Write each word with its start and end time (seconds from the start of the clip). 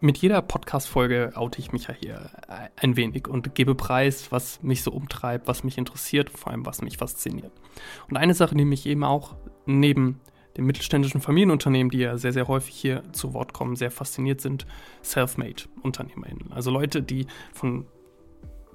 mit 0.00 0.18
jeder 0.18 0.42
Podcast-Folge 0.42 1.32
oute 1.34 1.58
ich 1.58 1.72
mich 1.72 1.88
ja 1.88 1.94
hier 1.94 2.30
ein 2.76 2.96
wenig 2.96 3.26
und 3.28 3.54
gebe 3.54 3.74
preis, 3.74 4.30
was 4.30 4.62
mich 4.62 4.82
so 4.82 4.92
umtreibt, 4.92 5.48
was 5.48 5.64
mich 5.64 5.78
interessiert, 5.78 6.30
vor 6.30 6.52
allem 6.52 6.66
was 6.66 6.82
mich 6.82 6.98
fasziniert. 6.98 7.52
Und 8.08 8.16
eine 8.16 8.34
Sache, 8.34 8.54
die 8.54 8.64
mich 8.64 8.86
eben 8.86 9.04
auch 9.04 9.36
neben 9.66 10.20
den 10.56 10.66
mittelständischen 10.66 11.20
Familienunternehmen, 11.20 11.90
die 11.90 11.98
ja 11.98 12.16
sehr, 12.16 12.32
sehr 12.32 12.48
häufig 12.48 12.74
hier 12.74 13.02
zu 13.12 13.32
Wort 13.32 13.52
kommen, 13.52 13.76
sehr 13.76 13.90
fasziniert 13.90 14.40
sind, 14.40 14.66
Self-Made-UnternehmerInnen. 15.04 16.52
Also 16.52 16.70
Leute, 16.70 17.02
die 17.02 17.26
von 17.52 17.86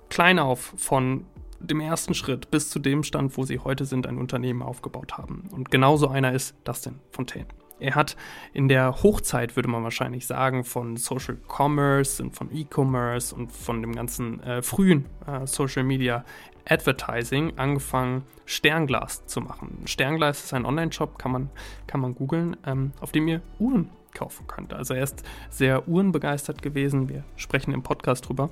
klein 0.09 0.39
auf, 0.39 0.73
von 0.77 1.25
dem 1.59 1.79
ersten 1.79 2.13
Schritt 2.13 2.51
bis 2.51 2.69
zu 2.69 2.79
dem 2.79 3.03
Stand, 3.03 3.37
wo 3.37 3.43
sie 3.43 3.59
heute 3.59 3.85
sind, 3.85 4.07
ein 4.07 4.17
Unternehmen 4.17 4.61
aufgebaut 4.61 5.17
haben. 5.17 5.49
Und 5.51 5.71
genauso 5.71 6.07
einer 6.07 6.33
ist 6.33 6.55
Dustin 6.65 6.99
Fontaine. 7.11 7.47
Er 7.79 7.95
hat 7.95 8.15
in 8.53 8.67
der 8.67 9.03
Hochzeit, 9.03 9.55
würde 9.55 9.69
man 9.69 9.83
wahrscheinlich 9.83 10.25
sagen, 10.25 10.63
von 10.63 10.95
Social 10.98 11.38
Commerce 11.48 12.21
und 12.21 12.35
von 12.35 12.49
E-Commerce 12.53 13.35
und 13.35 13.52
von 13.52 13.81
dem 13.81 13.93
ganzen 13.93 14.41
äh, 14.43 14.61
frühen 14.61 15.05
äh, 15.27 15.45
Social 15.45 15.84
Media 15.84 16.23
Advertising 16.65 17.57
angefangen, 17.57 18.23
Sternglas 18.45 19.25
zu 19.25 19.41
machen. 19.41 19.81
Sternglas 19.85 20.45
ist 20.45 20.53
ein 20.53 20.65
Online-Shop, 20.65 21.20
kann 21.20 21.31
man, 21.31 21.49
kann 21.88 21.99
man 21.99 22.15
googeln, 22.15 22.55
ähm, 22.65 22.91
auf 23.01 23.12
dem 23.12 23.27
ihr 23.27 23.41
Uhren 23.59 23.90
kaufen 24.13 24.48
könnt. 24.48 24.73
Also 24.73 24.93
er 24.93 25.03
ist 25.03 25.23
sehr 25.49 25.87
uhrenbegeistert 25.87 26.62
gewesen. 26.62 27.09
Wir 27.09 27.23
sprechen 27.35 27.73
im 27.73 27.84
Podcast 27.84 28.27
drüber. 28.29 28.49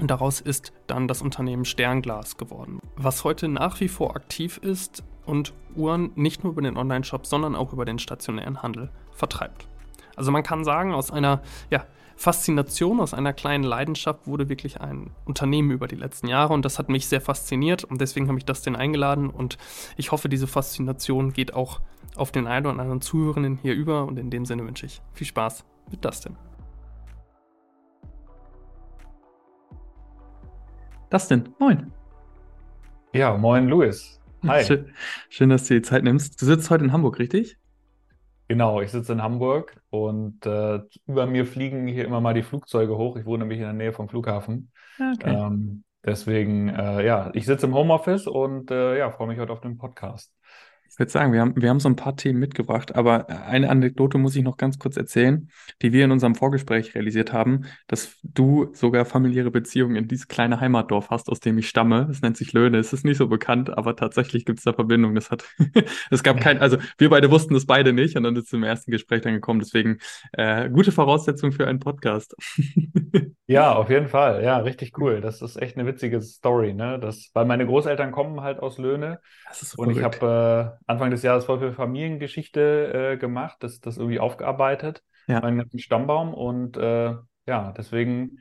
Und 0.00 0.10
daraus 0.10 0.40
ist 0.40 0.72
dann 0.86 1.08
das 1.08 1.22
Unternehmen 1.22 1.64
Sternglas 1.64 2.36
geworden, 2.36 2.78
was 2.96 3.24
heute 3.24 3.48
nach 3.48 3.80
wie 3.80 3.88
vor 3.88 4.14
aktiv 4.16 4.58
ist 4.58 5.02
und 5.28 5.52
Uhren 5.76 6.10
nicht 6.14 6.42
nur 6.42 6.52
über 6.52 6.62
den 6.62 6.76
Online-Shop, 6.76 7.26
sondern 7.26 7.54
auch 7.54 7.72
über 7.72 7.84
den 7.84 7.98
stationären 7.98 8.62
Handel 8.62 8.90
vertreibt. 9.12 9.68
Also 10.16 10.32
man 10.32 10.42
kann 10.42 10.64
sagen, 10.64 10.92
aus 10.94 11.10
einer 11.10 11.42
ja, 11.70 11.84
Faszination, 12.16 12.98
aus 12.98 13.14
einer 13.14 13.32
kleinen 13.32 13.62
Leidenschaft 13.62 14.26
wurde 14.26 14.48
wirklich 14.48 14.80
ein 14.80 15.10
Unternehmen 15.26 15.70
über 15.70 15.86
die 15.86 15.94
letzten 15.94 16.26
Jahre 16.26 16.54
und 16.54 16.64
das 16.64 16.78
hat 16.78 16.88
mich 16.88 17.06
sehr 17.06 17.20
fasziniert 17.20 17.84
und 17.84 18.00
deswegen 18.00 18.26
habe 18.26 18.38
ich 18.38 18.44
das 18.44 18.62
den 18.62 18.74
eingeladen 18.74 19.30
und 19.30 19.58
ich 19.96 20.10
hoffe, 20.10 20.28
diese 20.28 20.48
Faszination 20.48 21.32
geht 21.32 21.54
auch 21.54 21.80
auf 22.16 22.32
den 22.32 22.48
einen 22.48 22.66
oder 22.66 22.80
anderen 22.80 23.00
Zuhörenden 23.00 23.58
hier 23.62 23.74
über 23.74 24.06
und 24.06 24.18
in 24.18 24.30
dem 24.30 24.46
Sinne 24.46 24.66
wünsche 24.66 24.86
ich 24.86 25.00
viel 25.12 25.26
Spaß 25.26 25.64
mit 25.90 26.04
Dustin. 26.04 26.36
Dustin, 31.10 31.54
moin. 31.60 31.92
Ja, 33.12 33.36
moin 33.36 33.68
Louis. 33.68 34.17
Hi. 34.46 34.64
Schön, 34.66 34.94
schön, 35.28 35.48
dass 35.50 35.64
du 35.64 35.74
dir 35.74 35.80
die 35.80 35.86
Zeit 35.88 36.04
nimmst. 36.04 36.40
Du 36.40 36.46
sitzt 36.46 36.70
heute 36.70 36.84
in 36.84 36.92
Hamburg, 36.92 37.18
richtig? 37.18 37.56
Genau, 38.48 38.80
ich 38.80 38.90
sitze 38.90 39.12
in 39.12 39.22
Hamburg 39.22 39.76
und 39.90 40.46
äh, 40.46 40.80
über 41.06 41.26
mir 41.26 41.44
fliegen 41.44 41.86
hier 41.86 42.06
immer 42.06 42.20
mal 42.22 42.32
die 42.32 42.42
Flugzeuge 42.42 42.96
hoch. 42.96 43.16
Ich 43.16 43.26
wohne 43.26 43.40
nämlich 43.44 43.58
in 43.58 43.64
der 43.64 43.74
Nähe 43.74 43.92
vom 43.92 44.08
Flughafen. 44.08 44.72
Ah, 45.00 45.12
okay. 45.14 45.38
Ähm, 45.46 45.84
deswegen, 46.04 46.68
äh, 46.70 47.04
ja, 47.04 47.30
ich 47.34 47.44
sitze 47.44 47.66
im 47.66 47.74
Homeoffice 47.74 48.26
und 48.26 48.70
äh, 48.70 48.98
ja, 48.98 49.10
freue 49.10 49.28
mich 49.28 49.38
heute 49.38 49.52
auf 49.52 49.60
den 49.60 49.76
Podcast. 49.76 50.32
Ich 50.90 50.98
würde 50.98 51.12
sagen, 51.12 51.32
wir 51.32 51.40
haben, 51.40 51.54
wir 51.60 51.70
haben 51.70 51.80
so 51.80 51.88
ein 51.88 51.96
paar 51.96 52.16
Themen 52.16 52.40
mitgebracht, 52.40 52.94
aber 52.96 53.28
eine 53.28 53.70
Anekdote 53.70 54.18
muss 54.18 54.34
ich 54.34 54.42
noch 54.42 54.56
ganz 54.56 54.78
kurz 54.78 54.96
erzählen, 54.96 55.48
die 55.80 55.92
wir 55.92 56.04
in 56.04 56.10
unserem 56.10 56.34
Vorgespräch 56.34 56.94
realisiert 56.94 57.32
haben, 57.32 57.66
dass 57.86 58.16
du 58.22 58.70
sogar 58.74 59.04
familiäre 59.04 59.50
Beziehungen 59.50 59.94
in 59.96 60.08
dieses 60.08 60.26
kleine 60.28 60.60
Heimatdorf 60.60 61.10
hast, 61.10 61.28
aus 61.28 61.40
dem 61.40 61.56
ich 61.58 61.68
stamme. 61.68 62.08
Es 62.10 62.20
nennt 62.22 62.36
sich 62.36 62.52
Löhne. 62.52 62.78
Es 62.78 62.92
ist 62.92 63.04
nicht 63.04 63.18
so 63.18 63.28
bekannt, 63.28 63.76
aber 63.76 63.94
tatsächlich 63.94 64.44
gibt 64.44 64.58
es 64.58 64.64
da 64.64 64.72
Verbindungen. 64.72 65.14
Das 65.14 65.30
hat, 65.30 65.44
es 66.10 66.22
gab 66.22 66.40
kein, 66.40 66.58
also 66.58 66.78
wir 66.98 67.10
beide 67.10 67.30
wussten 67.30 67.54
das 67.54 67.66
beide 67.66 67.92
nicht 67.92 68.16
und 68.16 68.24
dann 68.24 68.34
ist 68.36 68.46
es 68.46 68.52
im 68.52 68.64
ersten 68.64 68.90
Gespräch 68.90 69.22
dann 69.22 69.34
gekommen. 69.34 69.60
Deswegen 69.60 69.98
äh, 70.32 70.68
gute 70.68 70.90
Voraussetzung 70.90 71.52
für 71.52 71.66
einen 71.66 71.78
Podcast. 71.78 72.34
Ja, 73.46 73.74
auf 73.76 73.88
jeden 73.88 74.08
Fall. 74.08 74.44
Ja, 74.44 74.58
richtig 74.58 74.98
cool. 74.98 75.22
Das 75.22 75.40
ist 75.40 75.56
echt 75.56 75.76
eine 75.78 75.86
witzige 75.86 76.20
Story, 76.20 76.74
ne? 76.74 76.98
Das, 77.00 77.30
weil 77.32 77.46
meine 77.46 77.64
Großeltern 77.64 78.12
kommen 78.12 78.42
halt 78.42 78.60
aus 78.60 78.76
Löhne 78.76 79.20
Das 79.48 79.62
ist 79.62 79.70
so 79.72 79.78
und 79.78 79.90
ich 79.90 80.00
verrückt. 80.00 80.20
habe 80.20 80.77
äh, 80.77 80.77
Anfang 80.86 81.10
des 81.10 81.22
Jahres 81.22 81.44
voll 81.44 81.58
viel 81.60 81.72
Familiengeschichte 81.72 83.12
äh, 83.14 83.16
gemacht, 83.16 83.58
das, 83.60 83.80
das 83.80 83.96
irgendwie 83.96 84.20
aufgearbeitet, 84.20 85.02
Ja. 85.26 85.40
meinen 85.40 85.58
ganzen 85.58 85.78
Stammbaum 85.78 86.34
und 86.34 86.76
äh, 86.76 87.14
ja, 87.46 87.72
deswegen 87.76 88.38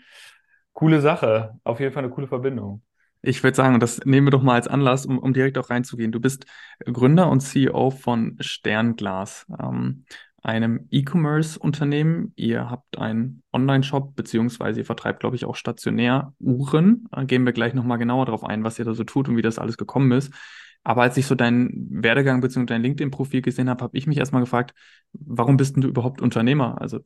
coole 0.74 1.02
Sache. 1.02 1.53
Auf 1.64 1.80
jeden 1.80 1.94
Fall 1.94 2.03
eine 2.03 2.14
coole 2.14 2.28
Verbindung. 2.28 2.84
Ich 3.22 3.44
würde 3.44 3.56
sagen, 3.56 3.80
das 3.80 4.00
nehmen 4.06 4.28
wir 4.28 4.31
doch 4.31 4.44
mal 4.44 4.53
als 4.56 4.68
Anlass, 4.68 5.06
um, 5.06 5.18
um 5.18 5.34
direkt 5.34 5.58
auch 5.58 5.70
reinzugehen. 5.70 6.12
Du 6.12 6.20
bist 6.20 6.46
Gründer 6.86 7.30
und 7.30 7.42
CEO 7.42 7.90
von 7.90 8.38
Sternglas, 8.40 9.46
ähm, 9.59 10.06
einem 10.44 10.88
E-Commerce-Unternehmen. 10.92 12.34
Ihr 12.36 12.70
habt 12.70 12.98
einen 12.98 13.44
Online-Shop, 13.52 14.16
beziehungsweise 14.16 14.81
ihr 14.81 14.86
vertreibt, 14.86 15.20
glaube 15.20 15.36
ich, 15.36 15.46
auch 15.46 15.56
stationär 15.56 16.34
Uhren. 16.40 17.08
Da 17.12 17.24
gehen 17.24 17.46
wir 17.46 17.53
gleich 17.53 17.74
nochmal 17.74 17.98
genauer 17.98 18.25
drauf 18.25 18.44
ein, 18.44 18.64
was 18.64 18.80
ihr 18.80 18.86
da 18.86 18.94
so 18.94 19.03
tut 19.03 19.28
und 19.30 19.38
wie 19.38 19.42
das 19.42 19.59
alles 19.59 19.78
gekommen 19.78 20.12
ist. 20.12 20.34
Aber 20.84 21.02
als 21.02 21.18
ich 21.18 21.25
so 21.25 21.36
deinen 21.36 21.88
Werdegang 21.90 22.40
bzw. 22.40 22.66
dein 22.66 22.81
LinkedIn-Profil 22.81 23.42
gesehen 23.42 23.70
habe, 23.70 23.84
habe 23.84 23.98
ich 23.98 24.08
mich 24.08 24.18
erstmal 24.18 24.42
gefragt, 24.42 24.74
warum 25.12 25.58
bist 25.58 25.75
denn 25.75 25.81
du 25.81 25.90
überhaupt 25.90 26.22
Unternehmer? 26.22 26.80
Also 26.80 27.00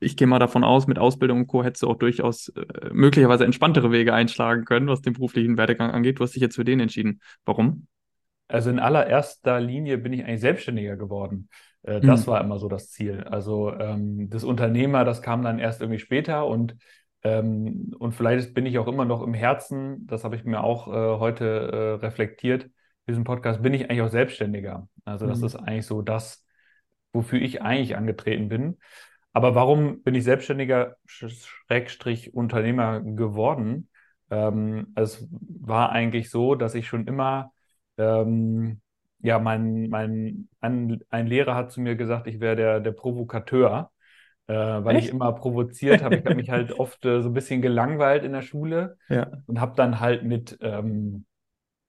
ich 0.00 0.16
gehe 0.16 0.26
mal 0.26 0.38
davon 0.38 0.64
aus, 0.64 0.86
mit 0.86 0.98
Ausbildung 0.98 1.40
und 1.40 1.46
Co. 1.46 1.64
hättest 1.64 1.82
du 1.82 1.88
auch 1.88 1.96
durchaus 1.96 2.48
äh, 2.48 2.90
möglicherweise 2.92 3.44
entspanntere 3.44 3.90
Wege 3.90 4.12
einschlagen 4.14 4.64
können, 4.64 4.88
was 4.88 5.00
den 5.00 5.14
beruflichen 5.14 5.56
Werdegang 5.56 5.90
angeht. 5.90 6.18
Du 6.18 6.22
hast 6.22 6.34
dich 6.34 6.42
jetzt 6.42 6.56
für 6.56 6.64
den 6.64 6.80
entschieden. 6.80 7.20
Warum? 7.44 7.86
Also 8.48 8.70
in 8.70 8.78
allererster 8.78 9.60
Linie 9.60 9.98
bin 9.98 10.12
ich 10.12 10.24
eigentlich 10.24 10.40
selbstständiger 10.40 10.96
geworden. 10.96 11.48
Äh, 11.86 12.02
das 12.02 12.26
Hm. 12.26 12.28
war 12.28 12.40
immer 12.42 12.58
so 12.58 12.68
das 12.68 12.90
Ziel. 12.92 13.24
Also 13.24 13.72
ähm, 13.74 14.30
das 14.30 14.44
Unternehmer, 14.44 15.04
das 15.04 15.22
kam 15.22 15.42
dann 15.42 15.58
erst 15.60 15.80
irgendwie 15.82 16.00
später 16.00 16.46
und 16.46 16.76
ähm, 17.24 17.94
und 17.98 18.12
vielleicht 18.14 18.54
bin 18.54 18.66
ich 18.66 18.78
auch 18.78 18.86
immer 18.88 19.04
noch 19.04 19.22
im 19.22 19.34
Herzen, 19.34 20.06
das 20.06 20.24
habe 20.24 20.36
ich 20.36 20.44
mir 20.44 20.62
auch 20.62 20.88
äh, 20.88 21.18
heute 21.20 21.44
äh, 22.00 22.04
reflektiert, 22.06 22.70
diesen 23.08 23.24
Podcast, 23.24 23.62
bin 23.62 23.74
ich 23.74 23.90
eigentlich 23.90 24.02
auch 24.02 24.10
Selbstständiger. 24.10 24.88
Also 25.04 25.26
das 25.26 25.42
Hm. 25.42 25.44
ist 25.44 25.56
eigentlich 25.56 25.86
so 25.86 26.02
das, 26.02 26.44
wofür 27.12 27.40
ich 27.40 27.62
eigentlich 27.62 27.96
angetreten 27.96 28.48
bin. 28.48 28.78
Aber 29.32 29.54
warum 29.54 30.02
bin 30.02 30.14
ich 30.14 30.24
Selbstständiger, 30.24 30.96
Schrägstrich 31.06 32.34
Unternehmer 32.34 33.00
geworden? 33.00 33.90
Ähm, 34.30 34.92
es 34.96 35.26
war 35.30 35.90
eigentlich 35.92 36.30
so, 36.30 36.54
dass 36.54 36.74
ich 36.74 36.88
schon 36.88 37.06
immer 37.06 37.52
ähm, 37.98 38.80
ja, 39.26 39.38
mein, 39.38 39.88
mein, 39.90 40.48
ein, 40.60 41.00
ein 41.10 41.26
Lehrer 41.26 41.54
hat 41.54 41.72
zu 41.72 41.80
mir 41.80 41.96
gesagt, 41.96 42.26
ich 42.26 42.40
wäre 42.40 42.56
der, 42.56 42.80
der 42.80 42.92
Provokateur, 42.92 43.92
äh, 44.48 44.54
weil 44.54 44.98
ich 44.98 45.06
Echt? 45.06 45.08
immer 45.08 45.32
provoziert 45.34 46.02
habe. 46.02 46.18
Ich 46.18 46.26
habe 46.26 46.36
mich 46.36 46.50
halt 46.50 46.72
oft 46.78 47.04
äh, 47.06 47.22
so 47.22 47.30
ein 47.30 47.34
bisschen 47.34 47.62
gelangweilt 47.62 48.24
in 48.24 48.32
der 48.32 48.42
Schule 48.42 48.98
Ja. 49.08 49.30
und 49.46 49.60
habe 49.60 49.74
dann 49.76 50.00
halt 50.00 50.24
mit, 50.24 50.58
ähm, 50.62 51.26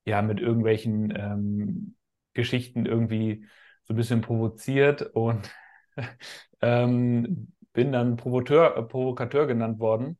ja, 0.06 0.22
mit 0.22 0.40
irgendwelchen 0.40 1.12
ähm, 1.16 1.96
Geschichten 2.34 2.86
irgendwie 2.86 3.46
so 3.84 3.94
ein 3.94 3.96
bisschen 3.96 4.20
provoziert 4.22 5.02
und 5.02 5.50
ähm, 6.62 7.52
bin 7.72 7.92
dann 7.92 8.16
Provoteur, 8.16 8.76
äh, 8.76 8.82
Provokateur 8.82 9.46
genannt 9.46 9.80
worden. 9.80 10.18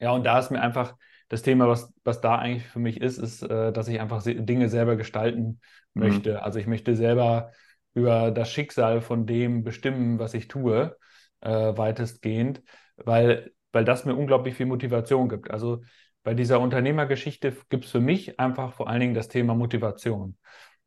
Ja, 0.00 0.12
und 0.12 0.24
da 0.24 0.38
ist 0.38 0.50
mir 0.50 0.60
einfach 0.60 0.96
das 1.28 1.42
Thema, 1.42 1.68
was, 1.68 1.92
was 2.04 2.20
da 2.20 2.36
eigentlich 2.36 2.66
für 2.66 2.78
mich 2.78 3.00
ist, 3.00 3.18
ist, 3.18 3.42
äh, 3.42 3.72
dass 3.72 3.88
ich 3.88 4.00
einfach 4.00 4.22
Dinge 4.24 4.68
selber 4.68 4.96
gestalten 4.96 5.60
Hm. 5.94 6.02
möchte. 6.02 6.42
Also 6.42 6.58
ich 6.58 6.66
möchte 6.66 6.94
selber 6.94 7.52
über 7.94 8.30
das 8.30 8.50
Schicksal 8.50 9.00
von 9.00 9.26
dem 9.26 9.64
bestimmen, 9.64 10.18
was 10.18 10.34
ich 10.34 10.48
tue, 10.48 10.96
äh, 11.40 11.48
weitestgehend, 11.50 12.62
weil, 12.96 13.52
weil 13.72 13.84
das 13.84 14.04
mir 14.04 14.14
unglaublich 14.14 14.54
viel 14.54 14.66
Motivation 14.66 15.28
gibt. 15.28 15.50
Also 15.50 15.82
bei 16.22 16.34
dieser 16.34 16.60
Unternehmergeschichte 16.60 17.56
gibt 17.68 17.84
es 17.86 17.90
für 17.90 18.00
mich 18.00 18.38
einfach 18.38 18.74
vor 18.74 18.88
allen 18.88 19.00
Dingen 19.00 19.14
das 19.14 19.28
Thema 19.28 19.54
Motivation. 19.54 20.36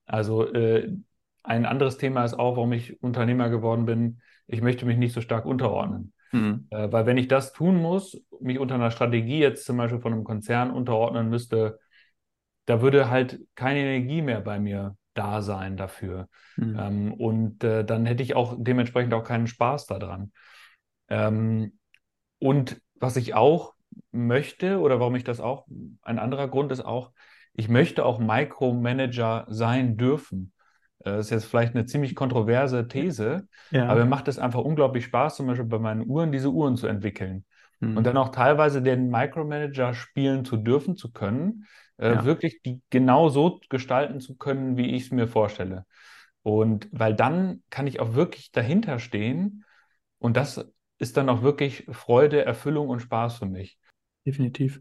Also 0.05 0.45
äh, 0.53 0.91
ein 1.43 1.65
anderes 1.65 1.97
Thema 1.97 2.25
ist 2.25 2.33
auch, 2.33 2.57
warum 2.57 2.73
ich 2.73 3.01
Unternehmer 3.01 3.49
geworden 3.49 3.85
bin. 3.85 4.21
Ich 4.47 4.61
möchte 4.61 4.85
mich 4.85 4.97
nicht 4.97 5.13
so 5.13 5.21
stark 5.21 5.45
unterordnen. 5.45 6.13
Hm. 6.31 6.67
Äh, 6.69 6.91
weil 6.91 7.05
wenn 7.05 7.17
ich 7.17 7.27
das 7.27 7.53
tun 7.53 7.81
muss, 7.81 8.21
mich 8.39 8.59
unter 8.59 8.75
einer 8.75 8.91
Strategie 8.91 9.39
jetzt 9.39 9.65
zum 9.65 9.77
Beispiel 9.77 9.99
von 9.99 10.13
einem 10.13 10.23
Konzern 10.23 10.71
unterordnen 10.71 11.29
müsste, 11.29 11.79
da 12.65 12.81
würde 12.81 13.09
halt 13.09 13.39
keine 13.55 13.79
Energie 13.79 14.21
mehr 14.21 14.41
bei 14.41 14.59
mir 14.59 14.95
da 15.13 15.41
sein 15.41 15.75
dafür. 15.75 16.29
Hm. 16.55 16.77
Ähm, 16.79 17.13
und 17.13 17.63
äh, 17.63 17.83
dann 17.83 18.05
hätte 18.05 18.23
ich 18.23 18.35
auch 18.35 18.55
dementsprechend 18.57 19.13
auch 19.13 19.23
keinen 19.23 19.47
Spaß 19.47 19.87
daran. 19.87 20.31
Ähm, 21.09 21.79
und 22.37 22.81
was 22.95 23.17
ich 23.17 23.33
auch 23.33 23.73
möchte 24.11 24.79
oder 24.79 24.99
warum 24.99 25.15
ich 25.15 25.23
das 25.23 25.39
auch, 25.39 25.67
ein 26.01 26.19
anderer 26.19 26.47
Grund 26.47 26.71
ist 26.71 26.81
auch, 26.81 27.11
ich 27.53 27.67
möchte 27.67 28.05
auch 28.05 28.19
Micromanager 28.19 29.45
sein 29.49 29.97
dürfen. 29.97 30.53
Äh, 30.99 31.11
Das 31.11 31.25
ist 31.27 31.31
jetzt 31.31 31.45
vielleicht 31.45 31.75
eine 31.75 31.85
ziemlich 31.85 32.15
kontroverse 32.15 32.87
These, 32.87 33.47
aber 33.85 33.99
Ja. 33.99 34.03
mir 34.03 34.05
macht 34.09 34.27
es 34.27 34.39
einfach 34.39 34.61
unglaublich 34.61 35.05
Spaß, 35.05 35.35
zum 35.37 35.47
Beispiel 35.47 35.65
bei 35.65 35.79
meinen 35.79 36.05
Uhren 36.07 36.31
diese 36.31 36.49
Uhren 36.51 36.75
zu 36.77 36.87
entwickeln. 36.87 37.45
Und 37.93 38.03
Hm. 38.03 38.05
dann 38.05 38.17
auch 38.17 38.29
teilweise 38.29 38.81
den 38.81 39.09
Micromanager 39.09 39.93
spielen 39.93 40.45
zu 40.45 40.57
dürfen, 40.57 40.95
zu 40.95 41.11
können, 41.11 41.65
äh, 41.97 42.09
Ja. 42.13 42.23
wirklich 42.23 42.61
die 42.61 42.81
genau 42.89 43.29
so 43.29 43.59
gestalten 43.69 44.19
zu 44.19 44.35
können, 44.37 44.77
wie 44.77 44.91
ich 44.95 45.05
es 45.05 45.11
mir 45.11 45.27
vorstelle. 45.27 45.85
Und 46.43 46.87
weil 46.91 47.15
dann 47.15 47.63
kann 47.69 47.87
ich 47.87 47.99
auch 47.99 48.13
wirklich 48.13 48.51
dahinter 48.51 48.99
stehen 48.99 49.65
und 50.19 50.37
das 50.37 50.65
ist 50.99 51.17
dann 51.17 51.29
auch 51.29 51.41
wirklich 51.43 51.85
Freude, 51.91 52.45
Erfüllung 52.45 52.89
und 52.89 53.01
Spaß 53.01 53.37
für 53.39 53.45
mich. 53.45 53.79
Definitiv. 54.25 54.79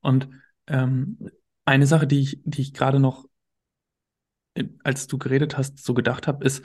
Und 0.00 0.28
ähm, 0.66 1.30
eine 1.64 1.86
Sache, 1.86 2.06
die 2.06 2.20
ich, 2.20 2.40
die 2.44 2.62
ich 2.62 2.74
gerade 2.74 3.00
noch, 3.00 3.24
äh, 3.24 3.29
als 4.84 5.06
du 5.06 5.18
geredet 5.18 5.56
hast, 5.56 5.82
so 5.84 5.94
gedacht 5.94 6.26
habe, 6.26 6.44
ist, 6.44 6.64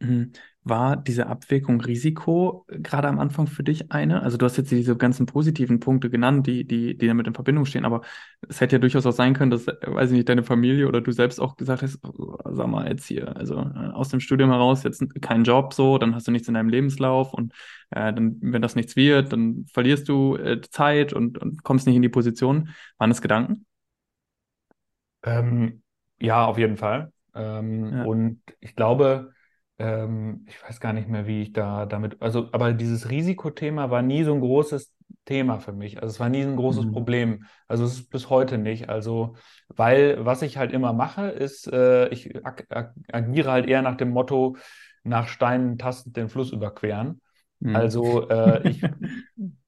hm, 0.00 0.32
war 0.64 0.96
diese 0.96 1.26
Abwägung 1.26 1.80
Risiko 1.80 2.64
äh, 2.68 2.78
gerade 2.80 3.08
am 3.08 3.18
Anfang 3.18 3.46
für 3.46 3.62
dich 3.64 3.90
eine? 3.92 4.22
Also 4.22 4.36
du 4.36 4.44
hast 4.46 4.56
jetzt 4.56 4.70
diese 4.70 4.96
ganzen 4.96 5.26
positiven 5.26 5.80
Punkte 5.80 6.10
genannt, 6.10 6.46
die, 6.46 6.64
die, 6.64 6.96
die 6.96 7.06
damit 7.06 7.26
in 7.26 7.34
Verbindung 7.34 7.64
stehen, 7.66 7.84
aber 7.84 8.02
es 8.48 8.60
hätte 8.60 8.76
ja 8.76 8.80
durchaus 8.80 9.06
auch 9.06 9.12
sein 9.12 9.34
können, 9.34 9.50
dass, 9.50 9.66
äh, 9.68 9.76
weiß 9.82 10.10
ich 10.10 10.16
nicht, 10.16 10.28
deine 10.28 10.42
Familie 10.42 10.88
oder 10.88 11.00
du 11.00 11.12
selbst 11.12 11.40
auch 11.40 11.56
gesagt 11.56 11.82
hast, 11.82 11.98
oh, 12.04 12.36
sag 12.52 12.66
mal 12.68 12.88
jetzt 12.88 13.06
hier, 13.06 13.36
also 13.36 13.56
äh, 13.58 13.90
aus 13.92 14.08
dem 14.08 14.20
Studium 14.20 14.50
heraus 14.50 14.82
jetzt 14.84 15.02
kein 15.20 15.44
Job 15.44 15.72
so, 15.74 15.98
dann 15.98 16.14
hast 16.14 16.26
du 16.28 16.32
nichts 16.32 16.48
in 16.48 16.54
deinem 16.54 16.68
Lebenslauf 16.68 17.32
und 17.34 17.52
äh, 17.90 18.12
dann, 18.12 18.38
wenn 18.40 18.62
das 18.62 18.76
nichts 18.76 18.96
wird, 18.96 19.32
dann 19.32 19.66
verlierst 19.72 20.08
du 20.08 20.36
äh, 20.36 20.60
Zeit 20.62 21.12
und, 21.12 21.38
und 21.38 21.62
kommst 21.64 21.86
nicht 21.86 21.96
in 21.96 22.02
die 22.02 22.08
Position. 22.08 22.70
Waren 22.98 23.10
das 23.10 23.22
Gedanken? 23.22 23.66
Ähm, 25.24 25.82
ja, 26.20 26.44
auf 26.46 26.58
jeden 26.58 26.76
Fall. 26.76 27.12
Ähm, 27.34 27.92
Ja. 27.92 28.04
und 28.04 28.42
ich 28.60 28.74
glaube, 28.76 29.32
ähm, 29.78 30.44
ich 30.48 30.62
weiß 30.62 30.80
gar 30.80 30.92
nicht 30.92 31.08
mehr, 31.08 31.26
wie 31.26 31.42
ich 31.42 31.52
da 31.52 31.86
damit, 31.86 32.20
also, 32.20 32.48
aber 32.52 32.72
dieses 32.72 33.10
Risikothema 33.10 33.90
war 33.90 34.02
nie 34.02 34.24
so 34.24 34.34
ein 34.34 34.40
großes 34.40 34.94
Thema 35.24 35.58
für 35.60 35.72
mich. 35.72 36.02
Also 36.02 36.12
es 36.14 36.20
war 36.20 36.28
nie 36.28 36.42
ein 36.42 36.56
großes 36.56 36.86
Mhm. 36.86 36.92
Problem. 36.92 37.44
Also 37.68 37.84
es 37.84 37.94
ist 37.94 38.10
bis 38.10 38.28
heute 38.30 38.58
nicht. 38.58 38.88
Also, 38.88 39.36
weil 39.68 40.24
was 40.24 40.42
ich 40.42 40.56
halt 40.58 40.72
immer 40.72 40.92
mache, 40.92 41.28
ist, 41.28 41.66
äh, 41.72 42.08
ich 42.08 42.44
ag 42.44 42.64
ag 42.70 42.90
agiere 43.12 43.50
halt 43.50 43.66
eher 43.68 43.82
nach 43.82 43.96
dem 43.96 44.10
Motto, 44.10 44.56
nach 45.04 45.28
Steinen 45.28 45.78
tastend 45.78 46.16
den 46.16 46.28
Fluss 46.28 46.52
überqueren. 46.52 47.20
Mhm. 47.60 47.74
Also 47.74 48.28
äh, 48.28 48.68
ich 48.68 48.88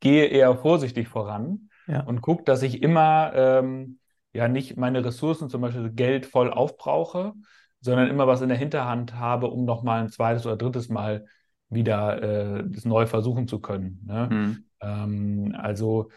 gehe 0.00 0.26
eher 0.26 0.56
vorsichtig 0.56 1.08
voran 1.08 1.70
Ja. 1.86 2.00
und 2.04 2.20
gucke, 2.22 2.44
dass 2.44 2.62
ich 2.62 2.82
immer 2.82 3.32
ähm, 3.34 3.98
ja 4.32 4.48
nicht 4.48 4.76
meine 4.76 5.04
Ressourcen, 5.04 5.48
zum 5.48 5.60
Beispiel 5.60 5.90
Geld, 5.90 6.26
voll 6.26 6.50
aufbrauche, 6.50 7.32
sondern 7.80 8.08
immer 8.08 8.26
was 8.26 8.40
in 8.40 8.48
der 8.48 8.58
Hinterhand 8.58 9.14
habe, 9.14 9.48
um 9.48 9.64
nochmal 9.64 10.00
ein 10.02 10.10
zweites 10.10 10.46
oder 10.46 10.56
drittes 10.56 10.88
Mal 10.88 11.26
wieder 11.68 12.22
äh, 12.22 12.64
das 12.66 12.84
neu 12.84 13.06
versuchen 13.06 13.46
zu 13.46 13.60
können. 13.60 14.02
Ne? 14.06 14.28
Mhm. 14.30 14.64
Ähm, 14.80 15.56
also 15.58 16.10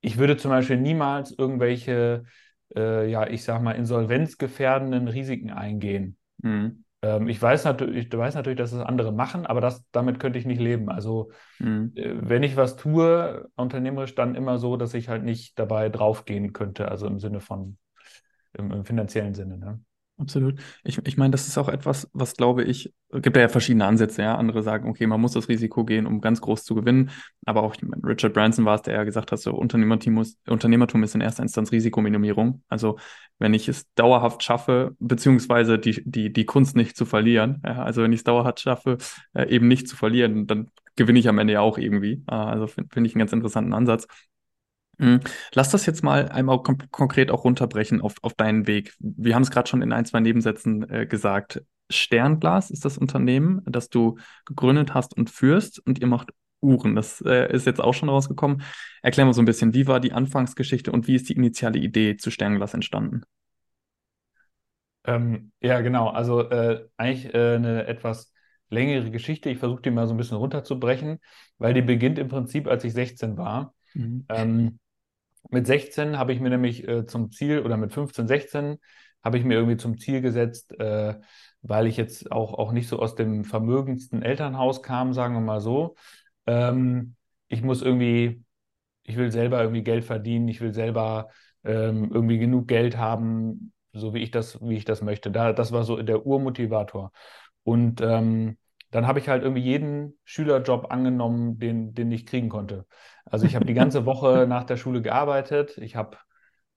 ich 0.00 0.18
würde 0.18 0.36
zum 0.36 0.50
Beispiel 0.50 0.78
niemals 0.78 1.32
irgendwelche, 1.36 2.24
äh, 2.74 3.10
ja, 3.10 3.26
ich 3.26 3.44
sag 3.44 3.62
mal, 3.62 3.72
insolvenzgefährdenden 3.72 5.08
Risiken 5.08 5.50
eingehen. 5.50 6.16
Mhm. 6.38 6.84
Ähm, 7.02 7.28
ich 7.28 7.40
weiß 7.40 7.64
natürlich, 7.64 8.06
ich 8.06 8.16
weiß 8.18 8.34
natürlich, 8.34 8.58
dass 8.58 8.72
es 8.72 8.80
andere 8.82 9.12
machen, 9.12 9.46
aber 9.46 9.60
das, 9.60 9.84
damit 9.92 10.20
könnte 10.20 10.38
ich 10.38 10.46
nicht 10.46 10.60
leben. 10.60 10.90
Also 10.90 11.30
Mhm. 11.60 11.92
äh, 11.94 12.14
wenn 12.16 12.42
ich 12.42 12.56
was 12.56 12.76
tue, 12.76 13.48
unternehmerisch, 13.56 14.14
dann 14.14 14.34
immer 14.34 14.58
so, 14.58 14.76
dass 14.76 14.94
ich 14.94 15.08
halt 15.08 15.24
nicht 15.24 15.58
dabei 15.58 15.88
draufgehen 15.90 16.52
könnte, 16.52 16.90
also 16.90 17.06
im 17.06 17.20
Sinne 17.20 17.40
von, 17.40 17.78
im, 18.54 18.72
im 18.72 18.84
finanziellen 18.84 19.34
Sinne, 19.34 19.58
ne? 19.58 19.80
Absolut. 20.18 20.58
Ich, 20.82 20.98
ich 21.06 21.16
meine, 21.16 21.30
das 21.30 21.46
ist 21.46 21.56
auch 21.58 21.68
etwas, 21.68 22.10
was 22.12 22.34
glaube 22.34 22.64
ich, 22.64 22.92
gibt 23.12 23.36
ja 23.36 23.48
verschiedene 23.48 23.86
Ansätze, 23.86 24.22
ja. 24.22 24.34
Andere 24.34 24.64
sagen, 24.64 24.88
okay, 24.90 25.06
man 25.06 25.20
muss 25.20 25.32
das 25.32 25.48
Risiko 25.48 25.84
gehen, 25.84 26.06
um 26.06 26.20
ganz 26.20 26.40
groß 26.40 26.64
zu 26.64 26.74
gewinnen. 26.74 27.10
Aber 27.46 27.62
auch 27.62 27.76
meine, 27.82 28.02
Richard 28.02 28.34
Branson 28.34 28.64
war 28.64 28.74
es, 28.74 28.82
der 28.82 28.94
ja 28.94 29.04
gesagt 29.04 29.30
hat, 29.30 29.38
so 29.38 29.54
Unternehmertum, 29.54 30.14
muss, 30.14 30.36
Unternehmertum 30.48 31.04
ist 31.04 31.14
in 31.14 31.20
erster 31.20 31.44
Instanz 31.44 31.70
Risikominimierung. 31.70 32.64
Also 32.68 32.98
wenn 33.38 33.54
ich 33.54 33.68
es 33.68 33.86
dauerhaft 33.94 34.42
schaffe, 34.42 34.96
beziehungsweise 34.98 35.78
die, 35.78 36.02
die, 36.04 36.32
die 36.32 36.44
Kunst 36.44 36.74
nicht 36.74 36.96
zu 36.96 37.06
verlieren, 37.06 37.62
ja, 37.64 37.82
also 37.82 38.02
wenn 38.02 38.12
ich 38.12 38.20
es 38.20 38.24
dauerhaft 38.24 38.58
schaffe, 38.58 38.98
äh, 39.34 39.48
eben 39.48 39.68
nicht 39.68 39.86
zu 39.86 39.94
verlieren, 39.94 40.48
dann 40.48 40.68
gewinne 40.96 41.20
ich 41.20 41.28
am 41.28 41.38
Ende 41.38 41.52
ja 41.52 41.60
auch 41.60 41.78
irgendwie. 41.78 42.24
Äh, 42.28 42.34
also 42.34 42.66
finde 42.66 42.90
find 42.92 43.06
ich 43.06 43.14
einen 43.14 43.20
ganz 43.20 43.32
interessanten 43.32 43.72
Ansatz. 43.72 44.08
Mhm. 44.98 45.20
Lass 45.54 45.70
das 45.70 45.86
jetzt 45.86 46.02
mal 46.02 46.28
einmal 46.28 46.62
kon 46.62 46.78
konkret 46.90 47.30
auch 47.30 47.44
runterbrechen 47.44 48.00
auf, 48.00 48.16
auf 48.22 48.34
deinen 48.34 48.66
Weg. 48.66 48.94
Wir 48.98 49.34
haben 49.34 49.42
es 49.42 49.50
gerade 49.50 49.68
schon 49.68 49.82
in 49.82 49.92
ein, 49.92 50.04
zwei 50.04 50.20
Nebensätzen 50.20 50.88
äh, 50.90 51.06
gesagt. 51.06 51.62
Sternglas 51.90 52.70
ist 52.70 52.84
das 52.84 52.98
Unternehmen, 52.98 53.62
das 53.64 53.88
du 53.88 54.18
gegründet 54.44 54.92
hast 54.92 55.16
und 55.16 55.30
führst 55.30 55.78
und 55.86 56.00
ihr 56.00 56.06
macht 56.06 56.32
Uhren. 56.60 56.96
Das 56.96 57.20
äh, 57.20 57.52
ist 57.52 57.66
jetzt 57.66 57.80
auch 57.80 57.94
schon 57.94 58.08
rausgekommen. 58.08 58.62
Erklär 59.02 59.24
mal 59.24 59.32
so 59.32 59.40
ein 59.40 59.46
bisschen, 59.46 59.74
wie 59.74 59.86
war 59.86 60.00
die 60.00 60.12
Anfangsgeschichte 60.12 60.92
und 60.92 61.06
wie 61.06 61.14
ist 61.14 61.28
die 61.28 61.34
initiale 61.34 61.78
Idee 61.78 62.16
zu 62.16 62.30
Sternglas 62.30 62.74
entstanden? 62.74 63.22
Ähm, 65.04 65.52
ja, 65.60 65.80
genau. 65.80 66.08
Also 66.08 66.42
äh, 66.50 66.86
eigentlich 66.96 67.32
äh, 67.32 67.54
eine 67.54 67.86
etwas 67.86 68.32
längere 68.68 69.10
Geschichte. 69.10 69.48
Ich 69.50 69.58
versuche 69.58 69.82
die 69.82 69.90
mal 69.90 70.06
so 70.06 70.14
ein 70.14 70.18
bisschen 70.18 70.36
runterzubrechen, 70.36 71.20
weil 71.58 71.74
die 71.74 71.82
beginnt 71.82 72.18
im 72.18 72.28
Prinzip, 72.28 72.66
als 72.66 72.84
ich 72.84 72.92
16 72.92 73.36
war. 73.36 73.74
Mhm. 73.94 74.26
Ähm, 74.28 74.78
mit 75.50 75.66
16 75.66 76.18
habe 76.18 76.32
ich 76.32 76.40
mir 76.40 76.50
nämlich 76.50 76.86
äh, 76.86 77.06
zum 77.06 77.30
Ziel, 77.30 77.60
oder 77.60 77.76
mit 77.76 77.92
15, 77.92 78.28
16 78.28 78.78
habe 79.22 79.38
ich 79.38 79.44
mir 79.44 79.54
irgendwie 79.54 79.76
zum 79.76 79.98
Ziel 79.98 80.20
gesetzt, 80.20 80.78
äh, 80.78 81.14
weil 81.62 81.86
ich 81.86 81.96
jetzt 81.96 82.30
auch, 82.32 82.54
auch 82.54 82.72
nicht 82.72 82.88
so 82.88 82.98
aus 82.98 83.14
dem 83.14 83.44
vermögendsten 83.44 84.22
Elternhaus 84.22 84.82
kam, 84.82 85.12
sagen 85.12 85.34
wir 85.34 85.40
mal 85.40 85.60
so. 85.60 85.96
Ähm, 86.46 87.16
ich 87.48 87.62
muss 87.62 87.82
irgendwie, 87.82 88.44
ich 89.02 89.16
will 89.16 89.32
selber 89.32 89.60
irgendwie 89.60 89.82
Geld 89.82 90.04
verdienen, 90.04 90.48
ich 90.48 90.60
will 90.60 90.72
selber 90.72 91.28
ähm, 91.64 92.10
irgendwie 92.12 92.38
genug 92.38 92.68
Geld 92.68 92.96
haben, 92.96 93.72
so 93.92 94.14
wie 94.14 94.20
ich 94.22 94.30
das, 94.30 94.60
wie 94.60 94.76
ich 94.76 94.84
das 94.84 95.02
möchte. 95.02 95.30
Da, 95.30 95.52
das 95.52 95.72
war 95.72 95.84
so 95.84 96.00
der 96.02 96.26
Urmotivator. 96.26 97.12
Und 97.64 98.00
ähm, 98.00 98.56
dann 98.90 99.06
habe 99.06 99.18
ich 99.18 99.28
halt 99.28 99.42
irgendwie 99.42 99.62
jeden 99.62 100.18
Schülerjob 100.24 100.90
angenommen, 100.90 101.58
den, 101.58 101.94
den 101.94 102.10
ich 102.12 102.26
kriegen 102.26 102.48
konnte. 102.48 102.86
Also 103.24 103.46
ich 103.46 103.54
habe 103.56 103.66
die 103.66 103.74
ganze 103.74 104.04
Woche 104.06 104.46
nach 104.48 104.64
der 104.64 104.76
Schule 104.76 105.02
gearbeitet, 105.02 105.78
ich 105.78 105.96
habe 105.96 106.16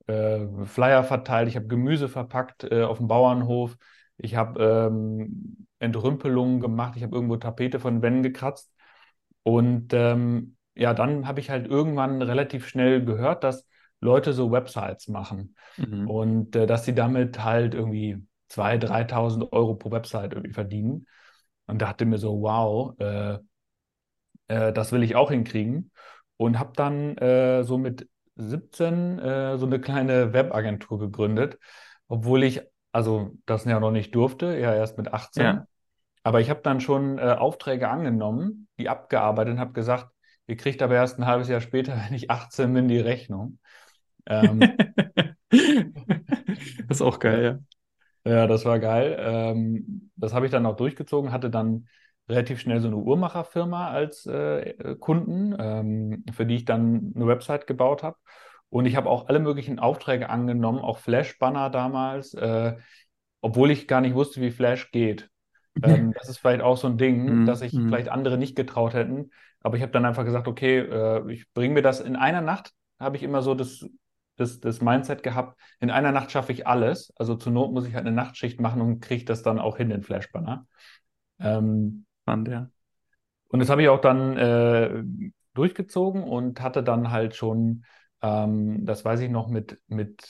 äh, 0.08 0.48
Flyer 0.66 1.04
verteilt, 1.04 1.48
ich 1.50 1.56
habe 1.56 1.68
Gemüse 1.68 2.10
verpackt 2.10 2.64
äh, 2.66 2.84
auf 2.84 2.98
dem 2.98 3.08
Bauernhof, 3.08 3.78
ich 4.18 4.36
habe 4.36 4.64
ähm, 4.64 5.68
Entrümpelungen 5.80 6.60
gemacht, 6.60 6.96
ich 6.98 7.04
habe 7.04 7.16
irgendwo 7.16 7.38
Tapete 7.38 7.80
von 7.80 8.02
Wänden 8.02 8.24
gekratzt. 8.24 8.74
Und 9.44 9.94
ähm, 9.94 10.58
ja, 10.76 10.94
dann 10.94 11.28
habe 11.28 11.40
ich 11.40 11.50
halt 11.50 11.68
irgendwann 11.68 12.22
relativ 12.22 12.68
schnell 12.68 13.04
gehört, 13.04 13.44
dass 13.44 13.68
Leute 14.00 14.34
so 14.34 14.52
Websites 14.52 15.08
machen 15.08 15.56
Mhm. 15.78 16.08
und 16.08 16.56
äh, 16.56 16.66
dass 16.68 16.86
sie 16.86 16.96
damit 16.96 17.44
halt 17.44 17.74
irgendwie 17.74 18.26
2.000, 18.50 18.90
3.000 18.92 19.52
Euro 19.54 19.76
pro 19.76 19.92
Website 19.92 20.34
irgendwie 20.34 20.54
verdienen. 20.54 21.08
Und 21.72 21.82
dachte 21.82 22.06
mir 22.06 22.18
so, 22.18 22.42
wow, 22.42 23.00
äh, 23.00 23.38
äh, 24.48 24.74
das 24.74 24.92
will 24.92 25.04
ich 25.04 25.16
auch 25.16 25.32
hinkriegen. 25.32 25.92
Und 26.36 26.60
habe 26.60 26.74
dann 26.76 27.16
äh, 27.18 27.64
so 27.64 27.78
mit 27.78 28.10
17 28.36 29.20
äh, 29.20 29.58
so 29.58 29.68
eine 29.68 29.80
kleine 29.80 30.34
Webagentur 30.34 31.00
gegründet, 31.00 31.58
obwohl 32.10 32.44
ich, 32.44 32.62
also 32.92 33.38
das 33.46 33.64
ja 33.64 33.80
noch 33.80 33.92
nicht 33.92 34.14
durfte, 34.14 34.58
ja 34.58 34.76
erst 34.76 34.98
mit 34.98 35.14
18. 35.14 35.44
Ja. 35.44 35.68
Aber 36.24 36.42
ich 36.42 36.50
habe 36.50 36.60
dann 36.62 36.82
schon 36.82 37.20
äh, 37.20 37.22
Aufträge 37.22 37.88
angenommen, 37.88 38.68
die 38.78 38.90
abgearbeitet 38.90 39.54
und 39.54 39.60
habe 39.62 39.72
gesagt, 39.72 40.08
ihr 40.48 40.58
kriegt 40.58 40.82
aber 40.82 40.96
erst 40.96 41.20
ein 41.20 41.26
halbes 41.26 41.48
Jahr 41.48 41.62
später, 41.62 41.94
wenn 42.06 42.14
ich 42.14 42.30
18 42.30 42.74
bin, 42.74 42.90
die 42.90 43.00
Rechnung. 43.00 43.60
Ähm, 44.26 44.60
Das 46.88 46.98
ist 46.98 47.02
auch 47.02 47.20
geil, 47.20 47.44
Ja, 47.44 47.60
das 48.24 48.66
war 48.66 48.80
geil. 48.80 49.18
Ähm, 49.20 50.12
das 50.16 50.34
habe 50.34 50.46
ich 50.46 50.52
dann 50.52 50.66
auch 50.66 50.76
durchgezogen, 50.76 51.32
hatte 51.32 51.50
dann 51.50 51.88
relativ 52.30 52.60
schnell 52.60 52.80
so 52.80 52.88
eine 52.88 52.98
Uhrmacherfirma 52.98 53.90
als 53.90 54.26
äh, 54.26 54.96
Kunden, 55.00 55.56
ähm, 55.60 56.24
für 56.34 56.46
die 56.46 56.56
ich 56.56 56.66
dann 56.66 57.14
eine 57.16 57.28
Website 57.28 57.68
gebaut 57.68 58.04
habe. 58.04 58.18
Und 58.70 58.86
ich 58.86 58.96
habe 58.96 59.10
auch 59.10 59.28
alle 59.28 59.40
möglichen 59.40 59.80
Aufträge 59.80 60.30
angenommen, 60.30 60.80
auch 60.80 61.00
Flash-Banner 61.00 61.70
damals, 61.70 62.34
äh, 62.36 62.78
obwohl 63.42 63.72
ich 63.72 63.88
gar 63.88 64.02
nicht 64.02 64.16
wusste, 64.16 64.42
wie 64.42 64.52
Flash 64.52 64.92
geht. 64.92 65.30
ja. 65.76 65.98
Ähm, 65.98 66.14
das 66.14 66.30
ist 66.30 66.38
vielleicht 66.40 66.62
auch 66.62 66.78
so 66.78 66.88
ein 66.88 66.98
Ding, 66.98 67.44
dass 67.46 67.60
Mhm. 67.60 67.62
sich 67.62 67.82
Mhm. 67.82 67.84
vielleicht 67.88 68.10
andere 68.10 68.38
nicht 68.38 68.56
getraut 68.56 68.94
hätten. 68.94 69.32
Aber 69.62 69.78
ich 69.78 69.84
habe 69.84 69.92
dann 69.92 70.06
einfach 70.06 70.26
gesagt, 70.26 70.48
okay, 70.48 70.80
äh, 70.80 71.32
ich 71.34 71.52
bringe 71.54 71.76
mir 71.76 71.82
das 71.82 72.00
in 72.02 72.16
einer 72.16 72.42
Nacht, 72.42 72.74
habe 73.00 73.18
ich 73.18 73.24
immer 73.24 73.42
so 73.42 73.56
das, 73.56 73.86
das, 74.38 74.60
das 74.60 74.82
Mindset 74.82 75.24
gehabt, 75.24 75.60
in 75.80 75.90
einer 75.92 76.12
Nacht 76.12 76.32
schaffe 76.32 76.52
ich 76.52 76.68
alles. 76.68 77.14
Also 77.18 77.36
zur 77.36 77.52
Not 77.52 77.72
muss 77.74 77.88
ich 77.88 77.94
halt 77.96 78.06
eine 78.08 78.16
Nachtschicht 78.16 78.60
machen 78.60 78.82
und 78.82 79.00
kriege 79.02 79.26
das 79.26 79.44
dann 79.44 79.60
auch 79.60 79.78
hin, 79.78 79.90
den 79.90 80.04
Flashbanner. 80.04 80.68
Ähm, 81.40 82.06
Spannend, 82.24 82.48
ja. 82.48 82.70
und 83.50 83.60
das 83.60 83.70
habe 83.70 83.82
ich 83.84 83.90
auch 83.90 84.02
dann 84.02 84.38
äh, 84.38 85.04
durchgezogen 85.54 86.24
und 86.24 86.62
hatte 86.62 86.84
dann 86.84 87.12
halt 87.12 87.36
schon, 87.36 87.86
ähm, 88.22 88.86
das 88.86 89.04
weiß 89.04 89.20
ich 89.22 89.30
noch, 89.30 89.48
mit, 89.50 89.80
mit, 89.88 90.24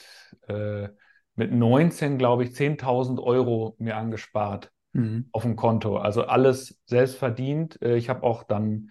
äh, 0.48 0.88
mit 1.34 1.52
19, 1.52 2.18
glaube 2.18 2.44
ich, 2.44 2.54
10.000 2.54 3.20
Euro 3.20 3.76
mir 3.78 3.96
angespart 3.96 4.70
Mhm. 4.94 5.32
auf 5.32 5.42
dem 5.42 5.56
Konto. 5.56 5.96
Also 5.98 6.24
alles 6.24 6.80
selbst 6.86 7.16
verdient. 7.16 7.80
Äh, 7.82 7.96
Ich 7.96 8.08
habe 8.08 8.22
auch 8.24 8.44
dann 8.44 8.90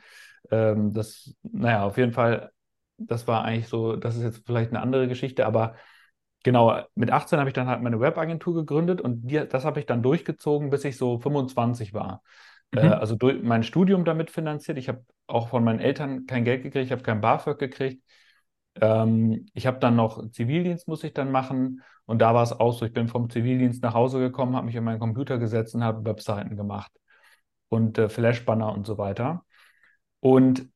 ähm, 0.51 0.93
das, 0.93 1.35
naja, 1.43 1.83
auf 1.85 1.97
jeden 1.97 2.13
Fall, 2.13 2.51
das 3.07 3.27
war 3.27 3.43
eigentlich 3.43 3.67
so, 3.67 3.95
das 3.95 4.15
ist 4.15 4.23
jetzt 4.23 4.45
vielleicht 4.45 4.71
eine 4.71 4.81
andere 4.81 5.07
Geschichte, 5.07 5.45
aber 5.45 5.75
genau, 6.43 6.81
mit 6.95 7.11
18 7.11 7.39
habe 7.39 7.49
ich 7.49 7.53
dann 7.53 7.67
halt 7.67 7.81
meine 7.81 7.99
Webagentur 7.99 8.53
gegründet 8.53 9.01
und 9.01 9.29
die, 9.29 9.47
das 9.47 9.65
habe 9.65 9.79
ich 9.79 9.85
dann 9.85 10.03
durchgezogen, 10.03 10.69
bis 10.69 10.83
ich 10.85 10.97
so 10.97 11.19
25 11.19 11.93
war. 11.93 12.21
äh, 12.73 12.85
mhm. 12.87 12.93
also 12.93 13.15
durch 13.15 13.41
mein 13.43 13.63
Studium 13.63 14.05
damit 14.05 14.31
finanziert. 14.31 14.77
Ich 14.77 14.89
habe 14.89 15.03
auch 15.27 15.49
von 15.49 15.63
meinen 15.63 15.79
Eltern 15.79 16.25
kein 16.25 16.45
Geld 16.45 16.63
gekriegt, 16.63 16.85
ich 16.85 16.91
habe 16.91 17.03
kein 17.03 17.21
BAföG 17.21 17.59
gekriegt. 17.59 18.03
Ähm, 18.79 19.47
ich 19.53 19.67
habe 19.67 19.79
dann 19.79 19.95
noch 19.95 20.29
Zivildienst, 20.31 20.87
muss 20.87 21.03
ich 21.03 21.13
dann 21.13 21.31
machen. 21.31 21.81
Und 22.05 22.19
da 22.19 22.33
war 22.33 22.43
es 22.43 22.53
auch 22.53 22.73
so, 22.73 22.85
ich 22.85 22.93
bin 22.93 23.07
vom 23.07 23.29
Zivildienst 23.29 23.83
nach 23.83 23.93
Hause 23.93 24.19
gekommen, 24.19 24.55
habe 24.55 24.65
mich 24.65 24.77
an 24.77 24.83
meinen 24.83 24.99
Computer 24.99 25.37
gesetzt 25.37 25.75
und 25.75 25.83
habe 25.83 26.05
Webseiten 26.05 26.57
gemacht 26.57 26.91
und 27.69 27.97
äh, 27.97 28.09
Flashbanner 28.09 28.71
und 28.73 28.85
so 28.85 28.97
weiter. 28.97 29.45
Und 30.19 30.69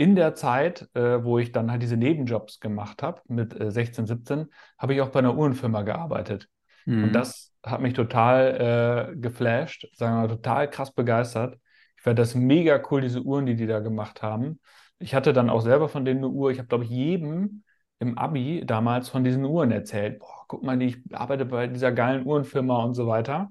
in 0.00 0.16
der 0.16 0.34
Zeit, 0.34 0.88
äh, 0.94 1.22
wo 1.22 1.38
ich 1.38 1.52
dann 1.52 1.70
halt 1.70 1.82
diese 1.82 1.98
Nebenjobs 1.98 2.58
gemacht 2.58 3.02
habe, 3.02 3.20
mit 3.28 3.60
äh, 3.60 3.70
16, 3.70 4.06
17, 4.06 4.46
habe 4.78 4.94
ich 4.94 5.02
auch 5.02 5.10
bei 5.10 5.18
einer 5.18 5.36
Uhrenfirma 5.36 5.82
gearbeitet. 5.82 6.48
Mhm. 6.86 7.04
Und 7.04 7.12
das 7.12 7.52
hat 7.62 7.82
mich 7.82 7.92
total 7.92 9.10
äh, 9.12 9.16
geflasht, 9.16 9.86
sagen 9.92 10.14
wir 10.16 10.22
mal, 10.22 10.28
total 10.28 10.70
krass 10.70 10.90
begeistert. 10.94 11.58
Ich 11.98 12.02
fand 12.02 12.18
das 12.18 12.34
mega 12.34 12.82
cool, 12.90 13.02
diese 13.02 13.20
Uhren, 13.20 13.44
die 13.44 13.56
die 13.56 13.66
da 13.66 13.80
gemacht 13.80 14.22
haben. 14.22 14.60
Ich 15.00 15.14
hatte 15.14 15.34
dann 15.34 15.50
auch 15.50 15.60
selber 15.60 15.90
von 15.90 16.06
denen 16.06 16.20
eine 16.20 16.28
Uhr. 16.28 16.50
Ich 16.50 16.56
habe, 16.56 16.68
glaube 16.68 16.84
ich, 16.84 16.90
jedem 16.90 17.62
im 17.98 18.16
Abi 18.16 18.64
damals 18.64 19.10
von 19.10 19.22
diesen 19.22 19.44
Uhren 19.44 19.70
erzählt. 19.70 20.18
Boah, 20.18 20.46
guck 20.48 20.62
mal, 20.62 20.80
ich 20.80 20.96
arbeite 21.12 21.44
bei 21.44 21.66
dieser 21.66 21.92
geilen 21.92 22.24
Uhrenfirma 22.24 22.82
und 22.84 22.94
so 22.94 23.06
weiter. 23.06 23.50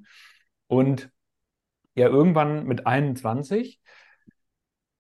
Und 0.66 1.12
ja, 1.94 2.08
irgendwann 2.08 2.66
mit 2.66 2.88
21 2.88 3.80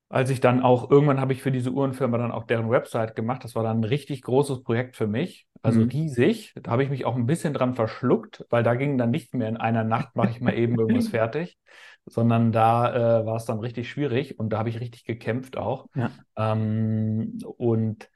als 0.09 0.31
ich 0.31 0.41
dann 0.41 0.61
auch, 0.61 0.89
irgendwann 0.89 1.21
habe 1.21 1.33
ich 1.33 1.43
für 1.43 1.51
diese 1.51 1.71
Uhrenfirma 1.71 2.17
dann 2.17 2.31
auch 2.31 2.45
deren 2.45 2.71
Website 2.71 3.15
gemacht. 3.15 3.43
Das 3.43 3.53
war 3.53 3.61
dann 3.61 3.81
ein 3.81 3.83
richtig 3.83 4.23
großes 4.23 4.63
Projekt 4.63 4.95
für 4.95 5.05
mich, 5.05 5.47
also 5.61 5.81
mhm. 5.81 5.89
riesig. 5.89 6.53
Da 6.61 6.71
habe 6.71 6.83
ich 6.83 6.89
mich 6.89 7.05
auch 7.05 7.15
ein 7.15 7.27
bisschen 7.27 7.53
dran 7.53 7.75
verschluckt, 7.75 8.43
weil 8.49 8.63
da 8.63 8.73
ging 8.73 8.97
dann 8.97 9.11
nicht 9.11 9.35
mehr 9.35 9.47
in 9.47 9.57
einer 9.57 9.83
Nacht, 9.83 10.15
mache 10.15 10.31
ich 10.31 10.41
mal 10.41 10.55
eben 10.55 10.79
irgendwas 10.79 11.07
fertig, 11.09 11.59
sondern 12.07 12.51
da 12.51 13.19
äh, 13.21 13.25
war 13.27 13.35
es 13.35 13.45
dann 13.45 13.59
richtig 13.59 13.87
schwierig 13.87 14.39
und 14.39 14.49
da 14.49 14.57
habe 14.57 14.69
ich 14.69 14.79
richtig 14.79 15.05
gekämpft 15.05 15.57
auch. 15.57 15.85
Ja. 15.93 16.09
Ähm, 16.35 17.37
und 17.57 18.09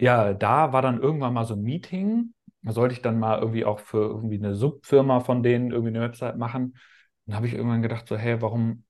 ja, 0.00 0.32
da 0.32 0.72
war 0.72 0.80
dann 0.80 1.02
irgendwann 1.02 1.34
mal 1.34 1.44
so 1.44 1.52
ein 1.54 1.62
Meeting. 1.62 2.32
Da 2.62 2.72
sollte 2.72 2.94
ich 2.94 3.02
dann 3.02 3.18
mal 3.18 3.38
irgendwie 3.38 3.66
auch 3.66 3.78
für 3.78 3.98
irgendwie 3.98 4.38
eine 4.38 4.54
Subfirma 4.54 5.20
von 5.20 5.42
denen 5.42 5.70
irgendwie 5.70 5.90
eine 5.90 6.00
Website 6.00 6.38
machen. 6.38 6.78
Dann 7.26 7.36
habe 7.36 7.46
ich 7.46 7.52
irgendwann 7.52 7.82
gedacht, 7.82 8.08
so, 8.08 8.16
hey, 8.16 8.40
warum 8.40 8.84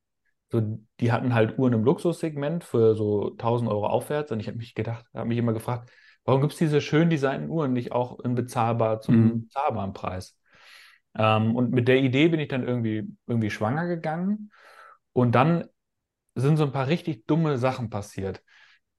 so, 0.52 0.78
die 1.00 1.12
hatten 1.12 1.32
halt 1.32 1.58
Uhren 1.58 1.72
im 1.72 1.82
Luxussegment 1.82 2.62
für 2.62 2.94
so 2.94 3.30
1000 3.30 3.70
Euro 3.70 3.86
aufwärts. 3.86 4.30
Und 4.32 4.40
ich 4.40 4.48
habe 4.48 4.58
mich 4.58 4.74
gedacht, 4.74 5.06
habe 5.14 5.26
mich 5.26 5.38
immer 5.38 5.54
gefragt, 5.54 5.90
warum 6.26 6.42
gibt 6.42 6.52
es 6.52 6.58
diese 6.58 6.82
schön 6.82 7.08
designten 7.08 7.48
Uhren 7.48 7.72
nicht 7.72 7.92
auch 7.92 8.20
in 8.20 8.34
bezahlbar 8.34 9.00
zum 9.00 9.16
mhm. 9.16 9.40
bezahlbaren 9.44 9.94
Preis? 9.94 10.38
Ähm, 11.16 11.56
und 11.56 11.72
mit 11.72 11.88
der 11.88 12.00
Idee 12.00 12.28
bin 12.28 12.38
ich 12.38 12.48
dann 12.48 12.66
irgendwie, 12.66 13.08
irgendwie 13.26 13.48
schwanger 13.48 13.86
gegangen. 13.86 14.50
Und 15.14 15.34
dann 15.34 15.64
sind 16.34 16.58
so 16.58 16.64
ein 16.64 16.72
paar 16.72 16.88
richtig 16.88 17.26
dumme 17.26 17.56
Sachen 17.56 17.88
passiert. 17.88 18.42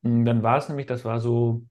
Und 0.01 0.25
dann 0.25 0.41
war 0.41 0.57
es 0.57 0.69
nämlich, 0.69 0.87
das 0.87 1.05
war 1.05 1.19
so, 1.19 1.67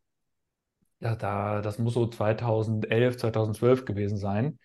ja, 1.01 1.17
da, 1.17 1.61
das 1.61 1.81
muss 1.81 1.95
so 1.95 2.07
2011, 2.07 3.17
2012 3.17 3.85
gewesen 3.85 4.17
sein. 4.17 4.61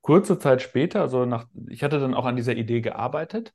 Kurze 0.00 0.38
Zeit 0.38 0.62
später, 0.62 1.00
also 1.00 1.24
nach, 1.24 1.46
ich 1.68 1.82
hatte 1.82 1.98
dann 1.98 2.14
auch 2.14 2.24
an 2.24 2.36
dieser 2.36 2.54
Idee 2.54 2.82
gearbeitet 2.82 3.52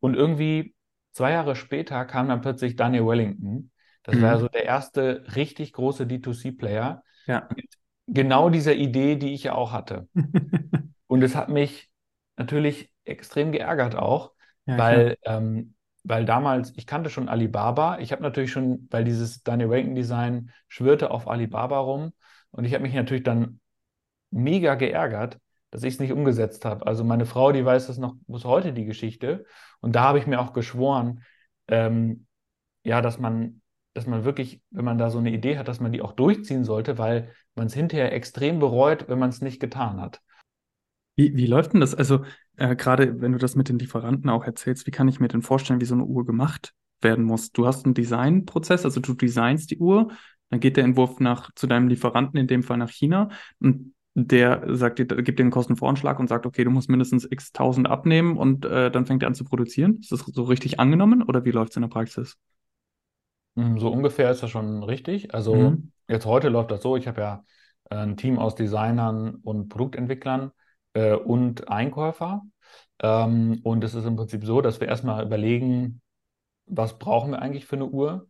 und 0.00 0.14
irgendwie 0.14 0.74
zwei 1.12 1.32
Jahre 1.32 1.56
später 1.56 2.04
kam 2.04 2.28
dann 2.28 2.40
plötzlich 2.40 2.76
Daniel 2.76 3.06
Wellington. 3.06 3.70
Das 4.02 4.16
mhm. 4.16 4.22
war 4.22 4.38
so 4.38 4.48
der 4.48 4.64
erste 4.64 5.24
richtig 5.36 5.72
große 5.72 6.04
D2C-Player. 6.04 7.02
Ja. 7.26 7.48
Mit 7.54 7.66
genau 8.06 8.50
dieser 8.50 8.74
Idee, 8.74 9.16
die 9.16 9.34
ich 9.34 9.44
ja 9.44 9.54
auch 9.54 9.72
hatte. 9.72 10.08
und 11.06 11.22
es 11.22 11.34
hat 11.34 11.48
mich 11.48 11.90
natürlich 12.36 12.90
extrem 13.04 13.52
geärgert 13.52 13.94
auch, 13.94 14.32
ja, 14.66 14.78
weil, 14.78 15.16
ähm, 15.24 15.74
weil 16.04 16.24
damals, 16.24 16.72
ich 16.76 16.86
kannte 16.86 17.10
schon 17.10 17.28
Alibaba. 17.28 17.98
Ich 17.98 18.12
habe 18.12 18.22
natürlich 18.22 18.50
schon, 18.50 18.88
weil 18.90 19.04
dieses 19.04 19.42
Daniel 19.42 19.70
Wellington-Design 19.70 20.50
schwirrte 20.68 21.10
auf 21.10 21.28
Alibaba 21.28 21.78
rum. 21.78 22.12
Und 22.50 22.64
ich 22.64 22.74
habe 22.74 22.82
mich 22.82 22.94
natürlich 22.94 23.22
dann 23.22 23.60
mega 24.30 24.74
geärgert, 24.74 25.38
dass 25.70 25.82
ich 25.82 25.94
es 25.94 26.00
nicht 26.00 26.12
umgesetzt 26.12 26.64
habe. 26.64 26.86
Also 26.86 27.04
meine 27.04 27.26
Frau, 27.26 27.52
die 27.52 27.64
weiß 27.64 27.86
das 27.88 27.98
noch 27.98 28.14
bis 28.26 28.44
heute, 28.44 28.72
die 28.72 28.84
Geschichte. 28.86 29.44
Und 29.80 29.96
da 29.96 30.02
habe 30.02 30.18
ich 30.18 30.26
mir 30.26 30.40
auch 30.40 30.52
geschworen, 30.52 31.22
ähm, 31.68 32.26
ja, 32.84 33.00
dass 33.00 33.18
man, 33.18 33.60
dass 33.94 34.06
man 34.06 34.24
wirklich, 34.24 34.62
wenn 34.70 34.84
man 34.84 34.98
da 34.98 35.10
so 35.10 35.18
eine 35.18 35.32
Idee 35.32 35.58
hat, 35.58 35.68
dass 35.68 35.80
man 35.80 35.92
die 35.92 36.02
auch 36.02 36.12
durchziehen 36.12 36.64
sollte, 36.64 36.98
weil 36.98 37.32
man 37.54 37.66
es 37.66 37.74
hinterher 37.74 38.12
extrem 38.12 38.58
bereut, 38.58 39.08
wenn 39.08 39.18
man 39.18 39.30
es 39.30 39.40
nicht 39.40 39.60
getan 39.60 40.00
hat. 40.00 40.20
Wie, 41.16 41.36
wie 41.36 41.46
läuft 41.46 41.72
denn 41.72 41.80
das? 41.80 41.94
Also 41.94 42.24
äh, 42.56 42.76
gerade 42.76 43.20
wenn 43.20 43.32
du 43.32 43.38
das 43.38 43.56
mit 43.56 43.68
den 43.68 43.78
Lieferanten 43.78 44.30
auch 44.30 44.44
erzählst, 44.44 44.86
wie 44.86 44.90
kann 44.90 45.08
ich 45.08 45.20
mir 45.20 45.28
denn 45.28 45.42
vorstellen, 45.42 45.80
wie 45.80 45.86
so 45.86 45.94
eine 45.94 46.04
Uhr 46.04 46.24
gemacht 46.24 46.72
werden 47.00 47.24
muss? 47.24 47.52
Du 47.52 47.66
hast 47.66 47.84
einen 47.84 47.94
Designprozess, 47.94 48.84
also 48.84 49.00
du 49.00 49.14
designst 49.14 49.70
die 49.70 49.78
Uhr, 49.78 50.12
dann 50.50 50.60
geht 50.60 50.76
der 50.76 50.84
Entwurf 50.84 51.20
nach 51.20 51.50
zu 51.54 51.66
deinem 51.66 51.88
Lieferanten, 51.88 52.38
in 52.38 52.46
dem 52.46 52.62
Fall 52.62 52.76
nach 52.76 52.90
China, 52.90 53.28
und 53.60 53.94
der 54.28 54.62
sagt 54.76 54.98
dir, 54.98 55.06
gibt 55.06 55.38
dir 55.38 55.42
einen 55.42 55.50
Kostenvoranschlag 55.50 56.18
und 56.18 56.28
sagt, 56.28 56.46
okay, 56.46 56.64
du 56.64 56.70
musst 56.70 56.88
mindestens 56.88 57.26
x 57.30 57.52
tausend 57.52 57.88
abnehmen 57.88 58.36
und 58.36 58.64
äh, 58.64 58.90
dann 58.90 59.06
fängt 59.06 59.22
er 59.22 59.28
an 59.28 59.34
zu 59.34 59.44
produzieren. 59.44 59.98
Ist 60.00 60.12
das 60.12 60.20
so 60.20 60.42
richtig 60.44 60.80
angenommen 60.80 61.22
oder 61.22 61.44
wie 61.44 61.50
läuft 61.50 61.70
es 61.70 61.76
in 61.76 61.82
der 61.82 61.88
Praxis? 61.88 62.36
Hm, 63.56 63.78
so 63.78 63.88
ungefähr 63.88 64.30
ist 64.30 64.42
das 64.42 64.50
schon 64.50 64.82
richtig. 64.82 65.34
Also 65.34 65.54
mhm. 65.54 65.92
jetzt 66.08 66.26
heute 66.26 66.48
läuft 66.48 66.70
das 66.70 66.82
so, 66.82 66.96
ich 66.96 67.08
habe 67.08 67.20
ja 67.20 67.44
äh, 67.90 67.96
ein 67.96 68.16
Team 68.16 68.38
aus 68.38 68.54
Designern 68.54 69.36
und 69.36 69.68
Produktentwicklern 69.68 70.52
äh, 70.94 71.14
und 71.14 71.68
Einkäufer. 71.68 72.42
Ähm, 73.02 73.60
und 73.62 73.84
es 73.84 73.94
ist 73.94 74.04
im 74.04 74.16
Prinzip 74.16 74.44
so, 74.44 74.60
dass 74.60 74.80
wir 74.80 74.88
erstmal 74.88 75.24
überlegen, 75.24 76.00
was 76.66 76.98
brauchen 76.98 77.32
wir 77.32 77.42
eigentlich 77.42 77.66
für 77.66 77.76
eine 77.76 77.86
Uhr? 77.86 78.28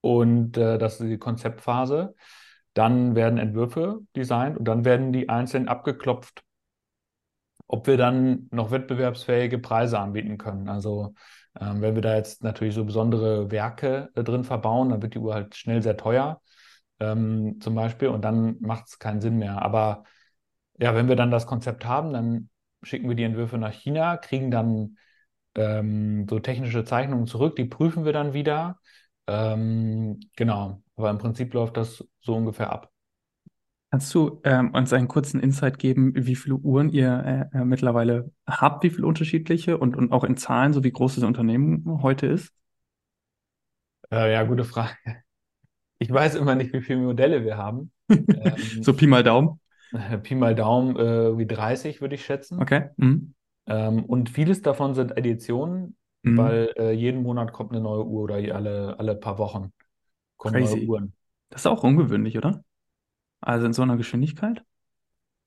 Und 0.00 0.56
äh, 0.56 0.78
das 0.78 1.00
ist 1.00 1.08
die 1.08 1.18
Konzeptphase. 1.18 2.14
Dann 2.80 3.14
werden 3.14 3.38
Entwürfe 3.38 4.00
designt 4.16 4.58
und 4.58 4.64
dann 4.66 4.84
werden 4.86 5.12
die 5.12 5.28
einzeln 5.28 5.68
abgeklopft, 5.68 6.42
ob 7.66 7.86
wir 7.86 7.96
dann 7.96 8.48
noch 8.50 8.70
wettbewerbsfähige 8.70 9.58
Preise 9.58 9.98
anbieten 9.98 10.38
können. 10.38 10.68
Also 10.68 11.14
ähm, 11.60 11.80
wenn 11.82 11.94
wir 11.94 12.02
da 12.02 12.16
jetzt 12.16 12.42
natürlich 12.42 12.74
so 12.74 12.84
besondere 12.84 13.50
Werke 13.50 14.10
äh, 14.14 14.24
drin 14.24 14.44
verbauen, 14.44 14.90
dann 14.90 15.02
wird 15.02 15.14
die 15.14 15.18
Uhr 15.18 15.34
halt 15.34 15.54
schnell 15.56 15.82
sehr 15.82 15.96
teuer 15.96 16.40
ähm, 17.00 17.60
zum 17.60 17.74
Beispiel 17.74 18.08
und 18.08 18.22
dann 18.24 18.56
macht 18.60 18.88
es 18.88 18.98
keinen 18.98 19.20
Sinn 19.20 19.38
mehr. 19.38 19.62
Aber 19.62 20.04
ja, 20.78 20.94
wenn 20.94 21.08
wir 21.08 21.16
dann 21.16 21.30
das 21.30 21.46
Konzept 21.46 21.84
haben, 21.84 22.12
dann 22.12 22.50
schicken 22.82 23.08
wir 23.08 23.16
die 23.16 23.24
Entwürfe 23.24 23.58
nach 23.58 23.72
China, 23.72 24.16
kriegen 24.16 24.50
dann 24.50 24.98
ähm, 25.56 26.26
so 26.28 26.40
technische 26.40 26.84
Zeichnungen 26.84 27.26
zurück, 27.26 27.56
die 27.56 27.66
prüfen 27.66 28.04
wir 28.04 28.12
dann 28.12 28.32
wieder. 28.34 28.80
Ähm, 29.26 30.20
genau, 30.36 30.82
aber 31.00 31.10
im 31.10 31.18
Prinzip 31.18 31.54
läuft 31.54 31.78
das 31.78 32.06
so 32.20 32.36
ungefähr 32.36 32.70
ab. 32.70 32.90
Kannst 33.90 34.14
du 34.14 34.40
ähm, 34.44 34.72
uns 34.72 34.92
einen 34.92 35.08
kurzen 35.08 35.40
Insight 35.40 35.78
geben, 35.78 36.12
wie 36.14 36.36
viele 36.36 36.56
Uhren 36.56 36.90
ihr 36.90 37.48
äh, 37.52 37.58
äh, 37.58 37.64
mittlerweile 37.64 38.30
habt, 38.46 38.84
wie 38.84 38.90
viele 38.90 39.06
unterschiedliche 39.06 39.78
und, 39.78 39.96
und 39.96 40.12
auch 40.12 40.22
in 40.22 40.36
Zahlen, 40.36 40.72
so 40.72 40.84
wie 40.84 40.92
groß 40.92 41.16
das 41.16 41.24
Unternehmen 41.24 42.00
heute 42.02 42.26
ist? 42.26 42.52
Äh, 44.12 44.32
ja, 44.32 44.44
gute 44.44 44.64
Frage. 44.64 44.94
Ich 45.98 46.12
weiß 46.12 46.34
immer 46.34 46.54
nicht, 46.54 46.72
wie 46.72 46.82
viele 46.82 47.00
Modelle 47.00 47.44
wir 47.44 47.56
haben. 47.56 47.90
ähm, 48.10 48.54
so 48.82 48.92
Pi 48.92 49.06
mal 49.06 49.24
Daumen? 49.24 49.58
Pi 50.22 50.34
mal 50.34 50.54
Daumen, 50.54 50.96
äh, 50.96 51.36
wie 51.38 51.46
30 51.46 52.00
würde 52.00 52.14
ich 52.14 52.24
schätzen. 52.24 52.60
Okay. 52.60 52.90
Mhm. 52.96 53.34
Ähm, 53.66 54.04
und 54.04 54.30
vieles 54.30 54.62
davon 54.62 54.94
sind 54.94 55.16
Editionen, 55.16 55.96
mhm. 56.22 56.36
weil 56.36 56.72
äh, 56.76 56.92
jeden 56.92 57.22
Monat 57.22 57.52
kommt 57.52 57.72
eine 57.72 57.80
neue 57.80 58.04
Uhr 58.04 58.22
oder 58.22 58.34
alle, 58.34 58.98
alle 59.00 59.16
paar 59.16 59.38
Wochen 59.38 59.72
Crazy. 60.40 60.86
Uhren. 60.86 61.12
Das 61.50 61.62
ist 61.62 61.66
auch 61.66 61.82
ungewöhnlich, 61.82 62.38
oder? 62.38 62.64
Also 63.40 63.66
in 63.66 63.72
so 63.72 63.82
einer 63.82 63.96
Geschwindigkeit? 63.96 64.62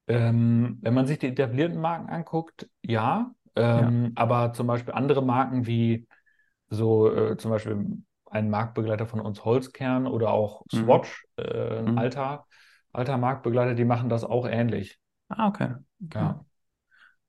Ähm, 0.07 0.79
wenn 0.81 0.93
man 0.93 1.07
sich 1.07 1.19
die 1.19 1.27
etablierten 1.27 1.79
Marken 1.79 2.09
anguckt, 2.09 2.69
ja. 2.81 3.33
Ähm, 3.55 4.05
ja. 4.05 4.11
Aber 4.15 4.53
zum 4.53 4.67
Beispiel 4.67 4.93
andere 4.93 5.23
Marken 5.23 5.65
wie 5.65 6.07
so 6.69 7.13
äh, 7.13 7.37
zum 7.37 7.51
Beispiel 7.51 7.85
ein 8.25 8.49
Marktbegleiter 8.49 9.05
von 9.05 9.19
uns, 9.19 9.45
Holzkern 9.45 10.07
oder 10.07 10.31
auch 10.31 10.63
mhm. 10.71 10.77
Swatch, 10.77 11.25
mhm. 11.37 11.43
äh, 11.43 11.77
ein 11.79 11.91
mhm. 11.91 11.97
alter, 11.97 12.45
alter 12.91 13.17
Marktbegleiter, 13.17 13.75
die 13.75 13.85
machen 13.85 14.09
das 14.09 14.23
auch 14.23 14.47
ähnlich. 14.47 14.99
Ah, 15.29 15.47
okay. 15.47 15.75
okay. 16.03 16.19
Ja. 16.19 16.45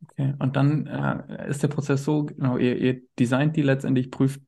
Okay, 0.02 0.35
und 0.38 0.56
dann 0.56 0.87
äh, 0.87 1.49
ist 1.49 1.62
der 1.62 1.68
Prozess 1.68 2.04
so, 2.04 2.25
genau, 2.25 2.59
ihr, 2.59 2.76
ihr 2.76 3.00
designt 3.18 3.56
die 3.56 3.62
letztendlich, 3.62 4.11
prüft 4.11 4.42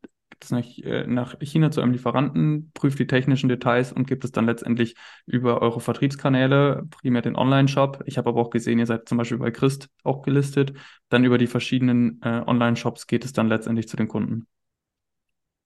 es 0.45 0.51
nach, 0.51 0.65
äh, 0.79 1.07
nach 1.07 1.37
China 1.41 1.71
zu 1.71 1.81
einem 1.81 1.93
Lieferanten, 1.93 2.71
prüft 2.75 2.99
die 2.99 3.07
technischen 3.07 3.49
Details 3.49 3.93
und 3.93 4.07
gibt 4.07 4.25
es 4.25 4.33
dann 4.33 4.47
letztendlich 4.47 4.97
über 5.27 5.63
eure 5.63 5.81
Vertriebskanäle, 5.81 6.85
primär 6.91 7.23
den 7.23 7.37
Online-Shop. 7.37 8.03
Ich 8.07 8.19
habe 8.19 8.29
aber 8.31 8.41
auch 8.41 8.51
gesehen, 8.51 8.79
ihr 8.79 8.87
seid 8.87 9.09
zum 9.09 9.19
Beispiel 9.19 9.39
bei 9.39 9.51
Christ 9.51 9.89
auch 10.05 10.23
gelistet. 10.23 10.73
Dann 11.09 11.25
über 11.25 11.39
die 11.39 11.47
verschiedenen 11.47 12.21
äh, 12.23 12.43
Online-Shops 12.47 13.07
geht 13.07 13.25
es 13.25 13.33
dann 13.33 13.49
letztendlich 13.49 13.89
zu 13.89 13.97
den 13.97 14.09
Kunden. 14.09 14.47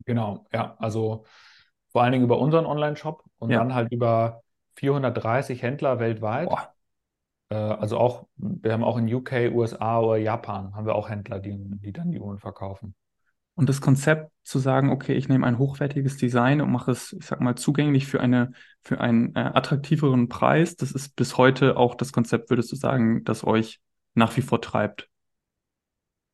Genau, 0.04 0.46
ja. 0.52 0.76
Also 0.78 1.24
vor 1.92 2.02
allen 2.02 2.12
Dingen 2.12 2.24
über 2.24 2.38
unseren 2.38 2.66
Online-Shop 2.66 3.24
und 3.38 3.50
ja. 3.50 3.58
dann 3.58 3.74
halt 3.74 3.92
über 3.92 4.42
430 4.76 5.62
Händler 5.62 5.98
weltweit. 5.98 6.48
Boah. 6.48 6.72
Äh, 7.50 7.54
also 7.54 7.98
auch, 7.98 8.26
wir 8.36 8.72
haben 8.72 8.84
auch 8.84 8.96
in 8.96 9.12
UK, 9.12 9.52
USA 9.52 10.00
oder 10.00 10.16
Japan 10.16 10.74
haben 10.74 10.86
wir 10.86 10.94
auch 10.94 11.08
Händler, 11.08 11.40
die, 11.40 11.56
die 11.58 11.92
dann 11.92 12.10
die 12.10 12.20
Uhren 12.20 12.38
verkaufen. 12.38 12.94
Und 13.54 13.68
das 13.68 13.80
Konzept 13.80 14.30
zu 14.44 14.58
sagen, 14.58 14.90
okay, 14.90 15.14
ich 15.14 15.28
nehme 15.28 15.46
ein 15.46 15.58
hochwertiges 15.58 16.16
Design 16.16 16.60
und 16.60 16.70
mache 16.72 16.92
es, 16.92 17.12
ich 17.12 17.26
sag 17.26 17.40
mal, 17.40 17.56
zugänglich 17.56 18.06
für 18.06 18.20
eine, 18.20 18.52
für 18.82 19.00
einen 19.00 19.34
äh, 19.36 19.40
attraktiveren 19.40 20.28
Preis, 20.28 20.76
das 20.76 20.92
ist 20.92 21.14
bis 21.16 21.36
heute 21.36 21.76
auch 21.76 21.94
das 21.94 22.12
Konzept, 22.12 22.50
würdest 22.50 22.72
du 22.72 22.76
sagen, 22.76 23.22
das 23.24 23.44
euch 23.44 23.80
nach 24.14 24.36
wie 24.36 24.42
vor 24.42 24.60
treibt? 24.62 25.08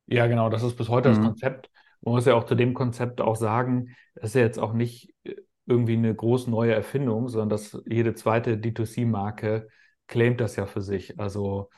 Ja, 0.05 0.27
genau, 0.27 0.49
das 0.49 0.63
ist 0.63 0.75
bis 0.77 0.89
heute 0.89 1.09
das 1.09 1.19
Mhm. 1.19 1.21
Konzept. 1.21 1.69
Man 2.01 2.13
muss 2.13 2.25
ja 2.25 2.35
auch 2.35 2.45
zu 2.45 2.55
dem 2.55 2.73
Konzept 2.73 3.19
auch 3.21 3.35
sagen, 3.35 3.95
das 4.15 4.25
ist 4.31 4.35
ja 4.35 4.41
jetzt 4.41 4.59
auch 4.59 4.73
nicht 4.73 5.13
äh, 5.23 5.35
irgendwie 5.65 5.93
eine 5.97 6.15
groß 6.15 6.47
neue 6.47 6.73
Erfindung, 6.73 7.27
sondern 7.29 7.49
dass 7.49 7.77
jede 7.85 8.13
zweite 8.15 8.57
D2C-Marke 8.57 9.67
claimt 10.07 10.39
das 10.39 10.55
ja 10.55 10.65
für 10.65 10.81
sich. 10.81 11.19
Also 11.19 11.69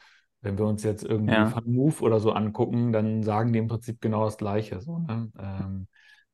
wenn 0.41 0.57
wir 0.57 0.65
uns 0.65 0.83
jetzt 0.83 1.03
irgendwie 1.03 1.33
Ja. 1.33 1.53
Van 1.53 1.71
Move 1.71 2.01
oder 2.01 2.19
so 2.19 2.31
angucken, 2.31 2.91
dann 2.91 3.23
sagen 3.23 3.53
die 3.53 3.59
im 3.59 3.67
Prinzip 3.67 4.01
genau 4.01 4.25
das 4.25 4.37
Gleiche. 4.37 4.81
So, 4.81 4.99
ne? 4.99 5.31
Ähm, 5.37 5.87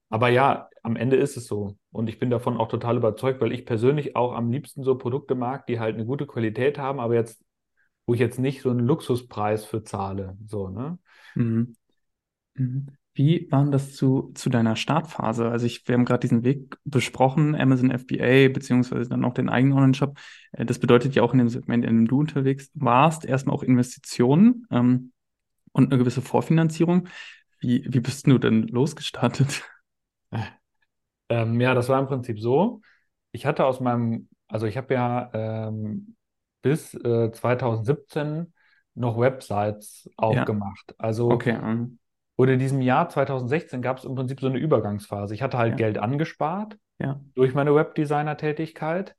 aber 0.09 0.29
ja, 0.29 0.69
am 0.83 0.95
Ende 0.95 1.15
ist 1.15 1.35
es 1.37 1.47
so. 1.47 1.77
Und 1.91 2.07
ich 2.09 2.19
bin 2.19 2.29
davon 2.29 2.57
auch 2.57 2.67
total 2.67 2.97
überzeugt, 2.97 3.41
weil 3.41 3.51
ich 3.51 3.65
persönlich 3.65 4.15
auch 4.15 4.33
am 4.33 4.51
liebsten 4.51 4.83
so 4.83 4.97
Produkte 4.97 5.35
mag, 5.35 5.65
die 5.67 5.79
halt 5.79 5.95
eine 5.95 6.05
gute 6.05 6.27
Qualität 6.27 6.77
haben, 6.77 6.99
aber 6.99 7.15
jetzt, 7.15 7.43
wo 8.05 8.13
ich 8.13 8.19
jetzt 8.19 8.39
nicht 8.39 8.61
so 8.61 8.69
einen 8.69 8.79
Luxuspreis 8.81 9.65
für 9.65 9.83
zahle. 9.83 10.37
So, 10.45 10.69
ne? 10.69 10.99
Mhm. 11.35 11.75
Mhm. 12.55 12.87
Wie 13.15 13.47
war 13.49 13.63
denn 13.63 13.71
das 13.71 13.93
zu, 13.95 14.31
zu 14.35 14.49
deiner 14.49 14.75
Startphase? 14.75 15.49
Also 15.49 15.65
ich, 15.65 15.87
wir 15.87 15.95
haben 15.95 16.05
gerade 16.05 16.19
diesen 16.21 16.43
Weg 16.43 16.77
besprochen, 16.83 17.55
Amazon 17.55 17.89
FBA, 17.91 18.49
beziehungsweise 18.49 19.09
dann 19.09 19.23
auch 19.23 19.33
den 19.33 19.49
eigenen 19.49 19.77
Online-Shop. 19.77 20.17
Äh, 20.51 20.65
Das 20.65 20.79
bedeutet 20.79 21.15
ja 21.15 21.23
auch 21.23 21.31
in 21.33 21.39
dem 21.39 21.49
Segment, 21.49 21.85
in 21.85 21.95
dem 21.95 22.07
du 22.07 22.19
unterwegs 22.19 22.69
warst, 22.73 23.25
erstmal 23.25 23.55
auch 23.55 23.63
Investitionen 23.63 24.67
ähm, 24.69 25.13
und 25.73 25.87
eine 25.91 25.99
gewisse 25.99 26.21
Vorfinanzierung. 26.21 27.07
Wie, 27.59 27.85
wie 27.87 27.99
bist 28.01 28.27
du 28.27 28.37
denn 28.37 28.67
losgestartet? 28.67 29.63
Ähm, 31.29 31.59
ja, 31.61 31.73
das 31.73 31.89
war 31.89 31.99
im 31.99 32.07
Prinzip 32.07 32.39
so. 32.39 32.81
Ich 33.31 33.45
hatte 33.45 33.65
aus 33.65 33.79
meinem, 33.79 34.29
also 34.47 34.65
ich 34.67 34.77
habe 34.77 34.93
ja 34.93 35.29
ähm, 35.33 36.15
bis 36.61 36.93
äh, 36.93 37.31
2017 37.31 38.53
noch 38.93 39.17
Websites 39.19 40.09
auch 40.17 40.35
Ja. 40.35 40.45
Also 40.97 41.33
okay. 41.33 41.53
Oder 42.37 42.53
in 42.53 42.59
diesem 42.59 42.81
Jahr 42.81 43.09
2016 43.09 43.81
gab 43.81 43.97
es 43.97 44.05
im 44.05 44.15
Prinzip 44.15 44.41
so 44.41 44.47
eine 44.47 44.57
Übergangsphase. 44.57 45.33
Ich 45.33 45.41
hatte 45.41 45.57
halt 45.57 45.71
ja, 45.71 45.77
Geld 45.77 45.97
angespart 45.97 46.77
ja, 46.99 47.19
durch 47.33 47.53
meine 47.53 47.73
Webdesigner-Tätigkeit. 47.73 49.15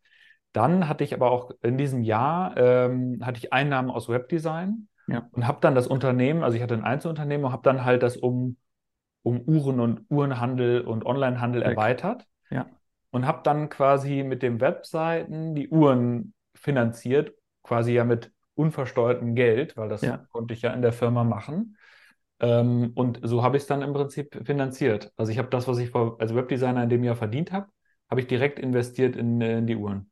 Dann 0.53 0.89
hatte 0.89 1.05
ich 1.05 1.15
aber 1.15 1.31
auch 1.31 1.51
in 1.63 1.79
diesem 1.79 2.03
Jahr 2.03 2.57
ähm, 2.57 3.21
hatte 3.23 3.39
ich 3.39 3.53
Einnahmen 3.53 3.91
aus 3.91 4.09
Webdesign 4.09 4.89
ja, 5.07 5.29
und 5.33 5.47
habe 5.47 5.59
dann 5.61 5.75
das 5.75 5.87
Unternehmen, 5.87 6.43
also 6.43 6.57
ich 6.57 6.63
hatte 6.63 6.75
ein 6.75 6.85
Einzelunternehmen 6.85 7.47
und 7.47 7.53
habe 7.53 7.63
dann 7.63 7.85
halt 7.85 8.03
das 8.03 8.17
um, 8.17 8.57
um 9.23 9.41
Uhren 9.41 9.81
und 9.81 10.03
Uhrenhandel 10.09 10.83
und 10.83 11.05
Onlinehandel 11.05 11.63
weg. 11.63 11.71
erweitert 11.71 12.27
und 13.11 13.27
habe 13.27 13.41
dann 13.45 13.69
quasi 13.69 14.23
mit 14.23 14.43
den 14.43 14.61
Webseiten 14.61 15.55
die 15.55 15.69
Uhren 15.69 16.35
finanziert, 16.55 17.33
quasi 17.63 17.93
ja 17.93 18.05
mit 18.05 18.33
unversteuertem 18.55 19.35
Geld, 19.35 19.77
weil 19.77 19.89
das 19.89 20.03
konnte 20.31 20.55
ich 20.55 20.63
ja 20.63 20.73
in 20.73 20.83
der 20.83 20.93
Firma 20.93 21.25
machen. 21.25 21.77
Ähm, 22.41 22.93
und 22.95 23.21
so 23.23 23.43
habe 23.43 23.57
ich 23.57 23.63
es 23.63 23.67
dann 23.67 23.83
im 23.83 23.93
Prinzip 23.93 24.41
finanziert. 24.45 25.13
Also 25.17 25.33
ich 25.33 25.39
habe 25.39 25.49
das, 25.49 25.69
was 25.69 25.79
ich 25.79 25.91
vor, 25.91 26.21
als 26.21 26.35
Webdesigner 26.35 26.83
in 26.83 26.89
dem 26.89 27.05
Jahr 27.05 27.17
verdient 27.17 27.53
habe, 27.53 27.69
habe 28.11 28.21
ich 28.21 28.27
direkt 28.27 28.59
investiert 28.59 29.17
in, 29.17 29.41
äh, 29.41 29.59
in 29.59 29.67
die 29.67 29.77
Uhren. 29.77 30.11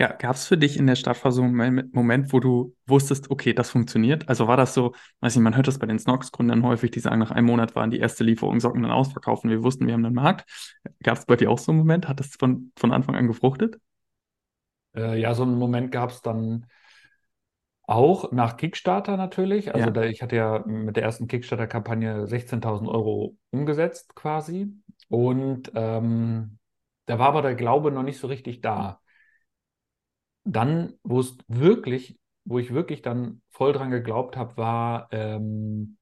Ja, 0.00 0.08
gab 0.12 0.34
es 0.34 0.46
für 0.46 0.58
dich 0.58 0.76
in 0.76 0.88
der 0.88 0.96
Startphase 0.96 1.40
einen 1.40 1.54
Moment, 1.54 1.94
Moment, 1.94 2.32
wo 2.32 2.40
du 2.40 2.74
wusstest, 2.86 3.30
okay, 3.30 3.52
das 3.52 3.70
funktioniert? 3.70 4.28
Also 4.28 4.48
war 4.48 4.56
das 4.56 4.74
so, 4.74 4.92
weiß 5.20 5.36
nicht, 5.36 5.44
man 5.44 5.54
hört 5.54 5.68
das 5.68 5.78
bei 5.78 5.86
den 5.86 6.00
Snox-Gründern 6.00 6.64
häufig, 6.64 6.90
die 6.90 6.98
sagen, 6.98 7.20
nach 7.20 7.30
einem 7.30 7.46
Monat 7.46 7.76
waren 7.76 7.92
die 7.92 8.00
erste 8.00 8.24
Lieferung 8.24 8.58
Socken 8.58 8.82
dann 8.82 8.90
ausverkauft 8.90 9.44
und 9.44 9.50
wir 9.50 9.62
wussten, 9.62 9.86
wir 9.86 9.94
haben 9.94 10.04
einen 10.04 10.14
Markt. 10.14 10.50
Gab 11.04 11.18
es 11.18 11.26
bei 11.26 11.36
dir 11.36 11.48
auch 11.48 11.58
so 11.58 11.70
einen 11.70 11.78
Moment? 11.78 12.08
Hat 12.08 12.18
das 12.18 12.34
von, 12.36 12.72
von 12.76 12.92
Anfang 12.92 13.14
an 13.14 13.28
gefruchtet? 13.28 13.78
Äh, 14.96 15.20
ja, 15.20 15.34
so 15.34 15.42
einen 15.44 15.58
Moment 15.58 15.92
gab 15.92 16.10
es 16.10 16.22
dann 16.22 16.66
auch 17.86 18.32
nach 18.32 18.56
Kickstarter 18.56 19.16
natürlich. 19.16 19.74
Also 19.74 19.86
Ja, 19.86 19.92
da, 19.92 20.04
ich 20.04 20.22
hatte 20.22 20.36
ja 20.36 20.64
mit 20.66 20.96
der 20.96 21.02
ersten 21.02 21.26
Kickstarter-Kampagne 21.26 22.26
16.000 22.26 22.88
Euro 22.88 23.36
umgesetzt 23.50 24.14
quasi. 24.14 24.72
Und 25.08 25.70
ähm, 25.74 26.58
da 27.06 27.18
war 27.18 27.28
aber 27.28 27.42
der 27.42 27.54
Glaube 27.54 27.90
noch 27.90 28.02
nicht 28.02 28.18
so 28.18 28.26
richtig 28.26 28.62
da. 28.62 29.00
Dann, 30.44 30.94
wo 31.02 31.20
es 31.20 31.36
wirklich, 31.48 32.18
wo 32.44 32.58
ich 32.58 32.72
wirklich 32.72 33.02
dann 33.02 33.42
voll 33.50 33.72
dran 33.72 33.90
geglaubt 33.90 34.36
habe, 34.36 34.56
war, 34.56 35.08
ähm, 35.12 35.96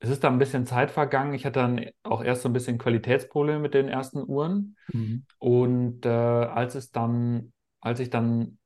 es 0.00 0.10
ist 0.10 0.24
da 0.24 0.28
ein 0.28 0.38
bisschen 0.38 0.66
Zeit 0.66 0.90
vergangen. 0.90 1.34
Ich 1.34 1.46
hatte 1.46 1.60
dann 1.60 1.86
auch 2.02 2.22
erst 2.22 2.42
so 2.42 2.48
ein 2.48 2.52
bisschen 2.52 2.78
Qualitätsprobleme 2.78 3.60
mit 3.60 3.74
den 3.74 3.88
ersten 3.88 4.22
Uhren. 4.22 4.76
mhm. 4.92 5.24
Und 5.38 6.04
äh, 6.06 6.08
als 6.08 6.74
es 6.74 6.90
dann, 6.90 7.52
als 7.80 8.00
ich 8.00 8.10
dann 8.10 8.58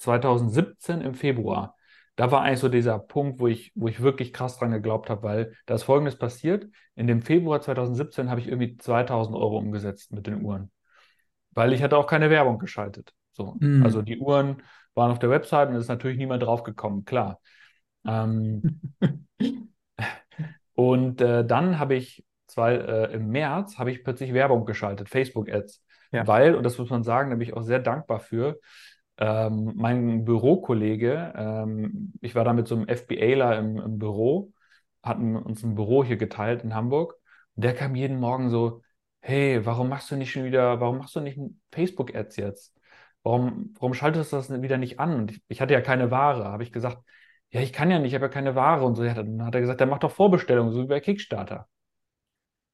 2017 0.00 1.00
im 1.00 1.14
Februar, 1.14 1.76
da 2.16 2.30
war 2.30 2.42
eigentlich 2.42 2.58
so 2.60 2.68
dieser 2.68 2.98
Punkt, 2.98 3.40
wo 3.40 3.46
ich, 3.46 3.72
wo 3.74 3.88
ich 3.88 4.00
wirklich 4.00 4.32
krass 4.32 4.58
dran 4.58 4.72
geglaubt 4.72 5.08
habe, 5.08 5.22
weil 5.22 5.54
da 5.66 5.74
ist 5.74 5.84
Folgendes 5.84 6.18
passiert. 6.18 6.66
In 6.94 7.06
dem 7.06 7.22
Februar 7.22 7.60
2017 7.60 8.28
habe 8.28 8.40
ich 8.40 8.48
irgendwie 8.48 8.76
2000 8.76 9.36
Euro 9.36 9.58
umgesetzt 9.58 10.12
mit 10.12 10.26
den 10.26 10.42
Uhren, 10.42 10.70
weil 11.52 11.72
ich 11.72 11.82
hatte 11.82 11.96
auch 11.96 12.06
keine 12.06 12.30
Werbung 12.30 12.58
geschaltet. 12.58 13.12
So, 13.32 13.56
also 13.82 14.00
Mhm. 14.00 14.04
die 14.04 14.18
Uhren 14.18 14.62
waren 14.94 15.12
auf 15.12 15.18
der 15.18 15.30
Website 15.30 15.68
und 15.68 15.76
es 15.76 15.84
ist 15.84 15.88
natürlich 15.88 16.18
niemand 16.18 16.42
draufgekommen, 16.42 17.04
klar. 17.04 17.40
Ähm, 18.06 18.80
und 20.74 21.20
äh, 21.20 21.44
dann 21.44 21.78
habe 21.78 21.94
ich 21.94 22.24
zwei, 22.46 22.74
äh, 22.74 23.14
im 23.14 23.28
März 23.28 23.78
habe 23.78 23.92
ich 23.92 24.02
plötzlich 24.04 24.32
Werbung 24.34 24.64
geschaltet, 24.64 25.08
Facebook-Ads, 25.08 25.82
Ja, 26.12 26.26
weil, 26.26 26.54
und 26.54 26.64
das 26.64 26.78
muss 26.78 26.90
man 26.90 27.02
sagen, 27.04 27.30
da 27.30 27.36
bin 27.36 27.46
ich 27.48 27.54
auch 27.54 27.62
sehr 27.62 27.78
dankbar 27.78 28.20
für, 28.20 28.58
ähm, 29.20 29.72
mein 29.76 30.24
Bürokollege, 30.24 31.32
ähm, 31.36 32.12
ich 32.20 32.34
war 32.34 32.44
da 32.44 32.52
mit 32.52 32.66
so 32.68 32.76
einem 32.76 32.88
FBAler 32.88 33.58
im, 33.58 33.78
im 33.78 33.98
Büro, 33.98 34.52
hatten 35.02 35.36
uns 35.36 35.62
ein 35.62 35.74
Büro 35.74 36.04
hier 36.04 36.16
geteilt 36.16 36.64
in 36.64 36.74
Hamburg, 36.74 37.16
und 37.56 37.64
der 37.64 37.74
kam 37.74 37.94
jeden 37.94 38.18
Morgen 38.18 38.50
so, 38.50 38.82
hey, 39.20 39.64
warum 39.66 39.88
machst 39.88 40.10
du 40.10 40.16
nicht 40.16 40.32
schon 40.32 40.44
wieder, 40.44 40.80
warum 40.80 40.98
machst 40.98 41.14
du 41.16 41.20
nicht 41.20 41.38
Facebook-Ads 41.72 42.36
jetzt? 42.36 42.74
Warum, 43.22 43.74
warum 43.78 43.94
schaltest 43.94 44.32
du 44.32 44.36
das 44.36 44.50
wieder 44.62 44.78
nicht 44.78 44.98
an? 44.98 45.14
Und 45.14 45.30
ich, 45.32 45.42
ich 45.48 45.60
hatte 45.60 45.74
ja 45.74 45.82
keine 45.82 46.10
Ware, 46.10 46.44
habe 46.44 46.62
ich 46.62 46.72
gesagt, 46.72 46.98
ja, 47.50 47.60
ich 47.60 47.72
kann 47.72 47.90
ja 47.90 47.98
nicht, 47.98 48.08
ich 48.12 48.14
habe 48.14 48.26
ja 48.26 48.30
keine 48.30 48.54
Ware 48.54 48.84
und 48.84 48.94
so. 48.94 49.04
Ja, 49.04 49.14
dann 49.14 49.44
hat 49.44 49.54
er 49.54 49.60
gesagt, 49.60 49.80
der 49.80 49.86
macht 49.86 50.04
doch 50.04 50.10
Vorbestellungen, 50.12 50.72
so 50.72 50.82
wie 50.82 50.86
bei 50.86 51.00
Kickstarter. 51.00 51.68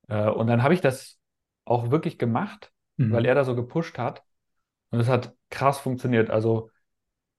Äh, 0.09 0.29
und 0.29 0.47
dann 0.47 0.63
habe 0.63 0.75
ich 0.75 0.81
das 0.81 1.19
auch 1.65 1.91
wirklich 1.91 2.19
gemacht, 2.19 2.73
weil 2.97 3.27
er 3.27 3.35
mhm. 3.35 3.37
da 3.37 3.45
so 3.45 3.57
gepusht 3.57 3.99
hat. 3.99 4.23
Und 4.97 5.03
es 5.03 5.09
hat 5.09 5.35
krass 5.51 5.79
funktioniert. 5.79 6.31
Also 6.31 6.71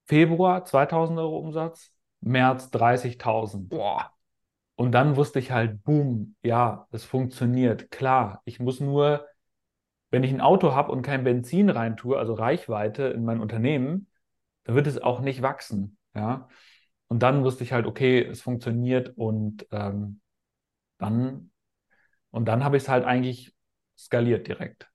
Februar 0.05 0.63
2000 0.63 1.17
Euro 1.17 1.39
Umsatz, 1.39 1.91
März 2.21 2.69
30.000. 2.69 3.69
Boah. 3.69 4.11
Und 4.75 4.91
dann 4.91 5.15
wusste 5.15 5.39
ich 5.39 5.49
halt, 5.49 5.83
boom, 5.83 6.35
ja, 6.43 6.87
es 6.91 7.03
funktioniert. 7.03 7.89
Klar, 7.89 8.43
ich 8.45 8.59
muss 8.59 8.79
nur, 8.79 9.25
wenn 10.11 10.23
ich 10.23 10.31
ein 10.31 10.39
Auto 10.39 10.75
habe 10.75 10.91
und 10.91 11.01
kein 11.01 11.23
Benzin 11.23 11.71
reintue, 11.71 12.19
also 12.19 12.35
Reichweite 12.35 13.05
in 13.05 13.25
mein 13.25 13.41
Unternehmen, 13.41 14.07
dann 14.65 14.75
wird 14.75 14.85
es 14.85 15.01
auch 15.01 15.19
nicht 15.21 15.41
wachsen. 15.41 15.97
Ja. 16.13 16.47
Und 17.07 17.23
dann 17.23 17.43
wusste 17.43 17.63
ich 17.63 17.73
halt, 17.73 17.87
okay, 17.87 18.23
es 18.23 18.39
funktioniert 18.39 19.17
und 19.17 19.65
ähm, 19.71 20.21
dann, 20.99 21.49
und 22.29 22.45
dann 22.45 22.63
habe 22.63 22.77
ich 22.77 22.83
es 22.83 22.89
halt 22.89 23.03
eigentlich 23.03 23.55
skaliert 23.97 24.45
direkt. 24.45 24.91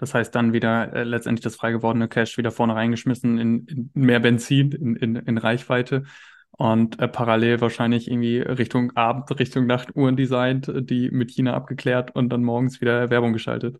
Ja. 0.00 0.08
Das 0.08 0.14
heißt 0.14 0.34
dann 0.34 0.52
wieder 0.52 0.92
äh, 0.94 1.04
letztendlich 1.04 1.42
das 1.44 1.56
frei 1.56 1.72
gewordene 1.72 2.08
Cash 2.08 2.36
wieder 2.38 2.50
vorne 2.50 2.74
reingeschmissen 2.74 3.38
in, 3.38 3.66
in 3.66 3.90
mehr 3.94 4.20
Benzin, 4.20 4.72
in, 4.72 4.96
in, 4.96 5.16
in 5.16 5.38
Reichweite 5.38 6.04
und 6.52 6.98
äh, 7.00 7.08
parallel 7.08 7.60
wahrscheinlich 7.60 8.08
irgendwie 8.10 8.38
Richtung 8.40 8.92
Abend, 8.96 9.30
Richtung 9.38 9.66
Nacht 9.66 9.96
Uhren 9.96 10.16
designt, 10.16 10.68
äh, 10.68 10.82
die 10.82 11.10
mit 11.10 11.30
China 11.30 11.54
abgeklärt 11.54 12.14
und 12.14 12.28
dann 12.30 12.44
morgens 12.44 12.80
wieder 12.80 13.10
Werbung 13.10 13.32
geschaltet. 13.32 13.78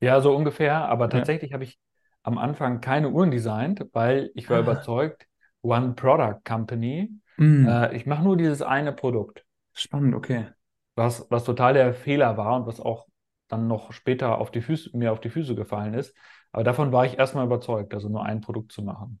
Ja, 0.00 0.20
so 0.20 0.34
ungefähr. 0.34 0.88
Aber 0.88 1.08
Ja. 1.10 1.10
tatsächlich 1.10 1.52
habe 1.52 1.64
ich 1.64 1.78
am 2.22 2.38
Anfang 2.38 2.80
keine 2.80 3.10
Uhren 3.10 3.30
designt, 3.30 3.84
weil 3.92 4.30
ich 4.34 4.48
war 4.50 4.58
Ah, 4.58 4.60
überzeugt, 4.60 5.26
One 5.62 5.94
Product 5.94 6.40
Company. 6.44 7.10
mm, 7.38 7.88
Äh, 7.88 7.96
ich 7.96 8.06
mache 8.06 8.22
nur 8.22 8.36
dieses 8.36 8.62
eine 8.62 8.92
Produkt, 8.92 9.44
spannend, 9.72 10.14
okay. 10.14 10.48
was, 10.96 11.26
was 11.30 11.44
total 11.44 11.74
der 11.74 11.94
Fehler 11.94 12.36
war 12.36 12.56
und 12.56 12.66
was 12.66 12.80
auch 12.80 13.06
dann 13.48 13.66
noch 13.66 13.92
später 13.92 14.38
auf 14.38 14.50
die 14.50 14.60
Füße, 14.60 14.96
mir 14.96 15.12
auf 15.12 15.20
die 15.20 15.30
Füße 15.30 15.54
gefallen 15.54 15.94
ist. 15.94 16.14
Aber 16.52 16.64
davon 16.64 16.92
war 16.92 17.04
ich 17.06 17.18
erstmal 17.18 17.46
überzeugt, 17.46 17.94
also 17.94 18.08
nur 18.08 18.24
ein 18.24 18.40
Produkt 18.40 18.72
zu 18.72 18.82
machen. 18.82 19.20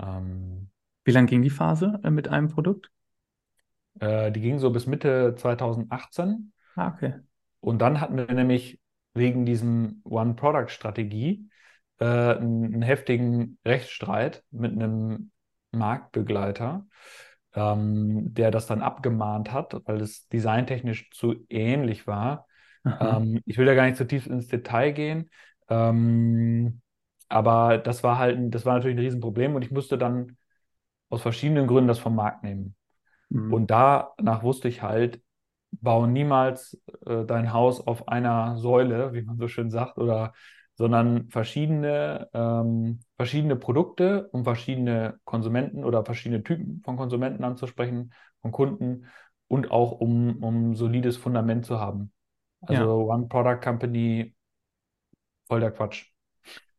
Ähm, 0.00 0.70
Wie 1.04 1.12
lang 1.12 1.26
ging 1.26 1.42
die 1.42 1.50
Phase 1.50 2.00
äh, 2.04 2.10
mit 2.10 2.28
einem 2.28 2.48
Produkt? 2.48 2.90
äh, 4.00 4.30
die 4.32 4.40
ging 4.40 4.58
so 4.58 4.70
bis 4.70 4.86
Mitte 4.86 5.34
2018. 5.36 6.52
Ah, 6.76 6.88
okay. 6.88 7.14
Und 7.60 7.78
dann 7.78 8.00
hatten 8.00 8.16
wir 8.16 8.32
nämlich 8.32 8.80
wegen 9.14 9.44
diesem 9.46 10.00
One-Product-Strategie 10.04 11.48
äh, 11.98 12.04
einen, 12.04 12.64
einen 12.74 12.82
heftigen 12.82 13.58
Rechtsstreit 13.64 14.42
mit 14.50 14.72
einem 14.72 15.30
Marktbegleiter, 15.70 16.86
ähm, 17.54 18.34
der 18.34 18.50
das 18.50 18.66
dann 18.66 18.82
abgemahnt 18.82 19.52
hat, 19.52 19.80
weil 19.84 20.00
es 20.00 20.28
designtechnisch 20.28 21.10
zu 21.10 21.34
ähnlich 21.48 22.06
war. 22.06 22.46
Ähm, 23.00 23.40
ich 23.46 23.58
will 23.58 23.66
da 23.66 23.74
gar 23.74 23.86
nicht 23.86 23.96
zu 23.96 24.06
tief 24.06 24.26
ins 24.26 24.48
Detail 24.48 24.92
gehen, 24.92 25.30
ähm, 25.68 26.80
aber 27.28 27.78
das 27.78 28.02
war 28.02 28.18
halt, 28.18 28.36
ein, 28.36 28.50
das 28.50 28.66
war 28.66 28.74
natürlich 28.74 28.96
ein 28.96 29.04
Riesenproblem 29.04 29.54
und 29.54 29.62
ich 29.62 29.70
musste 29.70 29.98
dann 29.98 30.36
aus 31.08 31.22
verschiedenen 31.22 31.66
Gründen 31.66 31.88
das 31.88 31.98
vom 31.98 32.14
Markt 32.14 32.42
nehmen. 32.42 32.74
Mhm. 33.30 33.52
Und 33.52 33.70
danach 33.70 34.42
wusste 34.42 34.68
ich 34.68 34.82
halt, 34.82 35.20
bau 35.70 36.06
niemals 36.06 36.80
äh, 37.06 37.24
dein 37.24 37.52
Haus 37.52 37.80
auf 37.86 38.08
einer 38.08 38.56
Säule, 38.58 39.12
wie 39.14 39.22
man 39.22 39.38
so 39.38 39.48
schön 39.48 39.70
sagt, 39.70 39.98
oder 39.98 40.34
sondern 40.74 41.28
verschiedene, 41.30 42.28
ähm, 42.32 43.00
verschiedene 43.16 43.56
Produkte, 43.56 44.28
um 44.32 44.44
verschiedene 44.44 45.18
Konsumenten 45.24 45.84
oder 45.84 46.04
verschiedene 46.04 46.42
Typen 46.42 46.82
von 46.84 46.96
Konsumenten 46.96 47.44
anzusprechen, 47.44 48.12
von 48.40 48.52
Kunden 48.52 49.06
und 49.48 49.70
auch 49.70 49.92
um, 49.92 50.42
um 50.42 50.74
solides 50.74 51.16
Fundament 51.16 51.64
zu 51.66 51.78
haben. 51.78 52.11
Also 52.62 52.82
ja. 52.82 53.14
One 53.14 53.26
Product 53.28 53.60
Company, 53.62 54.34
voll 55.48 55.60
der 55.60 55.72
Quatsch. 55.72 56.06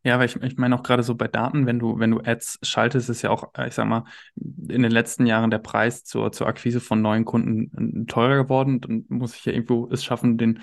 Ja, 0.06 0.20
weil 0.20 0.26
ich, 0.26 0.36
ich 0.36 0.58
meine 0.58 0.76
auch 0.76 0.84
gerade 0.84 1.02
so 1.02 1.16
bei 1.16 1.30
Daten, 1.30 1.66
wenn 1.66 1.80
du, 1.80 1.98
wenn 1.98 2.12
du 2.12 2.20
Ads 2.20 2.60
schaltest, 2.62 3.10
ist 3.10 3.22
ja 3.22 3.30
auch, 3.30 3.54
ich 3.66 3.74
sag 3.74 3.88
mal, 3.88 4.04
in 4.36 4.84
den 4.84 4.92
letzten 4.92 5.26
Jahren 5.26 5.50
der 5.50 5.60
Preis 5.60 6.04
zur, 6.04 6.34
zur 6.34 6.48
Akquise 6.48 6.82
von 6.82 7.02
neuen 7.02 7.24
Kunden 7.24 8.02
äh, 8.02 8.06
teurer 8.06 8.44
geworden. 8.44 8.82
Dann 8.82 9.06
muss 9.08 9.36
ich 9.36 9.46
ja 9.46 9.54
irgendwo 9.54 9.88
es 9.90 10.04
schaffen, 10.04 10.38
den, 10.38 10.60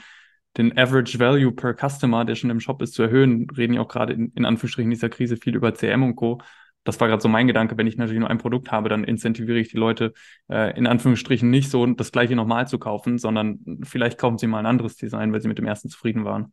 den 0.58 0.76
Average 0.76 1.18
Value 1.18 1.52
per 1.52 1.74
Customer, 1.74 2.26
der 2.26 2.34
schon 2.34 2.50
im 2.50 2.60
Shop 2.60 2.82
ist, 2.82 2.92
zu 2.92 3.02
erhöhen. 3.02 3.48
Reden 3.48 3.72
ja 3.72 3.80
auch 3.80 3.88
gerade 3.88 4.12
in, 4.12 4.30
in 4.34 4.44
Anführungsstrichen 4.44 4.90
dieser 4.90 5.08
Krise 5.08 5.38
viel 5.38 5.56
über 5.56 5.74
CM 5.74 6.02
und 6.02 6.16
Co. 6.16 6.42
Das 6.84 6.98
war 7.00 7.08
gerade 7.08 7.22
so 7.22 7.28
mein 7.28 7.46
Gedanke, 7.46 7.76
wenn 7.76 7.86
ich 7.86 7.96
natürlich 7.96 8.20
nur 8.20 8.30
ein 8.30 8.38
Produkt 8.38 8.72
habe, 8.72 8.88
dann 8.88 9.04
incentiviere 9.04 9.58
ich 9.58 9.68
die 9.68 9.76
Leute 9.76 10.14
äh, 10.50 10.76
in 10.78 10.86
Anführungsstrichen 10.86 11.50
nicht 11.50 11.70
so, 11.70 11.84
das 11.86 12.12
gleiche 12.12 12.34
nochmal 12.34 12.68
zu 12.68 12.78
kaufen, 12.78 13.18
sondern 13.18 13.60
vielleicht 13.82 14.18
kaufen 14.18 14.38
sie 14.38 14.46
mal 14.46 14.60
ein 14.60 14.66
anderes 14.66 14.96
Design, 14.96 15.32
weil 15.32 15.40
sie 15.40 15.48
mit 15.48 15.58
dem 15.58 15.66
ersten 15.66 15.88
zufrieden 15.88 16.24
waren. 16.24 16.52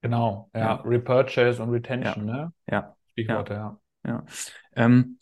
Genau, 0.00 0.48
ja. 0.54 0.60
ja. 0.60 0.74
Repurchase 0.84 1.62
und 1.62 1.70
Retention, 1.70 2.28
ja. 2.28 2.34
ne? 2.34 2.52
Ja. 2.70 2.96
Stichworte, 3.12 3.54
ja. 3.54 3.80
ja. 4.06 4.24
Ähm, 4.76 5.18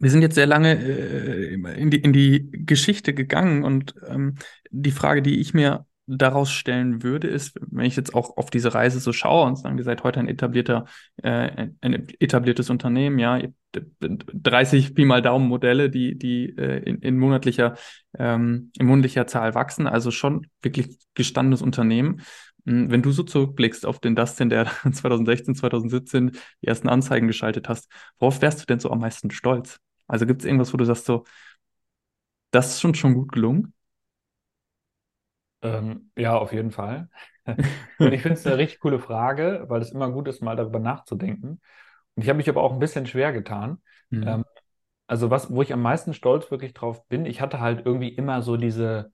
wir 0.00 0.10
sind 0.10 0.22
jetzt 0.22 0.34
sehr 0.34 0.46
lange 0.46 0.72
äh, 0.74 1.54
in, 1.54 1.90
die, 1.90 2.00
in 2.00 2.12
die 2.12 2.50
Geschichte 2.50 3.14
gegangen 3.14 3.64
und 3.64 3.94
ähm, 4.08 4.36
die 4.70 4.90
Frage, 4.90 5.22
die 5.22 5.40
ich 5.40 5.54
mir 5.54 5.86
daraus 6.16 6.50
stellen 6.50 7.02
würde, 7.02 7.28
ist, 7.28 7.58
wenn 7.70 7.84
ich 7.84 7.96
jetzt 7.96 8.14
auch 8.14 8.36
auf 8.36 8.50
diese 8.50 8.74
Reise 8.74 8.98
so 8.98 9.12
schaue 9.12 9.46
und 9.46 9.56
sagen, 9.56 9.78
ihr 9.78 9.84
seid 9.84 10.02
heute 10.02 10.18
ein 10.20 10.28
etablierter, 10.28 10.86
äh, 11.22 11.68
ein 11.80 12.08
etabliertes 12.18 12.68
Unternehmen, 12.70 13.18
ja, 13.18 13.40
30 14.00 14.94
Pi 14.94 15.04
mal 15.04 15.22
Daumen 15.22 15.46
Modelle, 15.48 15.90
die, 15.90 16.18
die 16.18 16.56
äh, 16.56 16.82
in, 16.82 16.98
in 16.98 17.18
monatlicher, 17.18 17.76
ähm, 18.18 18.72
in 18.78 18.86
monatlicher 18.86 19.26
Zahl 19.28 19.54
wachsen, 19.54 19.86
also 19.86 20.10
schon 20.10 20.48
wirklich 20.62 20.98
gestandenes 21.14 21.62
Unternehmen. 21.62 22.22
Hm, 22.66 22.90
wenn 22.90 23.02
du 23.02 23.12
so 23.12 23.22
zurückblickst 23.22 23.86
auf 23.86 24.00
den 24.00 24.16
Dustin, 24.16 24.48
der 24.48 24.66
2016, 24.92 25.54
2017 25.54 26.32
die 26.62 26.66
ersten 26.66 26.88
Anzeigen 26.88 27.28
geschaltet 27.28 27.68
hast, 27.68 27.90
worauf 28.18 28.42
wärst 28.42 28.60
du 28.62 28.66
denn 28.66 28.80
so 28.80 28.90
am 28.90 28.98
meisten 28.98 29.30
stolz? 29.30 29.78
Also 30.08 30.26
gibt 30.26 30.42
es 30.42 30.46
irgendwas, 30.46 30.72
wo 30.72 30.76
du 30.76 30.84
sagst 30.84 31.06
so, 31.06 31.24
das 32.50 32.70
ist 32.70 32.80
schon 32.80 32.94
schon 32.94 33.14
gut 33.14 33.30
gelungen? 33.32 33.72
Ähm, 35.62 36.10
ja, 36.16 36.36
auf 36.36 36.52
jeden 36.52 36.70
Fall. 36.70 37.08
Und 37.98 38.12
ich 38.12 38.22
finde 38.22 38.38
es 38.38 38.46
eine 38.46 38.58
richtig 38.58 38.80
coole 38.80 38.98
Frage, 38.98 39.64
weil 39.68 39.82
es 39.82 39.92
immer 39.92 40.10
gut 40.10 40.28
ist, 40.28 40.42
mal 40.42 40.56
darüber 40.56 40.78
nachzudenken. 40.78 41.60
Und 42.14 42.22
ich 42.22 42.28
habe 42.28 42.36
mich 42.36 42.48
aber 42.48 42.62
auch 42.62 42.72
ein 42.72 42.78
bisschen 42.78 43.06
schwer 43.06 43.32
getan. 43.32 43.78
Mhm. 44.10 44.26
Ähm, 44.26 44.44
also 45.06 45.30
was, 45.30 45.52
wo 45.52 45.62
ich 45.62 45.72
am 45.72 45.82
meisten 45.82 46.14
stolz 46.14 46.50
wirklich 46.50 46.72
drauf 46.72 47.06
bin, 47.08 47.26
ich 47.26 47.40
hatte 47.40 47.60
halt 47.60 47.84
irgendwie 47.84 48.10
immer 48.10 48.42
so 48.42 48.56
diese, 48.56 49.12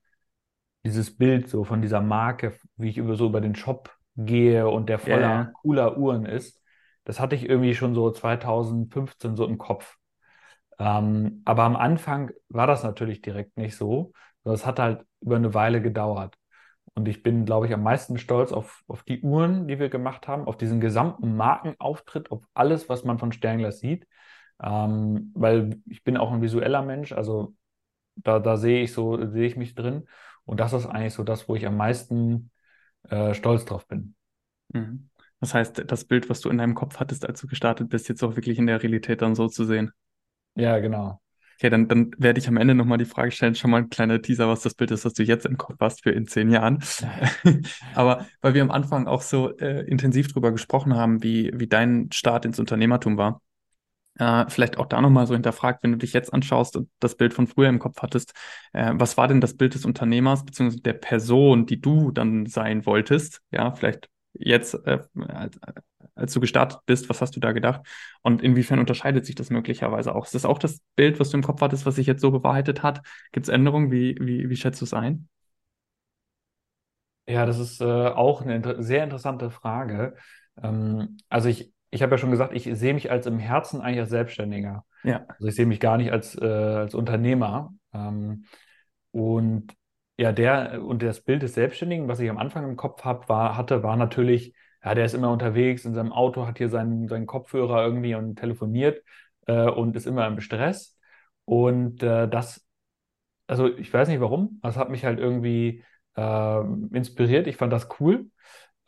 dieses 0.84 1.16
Bild 1.16 1.48
so 1.48 1.64
von 1.64 1.80
dieser 1.80 2.02
Marke, 2.02 2.54
wie 2.76 2.90
ich 2.90 2.98
über 2.98 3.16
so 3.16 3.26
über 3.26 3.40
den 3.40 3.54
Shop 3.54 3.94
gehe 4.16 4.68
und 4.68 4.88
der 4.88 4.98
voller 4.98 5.20
yeah. 5.20 5.52
cooler 5.62 5.96
Uhren 5.96 6.26
ist. 6.26 6.60
Das 7.04 7.20
hatte 7.20 7.36
ich 7.36 7.48
irgendwie 7.48 7.74
schon 7.74 7.94
so 7.94 8.10
2015 8.10 9.36
so 9.36 9.46
im 9.46 9.58
Kopf. 9.58 9.96
Ähm, 10.78 11.42
aber 11.44 11.62
am 11.62 11.76
Anfang 11.76 12.30
war 12.48 12.66
das 12.66 12.82
natürlich 12.82 13.22
direkt 13.22 13.56
nicht 13.56 13.76
so. 13.76 14.12
Das 14.44 14.66
hat 14.66 14.78
halt 14.78 15.04
über 15.26 15.36
eine 15.36 15.52
Weile 15.52 15.82
gedauert. 15.82 16.38
Und 16.94 17.08
ich 17.08 17.22
bin, 17.22 17.44
glaube 17.44 17.66
ich, 17.66 17.74
am 17.74 17.82
meisten 17.82 18.16
stolz 18.16 18.52
auf, 18.52 18.82
auf 18.86 19.02
die 19.02 19.20
Uhren, 19.20 19.68
die 19.68 19.78
wir 19.78 19.90
gemacht 19.90 20.28
haben, 20.28 20.46
auf 20.46 20.56
diesen 20.56 20.80
gesamten 20.80 21.36
Markenauftritt, 21.36 22.30
auf 22.30 22.42
alles, 22.54 22.88
was 22.88 23.04
man 23.04 23.18
von 23.18 23.32
Sternglas 23.32 23.80
sieht. 23.80 24.06
Ähm, 24.62 25.32
weil 25.34 25.82
ich 25.86 26.02
bin 26.04 26.16
auch 26.16 26.32
ein 26.32 26.40
visueller 26.40 26.82
Mensch, 26.82 27.12
also 27.12 27.54
da, 28.14 28.38
da 28.38 28.56
sehe 28.56 28.82
ich 28.82 28.94
so, 28.94 29.26
sehe 29.26 29.46
ich 29.46 29.56
mich 29.56 29.74
drin. 29.74 30.08
Und 30.46 30.60
das 30.60 30.72
ist 30.72 30.86
eigentlich 30.86 31.12
so 31.12 31.24
das, 31.24 31.48
wo 31.48 31.54
ich 31.54 31.66
am 31.66 31.76
meisten 31.76 32.50
äh, 33.10 33.34
stolz 33.34 33.66
drauf 33.66 33.86
bin. 33.86 34.14
Mhm. 34.72 35.10
Das 35.40 35.52
heißt, 35.52 35.84
das 35.86 36.04
Bild, 36.06 36.30
was 36.30 36.40
du 36.40 36.48
in 36.48 36.58
deinem 36.58 36.74
Kopf 36.74 36.98
hattest, 36.98 37.26
als 37.26 37.40
du 37.40 37.46
gestartet 37.46 37.90
bist, 37.90 38.08
jetzt 38.08 38.22
auch 38.22 38.36
wirklich 38.36 38.58
in 38.58 38.66
der 38.66 38.82
Realität 38.82 39.20
dann 39.20 39.34
so 39.34 39.48
zu 39.48 39.64
sehen. 39.64 39.92
Ja, 40.54 40.78
genau. 40.78 41.20
Okay, 41.58 41.70
dann, 41.70 41.88
dann 41.88 42.10
werde 42.18 42.38
ich 42.38 42.48
am 42.48 42.58
Ende 42.58 42.74
nochmal 42.74 42.98
die 42.98 43.06
Frage 43.06 43.30
stellen, 43.30 43.54
schon 43.54 43.70
mal 43.70 43.78
ein 43.78 43.88
kleiner 43.88 44.20
Teaser, 44.20 44.46
was 44.46 44.60
das 44.60 44.74
Bild 44.74 44.90
ist, 44.90 45.06
was 45.06 45.14
du 45.14 45.22
jetzt 45.22 45.46
im 45.46 45.56
Kopf 45.56 45.76
hast 45.80 46.02
für 46.02 46.10
in 46.10 46.26
zehn 46.26 46.50
Jahren. 46.50 46.84
Aber 47.94 48.26
weil 48.42 48.52
wir 48.52 48.60
am 48.62 48.70
Anfang 48.70 49.06
auch 49.06 49.22
so 49.22 49.56
äh, 49.56 49.86
intensiv 49.88 50.30
drüber 50.30 50.52
gesprochen 50.52 50.94
haben, 50.94 51.22
wie, 51.22 51.50
wie 51.54 51.66
dein 51.66 52.12
Start 52.12 52.44
ins 52.44 52.58
Unternehmertum 52.58 53.16
war, 53.16 53.40
äh, 54.18 54.44
vielleicht 54.48 54.78
auch 54.78 54.86
da 54.86 55.00
nochmal 55.00 55.26
so 55.26 55.34
hinterfragt, 55.34 55.82
wenn 55.82 55.92
du 55.92 55.98
dich 55.98 56.12
jetzt 56.12 56.32
anschaust 56.32 56.76
und 56.76 56.90
das 57.00 57.16
Bild 57.16 57.32
von 57.34 57.46
früher 57.46 57.68
im 57.68 57.78
Kopf 57.78 58.02
hattest, 58.02 58.34
äh, 58.74 58.92
was 58.94 59.16
war 59.16 59.28
denn 59.28 59.40
das 59.40 59.56
Bild 59.56 59.74
des 59.74 59.86
Unternehmers 59.86 60.44
beziehungsweise 60.44 60.82
der 60.82 60.94
Person, 60.94 61.66
die 61.66 61.80
du 61.80 62.10
dann 62.10 62.46
sein 62.46 62.84
wolltest? 62.84 63.40
Ja, 63.50 63.72
vielleicht 63.72 64.10
jetzt, 64.38 64.74
äh, 64.86 65.00
als, 65.28 65.58
als 66.14 66.32
du 66.32 66.40
gestartet 66.40 66.80
bist, 66.86 67.08
was 67.08 67.20
hast 67.20 67.36
du 67.36 67.40
da 67.40 67.52
gedacht? 67.52 67.82
Und 68.22 68.42
inwiefern 68.42 68.78
unterscheidet 68.78 69.26
sich 69.26 69.34
das 69.34 69.50
möglicherweise 69.50 70.14
auch? 70.14 70.26
Ist 70.26 70.34
das 70.34 70.44
auch 70.44 70.58
das 70.58 70.80
Bild, 70.96 71.20
was 71.20 71.30
du 71.30 71.36
im 71.36 71.42
Kopf 71.42 71.60
hattest, 71.60 71.86
was 71.86 71.96
sich 71.96 72.06
jetzt 72.06 72.20
so 72.20 72.30
bewahrheitet 72.30 72.82
hat? 72.82 73.02
Gibt 73.32 73.46
es 73.46 73.52
Änderungen? 73.52 73.90
Wie, 73.90 74.16
wie, 74.20 74.48
wie 74.48 74.56
schätzt 74.56 74.80
du 74.80 74.84
es 74.84 74.94
ein? 74.94 75.28
Ja, 77.28 77.44
das 77.44 77.58
ist 77.58 77.80
äh, 77.80 77.84
auch 77.84 78.42
eine 78.42 78.54
inter 78.54 78.82
sehr 78.82 79.02
interessante 79.02 79.50
Frage. 79.50 80.14
Ähm, 80.62 81.16
also 81.28 81.48
ich 81.48 81.72
ich 81.90 82.02
habe 82.02 82.12
ja 82.12 82.18
schon 82.18 82.30
gesagt, 82.30 82.52
ich 82.54 82.68
sehe 82.72 82.94
mich 82.94 83.10
als 83.10 83.26
im 83.26 83.38
Herzen 83.38 83.80
eigentlich 83.80 84.00
als 84.00 84.10
Selbstständiger. 84.10 84.84
Ja. 85.02 85.24
Also 85.28 85.48
ich 85.48 85.54
sehe 85.54 85.66
mich 85.66 85.80
gar 85.80 85.96
nicht 85.96 86.12
als, 86.12 86.36
äh, 86.36 86.44
als 86.44 86.94
Unternehmer. 86.94 87.72
Ähm, 87.92 88.44
und 89.12 89.72
ja, 90.18 90.32
der 90.32 90.82
und 90.84 91.02
das 91.02 91.20
Bild 91.20 91.42
des 91.42 91.54
Selbstständigen, 91.54 92.08
was 92.08 92.20
ich 92.20 92.30
am 92.30 92.38
Anfang 92.38 92.64
im 92.64 92.76
Kopf 92.76 93.04
hab, 93.04 93.28
war, 93.28 93.56
hatte, 93.56 93.82
war 93.82 93.96
natürlich, 93.96 94.54
ja, 94.84 94.94
der 94.94 95.04
ist 95.04 95.14
immer 95.14 95.30
unterwegs 95.30 95.84
in 95.84 95.94
seinem 95.94 96.12
Auto, 96.12 96.46
hat 96.46 96.58
hier 96.58 96.68
seinen, 96.68 97.08
seinen 97.08 97.26
Kopfhörer 97.26 97.84
irgendwie 97.84 98.14
und 98.14 98.36
telefoniert 98.36 99.02
äh, 99.46 99.68
und 99.68 99.96
ist 99.96 100.06
immer 100.06 100.26
im 100.26 100.40
Stress. 100.40 100.98
Und 101.44 102.02
äh, 102.02 102.28
das, 102.28 102.66
also 103.46 103.68
ich 103.76 103.92
weiß 103.92 104.08
nicht 104.08 104.20
warum, 104.20 104.60
das 104.62 104.76
hat 104.76 104.90
mich 104.90 105.04
halt 105.04 105.18
irgendwie 105.18 105.84
äh, 106.16 106.60
inspiriert. 106.92 107.46
Ich 107.46 107.56
fand 107.56 107.72
das 107.72 107.88
cool. 108.00 108.30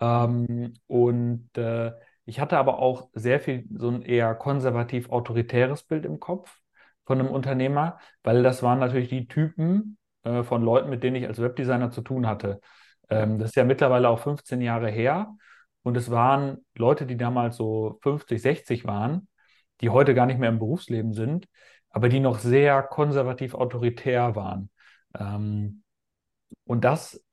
Ähm, 0.00 0.74
und 0.86 1.50
äh, 1.56 1.92
ich 2.24 2.40
hatte 2.40 2.58
aber 2.58 2.78
auch 2.78 3.08
sehr 3.14 3.40
viel 3.40 3.66
so 3.70 3.88
ein 3.90 4.02
eher 4.02 4.34
konservativ-autoritäres 4.34 5.84
Bild 5.84 6.04
im 6.04 6.20
Kopf 6.20 6.58
von 7.04 7.20
einem 7.20 7.30
Unternehmer, 7.30 7.98
weil 8.22 8.42
das 8.42 8.62
waren 8.62 8.78
natürlich 8.78 9.08
die 9.08 9.28
Typen 9.28 9.98
äh, 10.28 10.44
von 10.44 10.62
Leuten, 10.62 10.90
mit 10.90 11.02
denen 11.02 11.16
ich 11.16 11.26
als 11.26 11.40
Webdesigner 11.40 11.90
zu 11.90 12.02
tun 12.02 12.26
hatte. 12.26 12.60
Ähm, 13.08 13.38
das 13.38 13.50
ist 13.50 13.56
ja 13.56 13.64
mittlerweile 13.64 14.08
auch 14.08 14.20
15 14.20 14.60
Jahre 14.60 14.90
her 14.90 15.34
und 15.82 15.96
es 15.96 16.10
waren 16.10 16.64
Leute, 16.76 17.06
die 17.06 17.16
damals 17.16 17.56
so 17.56 17.98
50, 18.02 18.40
60 18.42 18.84
waren, 18.84 19.28
die 19.80 19.90
heute 19.90 20.14
gar 20.14 20.26
nicht 20.26 20.38
mehr 20.38 20.50
im 20.50 20.58
Berufsleben 20.58 21.12
sind, 21.12 21.48
aber 21.90 22.08
die 22.08 22.20
noch 22.20 22.38
sehr 22.38 22.82
konservativ-autoritär 22.82 24.36
waren. 24.36 24.70
Ähm, 25.18 25.82
und 26.64 26.84
das 26.84 27.24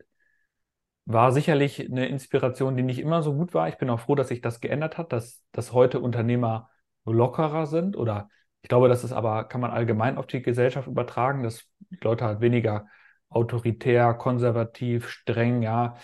war 1.06 1.32
sicherlich 1.32 1.80
eine 1.80 2.08
Inspiration, 2.08 2.76
die 2.76 2.84
nicht 2.84 3.00
immer 3.00 3.22
so 3.22 3.34
gut 3.36 3.54
war. 3.54 3.68
Ich 3.68 3.78
bin 3.78 3.90
auch 3.90 4.00
froh, 4.00 4.16
dass 4.16 4.30
sich 4.30 4.42
das 4.42 4.60
geändert 4.60 4.98
hat, 4.98 5.14
dass, 5.14 5.44
dass 5.52 5.74
heute 5.74 6.00
Unternehmer 6.00 6.70
lockerer 7.06 7.68
sind 7.68 7.96
oder 7.96 8.30
ich 8.66 8.70
glaube, 8.70 8.90
das 8.90 9.04
ist 9.04 9.12
aber, 9.12 9.44
kann 9.44 9.62
man 9.62 9.70
allgemein 9.70 10.18
auf 10.18 10.26
die 10.26 10.42
Gesellschaft 10.42 10.88
übertragen, 10.88 11.44
dass 11.44 11.68
Leute 12.04 12.26
halt 12.26 12.42
weniger 12.42 12.88
autoritär, 13.30 14.14
konservativ, 14.14 15.10
streng, 15.10 15.62
ja, 15.62 15.96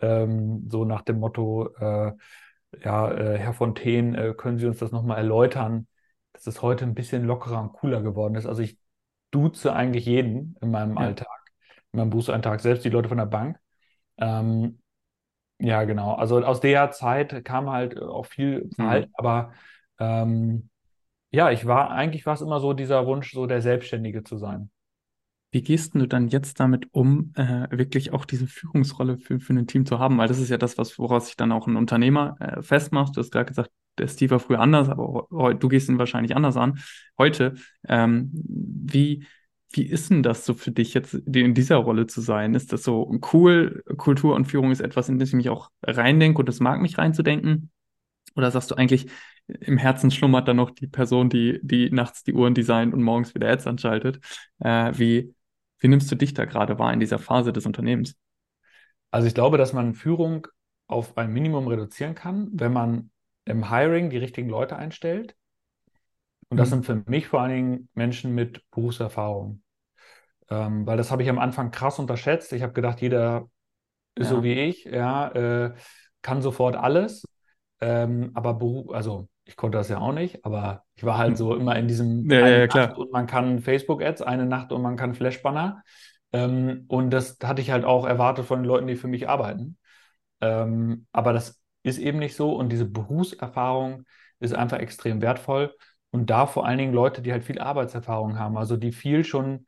ähm, 0.00 0.68
so 0.68 0.84
nach 0.84 1.02
dem 1.02 1.20
Motto, 1.20 1.68
äh, 1.78 2.12
ja, 2.82 3.12
äh, 3.12 3.38
Herr 3.38 3.52
Fontaine, 3.52 4.16
äh, 4.18 4.34
können 4.34 4.58
Sie 4.58 4.66
uns 4.66 4.78
das 4.78 4.92
nochmal 4.92 5.18
erläutern, 5.18 5.86
dass 6.32 6.46
es 6.46 6.62
heute 6.62 6.84
ein 6.84 6.94
bisschen 6.94 7.24
lockerer 7.24 7.60
und 7.60 7.72
cooler 7.72 8.02
geworden 8.02 8.34
ist. 8.34 8.46
Also 8.46 8.62
ich 8.62 8.78
duze 9.30 9.72
eigentlich 9.72 10.06
jeden 10.06 10.56
in 10.60 10.70
meinem 10.70 10.96
ja. 10.96 11.00
Alltag, 11.00 11.28
in 11.92 11.98
meinem 11.98 12.10
Berufsalltag, 12.10 12.60
selbst 12.60 12.84
die 12.84 12.90
Leute 12.90 13.08
von 13.08 13.18
der 13.18 13.26
Bank. 13.26 13.58
Ähm, 14.18 14.80
ja, 15.58 15.84
genau. 15.84 16.14
Also 16.14 16.42
aus 16.42 16.60
der 16.60 16.90
Zeit 16.90 17.44
kam 17.44 17.70
halt 17.70 18.00
auch 18.00 18.26
viel 18.26 18.68
Verhalten, 18.74 19.10
mhm. 19.10 19.14
aber 19.16 19.52
ähm, 19.98 20.70
Ja, 21.30 21.50
ich 21.50 21.66
war, 21.66 21.90
eigentlich 21.90 22.26
war 22.26 22.34
es 22.34 22.42
immer 22.42 22.60
so 22.60 22.74
dieser 22.74 23.06
Wunsch, 23.06 23.32
so 23.32 23.46
der 23.46 23.62
Selbstständige 23.62 24.22
zu 24.22 24.36
sein. 24.36 24.70
Wie 25.52 25.62
gehst 25.62 25.94
du 25.94 26.06
dann 26.06 26.28
jetzt 26.28 26.60
damit 26.60 26.88
um, 26.92 27.32
äh, 27.36 27.68
wirklich 27.70 28.12
auch 28.12 28.24
diese 28.24 28.46
Führungsrolle 28.46 29.18
für, 29.18 29.38
für 29.38 29.52
ein 29.52 29.66
Team 29.66 29.84
zu 29.84 29.98
haben? 29.98 30.16
Weil 30.16 30.26
das 30.26 30.38
ist 30.38 30.48
ja 30.48 30.56
das, 30.56 30.78
was, 30.78 30.98
woraus 30.98 31.26
sich 31.26 31.36
dann 31.36 31.52
auch 31.52 31.66
ein 31.66 31.76
Unternehmer 31.76 32.36
äh, 32.40 32.62
festmacht. 32.62 33.14
Du 33.14 33.20
hast 33.20 33.30
gerade 33.30 33.46
gesagt, 33.46 33.70
der 33.98 34.08
Steve 34.08 34.30
war 34.30 34.40
früher 34.40 34.60
anders, 34.60 34.88
aber 34.88 35.54
du 35.54 35.68
gehst 35.68 35.90
ihn 35.90 35.98
wahrscheinlich 35.98 36.34
anders 36.34 36.56
an. 36.56 36.80
Heute, 37.18 37.54
ähm, 37.86 38.30
wie, 38.32 39.26
wie 39.72 39.84
ist 39.84 40.10
denn 40.10 40.22
das 40.22 40.46
so 40.46 40.54
für 40.54 40.70
dich 40.70 40.94
jetzt 40.94 41.12
in 41.14 41.52
dieser 41.52 41.76
Rolle 41.76 42.06
zu 42.06 42.22
sein? 42.22 42.54
Ist 42.54 42.72
das 42.72 42.82
so 42.82 43.20
cool? 43.32 43.82
Kultur 43.98 44.34
und 44.34 44.46
Führung 44.46 44.70
ist 44.70 44.80
etwas, 44.80 45.10
in 45.10 45.18
das 45.18 45.28
ich 45.28 45.34
mich 45.34 45.50
auch 45.50 45.70
reindenke 45.82 46.40
und 46.40 46.48
es 46.48 46.60
mag 46.60 46.80
mich 46.80 46.96
reinzudenken? 46.96 47.70
Oder 48.34 48.50
sagst 48.50 48.70
du 48.70 48.74
eigentlich, 48.76 49.08
im 49.46 49.76
Herzen 49.76 50.10
schlummert 50.10 50.48
dann 50.48 50.56
noch 50.56 50.70
die 50.70 50.86
Person, 50.86 51.28
die, 51.28 51.60
die 51.62 51.90
nachts 51.90 52.22
die 52.22 52.32
Uhren 52.32 52.54
designt 52.54 52.94
und 52.94 53.02
morgens 53.02 53.34
wieder 53.34 53.50
Ads 53.50 53.66
anschaltet? 53.66 54.20
Äh, 54.60 54.92
wie, 54.96 55.34
wie 55.82 55.88
nimmst 55.88 56.10
du 56.10 56.14
dich 56.14 56.32
da 56.32 56.44
gerade 56.44 56.78
wahr 56.78 56.92
in 56.92 57.00
dieser 57.00 57.18
Phase 57.18 57.52
des 57.52 57.66
Unternehmens? 57.66 58.16
Also 59.10 59.26
ich 59.26 59.34
glaube, 59.34 59.58
dass 59.58 59.72
man 59.72 59.94
Führung 59.94 60.46
auf 60.86 61.18
ein 61.18 61.32
Minimum 61.32 61.66
reduzieren 61.66 62.14
kann, 62.14 62.48
wenn 62.52 62.72
man 62.72 63.10
im 63.44 63.68
Hiring 63.68 64.08
die 64.08 64.18
richtigen 64.18 64.48
Leute 64.48 64.76
einstellt. 64.76 65.34
Und 66.48 66.56
das 66.58 66.68
mhm. 66.68 66.84
sind 66.84 66.86
für 66.86 67.10
mich 67.10 67.26
vor 67.26 67.40
allen 67.40 67.50
Dingen 67.50 67.88
Menschen 67.94 68.32
mit 68.32 68.62
Berufserfahrung. 68.70 69.62
Ähm, 70.48 70.86
weil 70.86 70.96
das 70.96 71.10
habe 71.10 71.24
ich 71.24 71.28
am 71.28 71.40
Anfang 71.40 71.72
krass 71.72 71.98
unterschätzt. 71.98 72.52
Ich 72.52 72.62
habe 72.62 72.74
gedacht, 72.74 73.00
jeder 73.00 73.48
ist 74.14 74.30
ja. 74.30 74.36
so 74.36 74.44
wie 74.44 74.52
ich, 74.52 74.84
ja, 74.84 75.28
äh, 75.32 75.74
kann 76.22 76.42
sofort 76.42 76.76
alles. 76.76 77.24
Ähm, 77.82 78.30
aber 78.34 78.54
Beruf, 78.54 78.94
also 78.94 79.28
ich 79.44 79.56
konnte 79.56 79.76
das 79.76 79.88
ja 79.88 79.98
auch 79.98 80.12
nicht, 80.12 80.44
aber 80.44 80.84
ich 80.94 81.02
war 81.02 81.18
halt 81.18 81.36
so 81.36 81.54
immer 81.56 81.74
in 81.74 81.88
diesem 81.88 82.30
ja, 82.30 82.46
ja, 82.46 82.66
klar. 82.68 82.96
und 82.96 83.10
man 83.10 83.26
kann 83.26 83.58
Facebook-Ads, 83.58 84.22
eine 84.22 84.46
Nacht 84.46 84.70
und 84.70 84.82
man 84.82 84.96
kann 84.96 85.14
Flash-Banner. 85.14 85.82
Ähm, 86.32 86.84
und 86.86 87.10
das 87.10 87.38
hatte 87.42 87.60
ich 87.60 87.72
halt 87.72 87.84
auch 87.84 88.06
erwartet 88.06 88.46
von 88.46 88.60
den 88.60 88.66
Leuten, 88.66 88.86
die 88.86 88.94
für 88.94 89.08
mich 89.08 89.28
arbeiten. 89.28 89.78
Ähm, 90.40 91.06
aber 91.10 91.32
das 91.32 91.60
ist 91.82 91.98
eben 91.98 92.20
nicht 92.20 92.36
so 92.36 92.54
und 92.54 92.70
diese 92.70 92.86
Berufserfahrung 92.86 94.04
ist 94.38 94.54
einfach 94.54 94.78
extrem 94.78 95.20
wertvoll. 95.20 95.74
Und 96.12 96.30
da 96.30 96.46
vor 96.46 96.64
allen 96.64 96.78
Dingen 96.78 96.94
Leute, 96.94 97.20
die 97.20 97.32
halt 97.32 97.42
viel 97.42 97.58
Arbeitserfahrung 97.58 98.38
haben, 98.38 98.56
also 98.56 98.76
die 98.76 98.92
viel 98.92 99.24
schon 99.24 99.66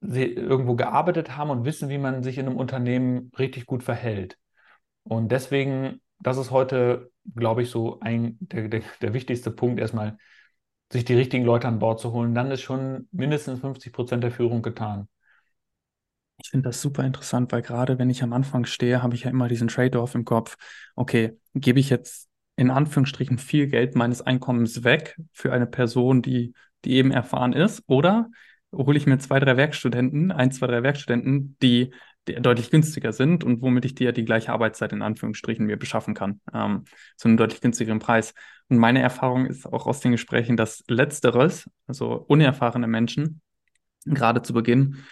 irgendwo 0.00 0.76
gearbeitet 0.76 1.36
haben 1.36 1.50
und 1.50 1.64
wissen, 1.64 1.88
wie 1.88 1.98
man 1.98 2.22
sich 2.22 2.38
in 2.38 2.46
einem 2.46 2.58
Unternehmen 2.58 3.32
richtig 3.38 3.66
gut 3.66 3.82
verhält. 3.82 4.36
Und 5.02 5.32
deswegen, 5.32 6.00
das 6.20 6.36
ist 6.36 6.50
heute 6.52 7.10
glaube 7.34 7.62
ich, 7.62 7.70
so 7.70 8.00
ein, 8.00 8.36
der, 8.40 8.68
der, 8.68 8.82
der 9.00 9.14
wichtigste 9.14 9.50
Punkt, 9.50 9.80
erstmal 9.80 10.18
sich 10.92 11.04
die 11.04 11.14
richtigen 11.14 11.44
Leute 11.44 11.68
an 11.68 11.78
Bord 11.78 12.00
zu 12.00 12.12
holen. 12.12 12.34
Dann 12.34 12.50
ist 12.50 12.62
schon 12.62 13.08
mindestens 13.10 13.60
50 13.60 13.92
Prozent 13.92 14.22
der 14.22 14.30
Führung 14.30 14.62
getan. 14.62 15.08
Ich 16.42 16.50
finde 16.50 16.68
das 16.68 16.82
super 16.82 17.04
interessant, 17.04 17.52
weil 17.52 17.62
gerade 17.62 17.98
wenn 17.98 18.10
ich 18.10 18.22
am 18.22 18.32
Anfang 18.32 18.66
stehe, 18.66 19.02
habe 19.02 19.14
ich 19.14 19.24
ja 19.24 19.30
immer 19.30 19.48
diesen 19.48 19.68
Trade-off 19.68 20.14
im 20.14 20.24
Kopf. 20.24 20.56
Okay, 20.96 21.38
gebe 21.54 21.78
ich 21.80 21.90
jetzt 21.90 22.28
in 22.56 22.70
Anführungsstrichen 22.70 23.38
viel 23.38 23.66
Geld 23.68 23.94
meines 23.96 24.20
Einkommens 24.22 24.84
weg 24.84 25.16
für 25.32 25.52
eine 25.52 25.66
Person, 25.66 26.22
die, 26.22 26.54
die 26.84 26.92
eben 26.94 27.10
erfahren 27.12 27.52
ist, 27.52 27.82
oder 27.86 28.30
hole 28.72 28.98
ich 28.98 29.06
mir 29.06 29.18
zwei, 29.18 29.38
drei 29.40 29.56
Werkstudenten, 29.56 30.32
ein, 30.32 30.50
zwei, 30.50 30.66
drei 30.66 30.82
Werkstudenten, 30.82 31.56
die 31.62 31.90
die 31.90 31.92
deutlich 32.26 32.70
günstiger 32.70 33.12
sind 33.12 33.44
und 33.44 33.62
womit 33.62 33.84
ich 33.84 33.94
dir 33.94 34.12
die 34.12 34.24
gleiche 34.24 34.52
Arbeitszeit 34.52 34.92
in 34.92 35.02
Anführungsstrichen 35.02 35.66
mir 35.66 35.76
beschaffen 35.76 36.14
kann, 36.14 36.40
ähm, 36.52 36.84
zu 37.16 37.28
einem 37.28 37.36
deutlich 37.36 37.60
günstigeren 37.60 37.98
Preis. 37.98 38.34
Und 38.68 38.78
meine 38.78 39.02
Erfahrung 39.02 39.46
ist 39.46 39.66
auch 39.66 39.86
aus 39.86 40.00
den 40.00 40.12
Gesprächen, 40.12 40.56
dass 40.56 40.84
letzteres, 40.88 41.68
also 41.86 42.14
unerfahrene 42.14 42.86
Menschen, 42.86 43.40
gerade 44.06 44.42
zu 44.42 44.52
Beginn, 44.52 45.04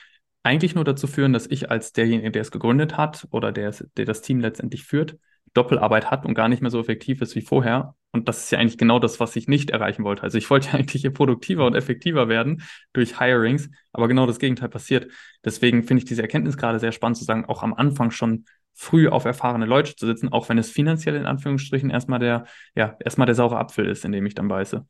eigentlich 0.42 0.74
nur 0.74 0.84
dazu 0.84 1.06
führen, 1.06 1.32
dass 1.32 1.46
ich 1.46 1.70
als 1.70 1.92
derjenige, 1.92 2.30
der 2.30 2.42
es 2.42 2.50
gegründet 2.50 2.96
hat 2.96 3.26
oder 3.30 3.52
der, 3.52 3.74
der 3.96 4.04
das 4.04 4.22
Team 4.22 4.40
letztendlich 4.40 4.84
führt, 4.84 5.18
Doppelarbeit 5.54 6.10
hat 6.10 6.24
und 6.24 6.34
gar 6.34 6.48
nicht 6.48 6.62
mehr 6.62 6.70
so 6.70 6.80
effektiv 6.80 7.20
ist 7.20 7.34
wie 7.36 7.42
vorher. 7.42 7.94
Und 8.12 8.28
das 8.28 8.44
ist 8.44 8.50
ja 8.52 8.58
eigentlich 8.58 8.78
genau 8.78 8.98
das, 8.98 9.20
was 9.20 9.36
ich 9.36 9.48
nicht 9.48 9.70
erreichen 9.70 10.04
wollte. 10.04 10.22
Also 10.22 10.38
ich 10.38 10.48
wollte 10.50 10.68
ja 10.72 10.74
eigentlich 10.74 11.02
hier 11.02 11.12
produktiver 11.12 11.66
und 11.66 11.74
effektiver 11.74 12.28
werden 12.28 12.62
durch 12.92 13.18
Hirings, 13.18 13.70
aber 13.92 14.08
genau 14.08 14.26
das 14.26 14.38
Gegenteil 14.38 14.68
passiert. 14.68 15.10
Deswegen 15.44 15.82
finde 15.82 16.02
ich 16.02 16.04
diese 16.08 16.22
Erkenntnis 16.22 16.56
gerade 16.56 16.78
sehr 16.78 16.92
spannend 16.92 17.18
zu 17.18 17.24
sagen, 17.24 17.44
auch 17.46 17.62
am 17.62 17.74
Anfang 17.74 18.10
schon 18.10 18.44
früh 18.74 19.08
auf 19.08 19.24
erfahrene 19.24 19.66
Leute 19.66 19.94
zu 19.94 20.06
sitzen, 20.06 20.30
auch 20.32 20.48
wenn 20.48 20.58
es 20.58 20.70
finanziell 20.70 21.14
in 21.14 21.26
Anführungsstrichen 21.26 21.90
erstmal 21.90 22.18
der, 22.18 22.46
ja, 22.74 22.96
erstmal 23.00 23.26
der 23.26 23.34
saure 23.34 23.58
Apfel 23.58 23.86
ist, 23.86 24.04
in 24.04 24.12
dem 24.12 24.24
ich 24.26 24.34
dann 24.34 24.48
beiße. 24.48 24.86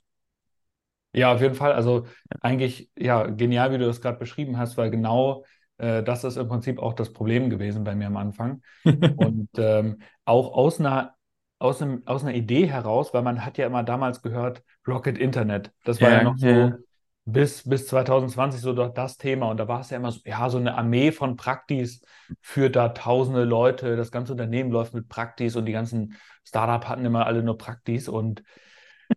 Ja, 1.15 1.33
auf 1.35 1.41
jeden 1.43 1.55
Fall. 1.55 1.73
Also 1.73 2.07
eigentlich, 2.41 2.91
ja, 2.97 3.27
genial, 3.27 3.73
wie 3.73 3.79
du 3.79 3.85
das 3.87 4.01
gerade 4.01 4.19
beschrieben 4.19 4.57
hast, 4.57 4.77
weil 4.79 4.91
genau 4.91 5.45
äh, 5.83 6.03
das 6.03 6.23
ist 6.23 6.37
im 6.37 6.49
Prinzip 6.49 6.79
auch 6.79 6.95
das 6.95 7.13
Problem 7.13 7.51
gewesen 7.51 7.83
bei 7.83 7.95
mir 7.95 8.07
am 8.07 8.17
Anfang. 8.17 8.63
Und 8.85 9.49
ähm, 9.57 9.99
auch 10.25 10.55
aus 10.55 10.79
einer, 10.79 11.15
aus, 11.59 11.83
einem, 11.83 12.03
aus 12.07 12.23
einer 12.23 12.35
Idee 12.35 12.67
heraus, 12.67 13.13
weil 13.13 13.23
man 13.23 13.45
hat 13.45 13.59
ja 13.59 13.67
immer 13.67 13.83
damals 13.83 14.23
gehört, 14.23 14.63
Rocket 14.87 15.19
Internet. 15.19 15.73
Das 15.85 16.01
war 16.01 16.11
ja, 16.11 16.19
ja 16.19 16.23
noch 16.23 16.37
so 16.37 16.47
ja. 16.47 16.77
bis, 17.25 17.69
bis 17.69 17.89
2020 17.89 18.61
so 18.61 18.73
das 18.73 19.17
Thema. 19.19 19.51
Und 19.51 19.59
da 19.59 19.67
war 19.67 19.81
es 19.81 19.91
ja 19.91 19.97
immer 19.97 20.13
so, 20.13 20.21
ja, 20.25 20.49
so 20.49 20.59
eine 20.59 20.77
Armee 20.77 21.11
von 21.11 21.37
Praktis 21.37 22.03
führt 22.41 22.77
da 22.77 22.91
tausende 22.91 23.43
Leute. 23.43 23.97
Das 23.97 24.13
ganze 24.13 24.33
Unternehmen 24.33 24.71
läuft 24.71 24.95
mit 24.95 25.09
Praktis 25.09 25.57
und 25.57 25.67
die 25.67 25.73
ganzen 25.73 26.17
Startup 26.45 26.89
hatten 26.89 27.05
immer 27.05 27.27
alle 27.27 27.43
nur 27.43 27.59
Praktis. 27.59 28.09
Und 28.09 28.45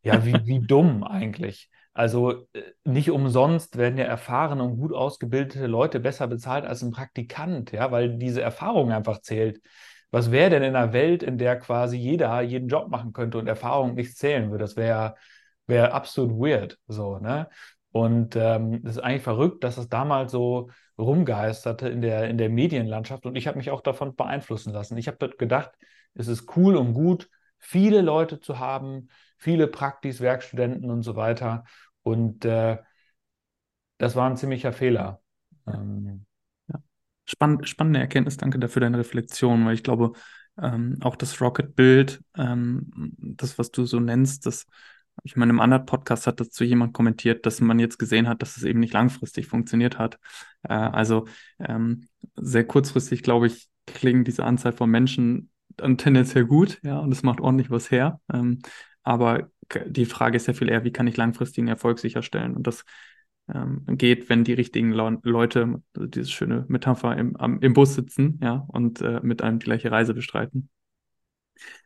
ja, 0.02 0.26
wie, 0.26 0.34
wie 0.46 0.66
dumm 0.66 1.04
eigentlich. 1.04 1.70
Also 1.96 2.46
äh, 2.54 2.62
nicht 2.84 3.10
umsonst 3.10 3.78
werden 3.78 3.98
ja 3.98 4.04
erfahrene 4.06 4.64
und 4.64 4.78
gut 4.78 4.94
ausgebildete 4.94 5.66
Leute 5.66 6.00
besser 6.00 6.28
bezahlt 6.28 6.66
als 6.66 6.84
ein 6.84 6.92
Praktikant, 6.92 7.72
ja, 7.72 7.90
weil 7.92 8.18
diese 8.18 8.42
Erfahrung 8.42 8.92
einfach 8.92 9.22
zählt. 9.22 9.62
Was 10.12 10.30
wäre 10.32 10.50
denn 10.50 10.64
in 10.64 10.76
einer 10.76 10.94
Welt, 10.94 11.24
in 11.24 11.38
der 11.38 11.58
quasi 11.58 11.98
jeder 11.98 12.42
jeden 12.42 12.68
Job 12.68 12.90
machen 12.90 13.14
könnte 13.14 13.38
und 13.38 13.48
Erfahrung 13.48 13.96
nichts 13.96 14.16
zählen 14.16 14.52
würde? 14.52 14.64
Das 14.66 14.76
wäre 14.76 15.16
wär 15.68 15.94
absolut 15.94 16.32
weird, 16.38 16.78
so, 16.88 17.18
ne? 17.18 17.50
Und 17.92 18.36
ähm, 18.36 18.86
ist 18.86 19.00
eigentlich 19.00 19.24
verrückt, 19.24 19.64
dass 19.64 19.78
es 19.78 19.88
damals 19.88 20.32
so 20.34 20.70
rumgeisterte 20.98 21.88
in 21.88 22.02
der, 22.02 22.30
in 22.30 22.38
der 22.38 22.50
Medienlandschaft 22.50 23.26
und 23.26 23.38
ich 23.38 23.48
habe 23.48 23.58
mich 23.58 23.72
auch 23.72 23.82
davon 23.82 24.16
beeinflussen 24.16 24.74
lassen. 24.74 24.98
Ich 24.98 25.08
habe 25.08 25.30
gedacht, 25.38 25.72
es 26.14 26.28
ist 26.28 26.58
cool 26.58 26.76
und 26.76 26.94
gut, 26.94 27.30
viele 27.58 28.02
Leute 28.02 28.42
zu 28.42 28.60
haben, 28.60 29.08
viele 29.38 29.68
Praktis, 29.68 30.22
Werkstudenten 30.22 30.90
und 30.92 31.04
so 31.04 31.16
weiter. 31.16 31.64
Und 32.06 32.46
äh, 32.46 32.78
das 33.98 34.16
war 34.16 34.30
ein 34.30 34.38
ziemlicher 34.38 34.72
Fehler. 34.72 35.22
Ähm, 35.66 36.26
ja. 36.68 36.80
Spann 37.26 37.66
spannende 37.66 38.00
Erkenntnis, 38.00 38.38
danke 38.38 38.60
dafür 38.60 38.82
deine 38.82 39.00
Reflexion, 39.00 39.66
weil 39.66 39.74
ich 39.74 39.84
glaube, 39.84 40.14
ähm, 40.62 40.98
auch 41.02 41.16
das 41.16 41.42
Rocket-Bild, 41.42 42.22
ähm, 42.38 42.92
das, 43.18 43.58
was 43.58 43.72
du 43.72 43.86
so 43.86 44.00
nennst, 44.00 44.46
das, 44.46 44.68
ich 45.24 45.36
meine, 45.36 45.50
im 45.50 45.60
anderen 45.60 45.88
Podcast 45.88 46.28
hat 46.28 46.40
dazu 46.40 46.64
jemand 46.64 46.94
kommentiert, 46.94 47.48
dass 47.48 47.60
man 47.60 47.80
jetzt 47.80 47.98
gesehen 47.98 48.28
hat, 48.28 48.44
dass 48.44 48.56
es 48.56 48.64
eben 48.64 48.82
nicht 48.82 48.94
langfristig 48.94 49.48
funktioniert 49.48 49.98
hat. 49.98 50.20
Äh, 50.62 50.74
also 50.74 51.26
ähm, 51.58 52.08
sehr 52.36 52.68
kurzfristig, 52.68 53.24
glaube 53.24 53.48
ich, 53.48 53.68
klingen 53.88 54.26
diese 54.26 54.46
Anzahl 54.46 54.74
von 54.74 54.92
Menschen 54.92 55.50
dann 55.76 55.98
tendenziell 55.98 56.46
gut, 56.46 56.80
ja, 56.84 57.00
und 57.00 57.12
es 57.12 57.24
macht 57.24 57.42
ordentlich 57.42 57.72
was 57.72 57.90
her. 57.90 58.22
Ähm, 58.32 58.60
aber 59.02 59.50
die 59.88 60.06
Frage 60.06 60.38
ist 60.38 60.48
ja 60.48 60.54
viel 60.54 60.70
eher, 60.70 60.84
wie 60.84 60.92
kann 60.92 61.08
ich 61.08 61.18
langfristigen 61.18 61.68
Erfolg 61.68 62.00
sicherstellen? 62.00 62.56
Und 62.56 62.68
das 62.68 62.86
ähm, 63.54 63.84
geht, 63.88 64.30
wenn 64.30 64.44
die 64.44 64.54
richtigen 64.54 64.92
Le 64.92 65.20
Leute, 65.24 65.82
also 65.96 66.08
diese 66.08 66.30
schöne 66.32 66.66
Metapher, 66.68 67.18
im, 67.18 67.36
am, 67.36 67.60
im 67.60 67.74
Bus 67.74 67.96
sitzen, 67.96 68.40
ja, 68.42 68.66
und 68.68 69.02
äh, 69.02 69.20
mit 69.22 69.42
einem 69.42 69.60
die 69.60 69.66
gleiche 69.66 69.92
Reise 69.92 70.14
bestreiten. 70.14 70.70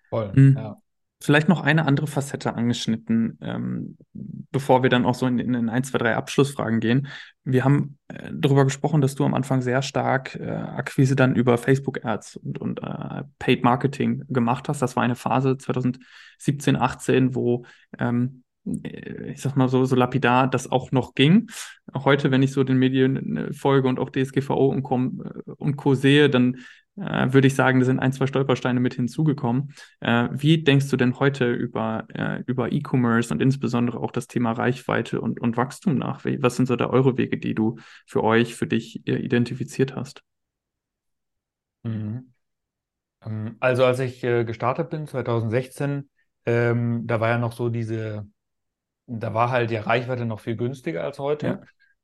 Voll, 0.10 0.32
mhm. 0.34 0.56
ja. 0.58 0.78
Vielleicht 1.22 1.50
noch 1.50 1.62
eine 1.62 1.86
andere 1.86 2.08
Facette 2.08 2.56
angeschnitten, 2.56 3.38
ähm, 3.42 3.98
bevor 4.14 4.84
wir 4.84 4.90
dann 4.90 5.06
auch 5.06 5.16
so 5.16 5.28
in, 5.28 5.38
in 5.38 5.68
ein, 5.68 5.84
zwei, 5.84 5.98
drei 5.98 6.16
Abschlussfragen 6.16 6.80
gehen. 6.80 7.08
Wir 7.44 7.66
haben 7.66 7.98
äh, 8.08 8.32
darüber 8.34 8.64
gesprochen, 8.64 9.02
dass 9.02 9.16
du 9.16 9.26
am 9.26 9.34
Anfang 9.34 9.62
sehr 9.62 9.82
stark 9.82 10.36
äh, 10.36 10.48
Akquise 10.50 11.18
dann 11.18 11.36
über 11.36 11.58
Facebook 11.58 12.06
Ads 12.06 12.38
und, 12.38 12.60
und 12.60 12.80
äh, 12.82 13.24
Paid 13.38 13.66
Marketing 13.66 14.24
gemacht 14.30 14.70
hast. 14.70 14.82
Das 14.82 14.96
war 14.96 15.04
eine 15.04 15.16
Phase 15.16 15.58
2017, 15.58 16.78
18, 16.78 17.36
wo 17.36 17.66
ähm, 17.98 18.44
äh, 18.66 19.32
ich 19.32 19.42
sag 19.42 19.56
mal 19.56 19.70
so, 19.70 19.86
so 19.86 19.96
lapidar 19.96 20.50
das 20.50 20.72
auch 20.72 20.92
noch 20.92 21.16
ging. 21.16 21.50
Heute, 21.94 22.32
wenn 22.32 22.44
ich 22.44 22.52
so 22.52 22.64
den 22.64 22.78
Medien 22.78 23.38
äh, 23.38 23.54
folge 23.54 23.88
und 23.88 24.00
auch 24.00 24.10
DSGVO 24.10 24.68
und, 24.68 24.84
Co, 24.84 24.98
äh, 24.98 25.52
und 25.58 25.76
Co. 25.76 25.96
sehe, 25.96 26.30
dann 26.30 26.58
äh, 27.00 27.34
würde 27.34 27.48
ich 27.48 27.56
sagen, 27.56 27.80
da 27.80 27.86
sind 27.86 28.00
ein, 28.00 28.12
zwei 28.12 28.28
Stolpersteine 28.28 28.80
mit 28.80 28.94
hinzugekommen. 28.94 29.74
Äh, 30.00 30.30
wie 30.32 30.64
denkst 30.64 30.90
du 30.90 30.98
denn 30.98 31.20
heute 31.20 31.52
über, 31.52 32.06
äh, 32.14 32.44
über 32.46 32.72
E-Commerce 32.72 33.34
und 33.34 33.42
insbesondere 33.42 34.00
auch 34.00 34.12
das 34.12 34.28
Thema 34.28 34.52
Reichweite 34.52 35.22
und, 35.22 35.40
und 35.40 35.58
Wachstum 35.58 35.98
nach? 35.98 36.26
Was 36.40 36.56
sind 36.56 36.68
so 36.68 36.76
da 36.76 36.88
eure 36.88 37.18
Wege, 37.18 37.38
die 37.38 37.56
du 37.56 37.78
für 38.06 38.24
euch, 38.24 38.56
für 38.56 38.68
dich 38.68 39.08
äh, 39.08 39.16
identifiziert 39.16 39.96
hast? 39.96 40.24
Mhm. 41.84 42.34
Ähm, 43.26 43.58
also 43.60 43.86
als 43.86 44.00
ich 44.00 44.24
äh, 44.24 44.44
gestartet 44.44 44.90
bin, 44.90 45.08
2016, 45.08 46.10
ähm, 46.46 47.08
da 47.08 47.20
war 47.20 47.30
ja 47.30 47.38
noch 47.38 47.54
so 47.54 47.70
diese 47.70 48.28
da 49.10 49.34
war 49.34 49.50
halt 49.50 49.72
die 49.72 49.76
Reichweite 49.76 50.26
noch 50.26 50.40
viel 50.40 50.56
günstiger 50.56 51.04
als 51.04 51.20
heute. 51.20 51.48
Ja. 51.48 51.62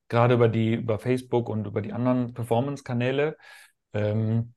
Gerade 0.09 0.33
über 0.35 0.49
die, 0.49 0.73
über 0.73 0.99
Facebook 0.99 1.49
und 1.49 1.67
über 1.67 1.81
die 1.81 1.93
anderen 1.93 2.33
Performance-Kanäle. 2.33 3.37
Ähm, 3.93 4.54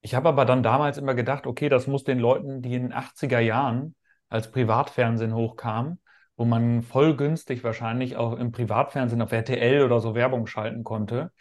ich 0.00 0.14
habe 0.14 0.28
aber 0.28 0.44
dann 0.44 0.62
damals 0.62 0.98
immer 0.98 1.14
gedacht, 1.14 1.46
okay, 1.46 1.68
das 1.68 1.86
muss 1.86 2.04
den 2.04 2.18
Leuten, 2.18 2.62
die 2.62 2.74
in 2.74 2.82
den 2.84 2.92
80er 2.92 3.40
Jahren 3.40 3.94
als 4.28 4.50
Privatfernsehen 4.50 5.34
hochkamen, 5.34 6.00
wo 6.36 6.44
man 6.44 6.82
voll 6.82 7.16
günstig 7.16 7.62
wahrscheinlich 7.64 8.16
auch 8.16 8.36
im 8.38 8.52
Privatfernsehen 8.52 9.20
auf 9.22 9.32
RTL 9.32 9.82
oder 9.82 10.00
so 10.00 10.14
Werbung 10.14 10.46
schalten 10.46 10.84
konnte, 10.84 11.32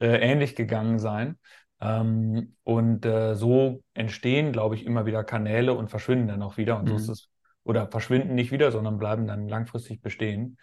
äh, 0.00 0.16
ähnlich 0.18 0.54
gegangen 0.56 0.98
sein. 0.98 1.38
Ähm, 1.80 2.56
und 2.64 3.04
äh, 3.04 3.34
so 3.34 3.82
entstehen, 3.92 4.52
glaube 4.52 4.76
ich, 4.76 4.86
immer 4.86 5.04
wieder 5.04 5.24
Kanäle 5.24 5.74
und 5.74 5.88
verschwinden 5.90 6.28
dann 6.28 6.42
auch 6.42 6.56
wieder. 6.56 6.78
Und 6.78 6.86
so 6.88 6.96
ist 6.96 7.08
Mhm. 7.08 7.10
es, 7.10 7.28
oder 7.64 7.88
verschwinden 7.90 8.34
nicht 8.34 8.50
wieder, 8.52 8.72
sondern 8.72 8.98
bleiben 8.98 9.26
dann 9.26 9.48
langfristig 9.48 10.00
bestehen. 10.00 10.56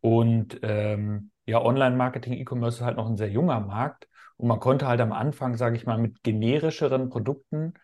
Und 0.00 0.60
ähm, 0.62 1.30
ja, 1.46 1.62
Online-Marketing, 1.62 2.34
E-Commerce 2.34 2.78
ist 2.78 2.84
halt 2.84 2.96
noch 2.96 3.08
ein 3.08 3.16
sehr 3.16 3.30
junger 3.30 3.60
Markt. 3.60 4.08
Und 4.40 4.48
man 4.48 4.58
konnte 4.58 4.86
halt 4.86 5.02
am 5.02 5.12
Anfang, 5.12 5.56
sage 5.58 5.76
ich 5.76 5.84
mal, 5.84 5.98
mit 5.98 6.22
generischeren 6.22 7.10
Produkten, 7.10 7.74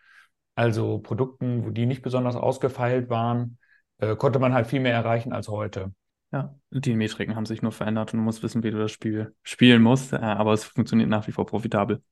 also 0.55 0.99
Produkten, 1.01 1.67
wo 1.67 1.71
die 1.71 1.85
nicht 1.85 2.01
besonders 2.01 2.35
ausgefeilt 2.35 3.11
waren, 3.11 3.59
äh, 3.99 4.17
konnte 4.17 4.39
man 4.39 4.55
halt 4.55 4.67
viel 4.67 4.81
mehr 4.81 4.95
erreichen 4.95 5.35
als 5.35 5.49
heute. 5.49 5.93
Ja, 6.33 6.55
die 6.71 6.95
Metriken 6.95 7.37
haben 7.37 7.45
sich 7.45 7.61
nur 7.61 7.73
verändert 7.73 8.15
und 8.15 8.21
du 8.21 8.25
musst 8.25 8.43
wissen, 8.43 8.63
wie 8.63 8.71
du 8.71 8.79
das 8.79 8.91
Spiel 8.91 9.35
spielen 9.43 9.83
musst, 9.83 10.15
äh, 10.15 10.17
aber 10.17 10.55
es 10.55 10.65
funktioniert 10.65 11.11
nach 11.11 11.27
wie 11.27 11.33
vor 11.33 11.45
profitabel. 11.45 12.03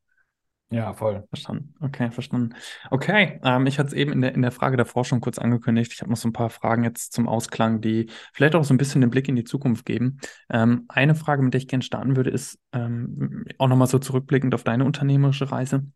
Ja, 0.71 0.93
voll. 0.93 1.25
Verstanden. 1.29 1.75
Okay, 1.81 2.11
verstanden. 2.11 2.55
Okay, 2.91 3.39
ähm, 3.45 3.67
ich 3.67 3.79
hatte 3.79 3.89
es 3.89 3.93
eben 3.93 4.13
in 4.13 4.23
der, 4.23 4.35
in 4.35 4.43
der 4.43 4.51
Frage 4.51 4.77
davor 4.77 5.05
schon 5.05 5.21
kurz 5.21 5.39
angekündigt. 5.39 5.93
Ich 5.93 6.01
habe 6.01 6.11
noch 6.11 6.17
so 6.17 6.29
ein 6.29 6.33
paar 6.33 6.51
Fragen 6.51 6.83
jetzt 6.83 7.13
zum 7.13 7.29
Ausklang, 7.29 7.81
die 7.81 8.11
vielleicht 8.33 8.57
auch 8.57 8.65
so 8.65 8.75
ein 8.75 8.79
bisschen 8.79 9.01
den 9.01 9.11
Blick 9.11 9.29
in 9.29 9.37
die 9.37 9.45
Zukunft 9.45 9.85
geben. 9.85 10.19
Ähm, 10.51 10.87
eine 10.89 11.15
Frage, 11.15 11.43
mit 11.43 11.55
der 11.55 11.61
ich 11.61 11.69
gerne 11.69 11.85
starten 11.85 12.17
würde, 12.17 12.31
ist 12.31 12.59
ähm, 12.73 13.45
auch 13.59 13.69
nochmal 13.69 13.87
so 13.87 13.99
zurückblickend 14.01 14.53
auf 14.55 14.65
deine 14.65 14.85
unternehmerische 14.85 15.53
Reise. 15.53 15.87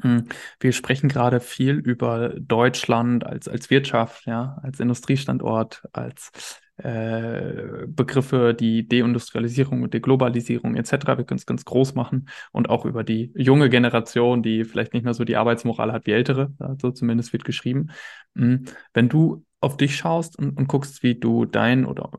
Hm, 0.00 0.26
Wir 0.58 0.72
sprechen 0.72 1.08
gerade 1.08 1.38
viel 1.40 1.74
über 1.74 2.30
Deutschland 2.40 3.24
als, 3.26 3.46
als 3.46 3.70
Wirtschaft, 3.70 4.26
ja, 4.26 4.58
als 4.62 4.80
Industriestandort, 4.80 5.82
als 5.92 6.60
äh, 6.82 7.86
Begriffe, 7.86 8.54
die 8.54 8.88
Deindustrialisierung 8.88 9.82
und 9.82 9.94
Deglobalisierung 9.94 10.74
etc. 10.76 11.16
Wir 11.18 11.24
können 11.24 11.38
es 11.38 11.46
ganz 11.46 11.64
groß 11.64 11.94
machen 11.94 12.28
und 12.52 12.68
auch 12.70 12.84
über 12.84 13.04
die 13.04 13.32
junge 13.34 13.70
Generation, 13.70 14.42
die 14.42 14.64
vielleicht 14.64 14.92
nicht 14.94 15.04
mehr 15.04 15.14
so 15.14 15.24
die 15.24 15.36
Arbeitsmoral 15.36 15.92
hat 15.92 16.06
wie 16.06 16.12
ältere, 16.12 16.52
so 16.80 16.90
zumindest 16.90 17.32
wird 17.32 17.44
geschrieben. 17.44 17.88
Hm, 18.36 18.64
Wenn 18.94 19.08
du 19.08 19.44
auf 19.60 19.76
dich 19.76 19.96
schaust 19.96 20.38
und, 20.38 20.56
und 20.56 20.66
guckst, 20.66 21.02
wie 21.02 21.14
du 21.14 21.44
dein 21.44 21.86
oder 21.86 22.10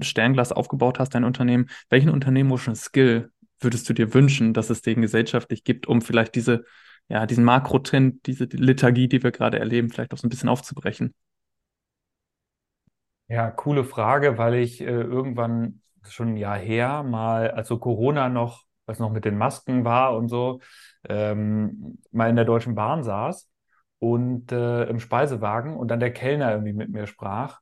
Sternglas 0.00 0.52
aufgebaut 0.52 0.98
hast, 0.98 1.14
dein 1.14 1.24
Unternehmen, 1.24 1.66
welchen 1.90 2.10
unternehmerischen 2.10 2.76
Skill 2.76 3.30
würdest 3.60 3.88
du 3.88 3.94
dir 3.94 4.14
wünschen, 4.14 4.52
dass 4.54 4.70
es 4.70 4.82
den 4.82 5.02
gesellschaftlich 5.02 5.64
gibt, 5.64 5.86
um 5.86 6.02
vielleicht 6.02 6.34
diese 6.34 6.64
ja, 7.08 7.26
diesen 7.26 7.44
Makrotrend, 7.44 8.26
diese 8.26 8.44
Lethargie, 8.44 9.08
die 9.08 9.22
wir 9.22 9.30
gerade 9.30 9.58
erleben, 9.58 9.90
vielleicht 9.90 10.14
auch 10.14 10.18
so 10.18 10.26
ein 10.26 10.30
bisschen 10.30 10.48
aufzubrechen? 10.48 11.14
Ja, 13.28 13.50
coole 13.50 13.84
Frage, 13.84 14.36
weil 14.38 14.54
ich 14.54 14.80
äh, 14.82 14.84
irgendwann 14.84 15.80
schon 16.08 16.30
ein 16.34 16.36
Jahr 16.36 16.58
her 16.58 17.02
mal, 17.02 17.50
als 17.50 17.68
so 17.68 17.78
Corona 17.78 18.28
noch, 18.28 18.64
was 18.86 18.98
noch 18.98 19.10
mit 19.10 19.24
den 19.24 19.38
Masken 19.38 19.84
war 19.84 20.14
und 20.16 20.28
so, 20.28 20.60
ähm, 21.08 21.98
mal 22.12 22.28
in 22.28 22.36
der 22.36 22.44
Deutschen 22.44 22.74
Bahn 22.74 23.02
saß 23.02 23.50
und 23.98 24.52
äh, 24.52 24.84
im 24.84 25.00
Speisewagen 25.00 25.74
und 25.76 25.88
dann 25.88 26.00
der 26.00 26.12
Kellner 26.12 26.52
irgendwie 26.52 26.74
mit 26.74 26.90
mir 26.90 27.06
sprach 27.06 27.60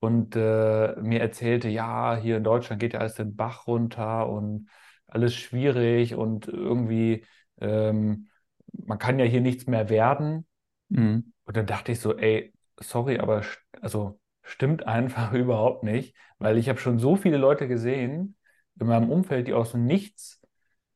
und 0.00 0.34
äh, 0.36 0.96
mir 1.00 1.20
erzählte, 1.20 1.68
ja, 1.68 2.16
hier 2.16 2.36
in 2.38 2.44
Deutschland 2.44 2.80
geht 2.80 2.94
ja 2.94 3.00
alles 3.00 3.14
den 3.14 3.36
Bach 3.36 3.66
runter 3.68 4.28
und 4.28 4.68
alles 5.06 5.34
schwierig 5.36 6.14
und 6.16 6.48
irgendwie, 6.48 7.24
ähm, 7.60 8.28
man 8.72 8.98
kann 8.98 9.18
ja 9.20 9.24
hier 9.24 9.40
nichts 9.40 9.66
mehr 9.68 9.88
werden. 9.88 10.46
Mhm. 10.88 11.32
Und 11.44 11.56
dann 11.56 11.66
dachte 11.66 11.92
ich 11.92 12.00
so, 12.00 12.16
ey, 12.16 12.52
sorry, 12.80 13.18
aber 13.20 13.42
also 13.80 14.18
stimmt 14.46 14.86
einfach 14.86 15.32
überhaupt 15.34 15.82
nicht, 15.82 16.16
weil 16.38 16.56
ich 16.58 16.68
habe 16.68 16.78
schon 16.78 16.98
so 16.98 17.16
viele 17.16 17.36
Leute 17.36 17.68
gesehen 17.68 18.36
in 18.78 18.86
meinem 18.86 19.10
Umfeld, 19.10 19.48
die 19.48 19.54
aus 19.54 19.72
dem 19.72 19.84
Nichts 19.86 20.40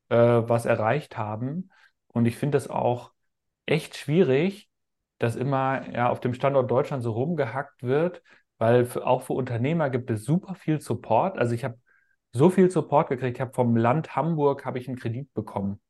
äh, 0.08 0.16
was 0.16 0.66
erreicht 0.66 1.16
haben. 1.16 1.70
Und 2.08 2.26
ich 2.26 2.36
finde 2.36 2.56
das 2.56 2.68
auch 2.68 3.12
echt 3.66 3.96
schwierig, 3.96 4.70
dass 5.18 5.36
immer 5.36 5.88
ja 5.92 6.08
auf 6.08 6.20
dem 6.20 6.34
Standort 6.34 6.70
Deutschland 6.70 7.02
so 7.02 7.12
rumgehackt 7.12 7.82
wird, 7.82 8.22
weil 8.58 8.84
für, 8.84 9.06
auch 9.06 9.22
für 9.22 9.34
Unternehmer 9.34 9.90
gibt 9.90 10.10
es 10.10 10.24
super 10.24 10.54
viel 10.54 10.80
Support. 10.80 11.38
Also 11.38 11.54
ich 11.54 11.64
habe 11.64 11.78
so 12.32 12.50
viel 12.50 12.70
Support 12.70 13.08
gekriegt. 13.08 13.36
Ich 13.36 13.40
habe 13.40 13.52
vom 13.52 13.76
Land 13.76 14.16
Hamburg 14.16 14.64
habe 14.64 14.78
ich 14.78 14.88
einen 14.88 14.98
Kredit 14.98 15.32
bekommen. 15.34 15.80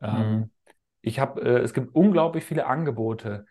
Mhm. 0.00 0.08
Ähm, 0.08 0.50
ich 1.00 1.18
habe, 1.18 1.40
äh, 1.40 1.58
es 1.58 1.74
gibt 1.74 1.94
unglaublich 1.94 2.44
viele 2.44 2.66
Angebote. 2.66 3.46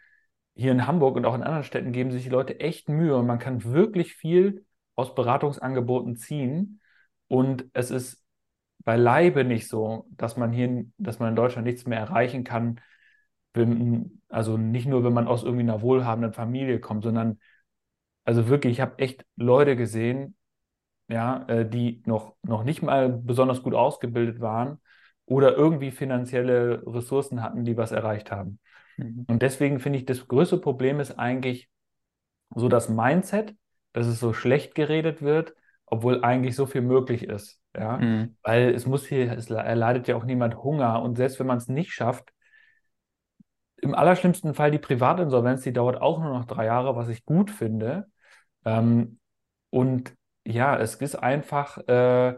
Hier 0.56 0.72
in 0.72 0.86
Hamburg 0.88 1.16
und 1.16 1.26
auch 1.26 1.36
in 1.36 1.44
anderen 1.44 1.64
Städten 1.64 1.92
geben 1.92 2.12
sich 2.12 2.24
die 2.24 2.30
Leute 2.30 2.60
echt 2.60 2.90
Mühe 2.90 3.16
und 3.16 3.26
man 3.26 3.40
kann 3.40 3.64
wirklich 3.64 4.14
viel 4.16 4.66
aus 4.96 5.16
Beratungsangeboten 5.16 6.18
ziehen. 6.18 6.82
Und 7.28 7.66
es 7.74 7.92
ist 7.92 8.24
beileibe 8.84 9.44
nicht 9.44 9.68
so, 9.68 10.08
dass 10.12 10.38
man 10.38 10.52
hier, 10.52 10.86
dass 10.98 11.20
man 11.20 11.30
in 11.30 11.36
Deutschland 11.36 11.68
nichts 11.68 11.86
mehr 11.86 12.00
erreichen 12.00 12.44
kann, 12.44 12.80
also 14.30 14.58
nicht 14.58 14.88
nur, 14.88 15.04
wenn 15.04 15.14
man 15.14 15.28
aus 15.28 15.44
irgendwie 15.44 15.64
einer 15.64 15.82
wohlhabenden 15.82 16.34
Familie 16.34 16.80
kommt, 16.80 17.04
sondern 17.04 17.40
also 18.24 18.48
wirklich, 18.48 18.74
ich 18.74 18.82
habe 18.82 19.00
echt 19.00 19.26
Leute 19.36 19.76
gesehen, 19.76 20.36
ja, 21.10 21.46
äh, 21.48 21.70
die 21.70 22.04
noch, 22.06 22.36
noch 22.44 22.64
nicht 22.64 22.82
mal 22.82 23.10
besonders 23.10 23.64
gut 23.64 23.74
ausgebildet 23.74 24.42
waren 24.42 24.80
oder 25.26 25.56
irgendwie 25.56 25.92
finanzielle 25.92 26.84
Ressourcen 26.88 27.44
hatten, 27.44 27.66
die 27.66 27.78
was 27.78 27.92
erreicht 27.92 28.32
haben. 28.32 28.60
Mhm. 28.97 29.25
Und 29.27 29.41
deswegen 29.41 29.80
finde 29.80 29.99
ich, 29.99 30.06
das 30.06 30.27
größte 30.27 30.58
Problem 30.58 30.99
ist 30.99 31.12
eigentlich 31.19 31.69
so 32.56 32.69
das 32.69 32.89
Mindset, 32.89 33.56
dass 33.93 34.08
es 34.08 34.19
so 34.19 34.34
schlecht 34.34 34.75
geredet 34.75 35.21
wird, 35.21 35.56
obwohl 35.86 36.23
eigentlich 36.23 36.56
so 36.56 36.65
viel 36.65 36.82
möglich 36.82 37.23
ist. 37.23 37.60
Ja, 37.75 37.97
Mhm. 37.97 38.36
weil 38.43 38.73
es 38.73 38.86
muss 38.86 39.06
hier, 39.08 39.32
es 39.34 39.49
le- 39.49 39.58
erleidet 39.60 40.08
ja 40.08 40.15
auch 40.15 40.25
niemand 40.25 40.58
Hunger 40.58 41.01
und 41.01 41.15
selbst 41.15 41.39
wenn 41.39 41.47
man 41.47 41.58
es 41.58 41.67
nicht 41.69 41.93
schafft, 41.93 42.34
im 43.77 43.95
allerschlimmsten 43.95 44.54
Fall 44.54 44.71
die 44.71 44.77
Privatinsolvenz, 44.80 45.63
die 45.63 45.73
dauert 45.73 46.01
auch 46.01 46.19
nur 46.19 46.30
noch 46.32 46.45
drei 46.45 46.65
Jahre, 46.65 46.95
was 46.95 47.10
ich 47.10 47.25
gut 47.25 47.49
finde. 47.49 48.08
Ähm, 48.65 49.19
und 49.69 50.13
ja, 50.45 50.77
es 50.77 50.95
ist 50.95 51.15
einfach, 51.15 51.77
äh, 51.88 52.36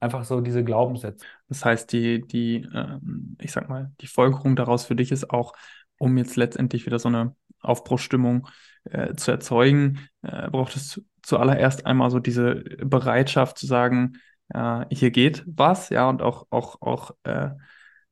einfach 0.00 0.24
so 0.24 0.40
diese 0.40 0.64
Glaubenssätze. 0.64 1.26
Das 1.48 1.64
heißt, 1.64 1.92
die, 1.92 2.22
die, 2.26 2.66
ähm, 2.74 3.36
ich 3.40 3.52
sag 3.52 3.68
mal, 3.68 3.92
die 4.00 4.06
Folgerung 4.06 4.56
daraus 4.56 4.86
für 4.86 4.96
dich 4.96 5.12
ist 5.12 5.30
auch, 5.30 5.54
um 5.98 6.16
jetzt 6.18 6.36
letztendlich 6.36 6.86
wieder 6.86 6.98
so 6.98 7.08
eine 7.08 7.34
Aufbruchsstimmung 7.60 8.48
äh, 8.84 9.14
zu 9.14 9.30
erzeugen, 9.30 10.00
äh, 10.22 10.48
braucht 10.50 10.76
es 10.76 11.02
zuallererst 11.22 11.86
einmal 11.86 12.10
so 12.10 12.20
diese 12.20 12.56
Bereitschaft 12.84 13.58
zu 13.58 13.66
sagen, 13.66 14.18
äh, 14.50 14.84
hier 14.90 15.10
geht 15.10 15.44
was, 15.46 15.88
ja, 15.90 16.08
und 16.08 16.22
auch, 16.22 16.46
auch, 16.50 16.80
auch 16.80 17.10
äh, 17.24 17.50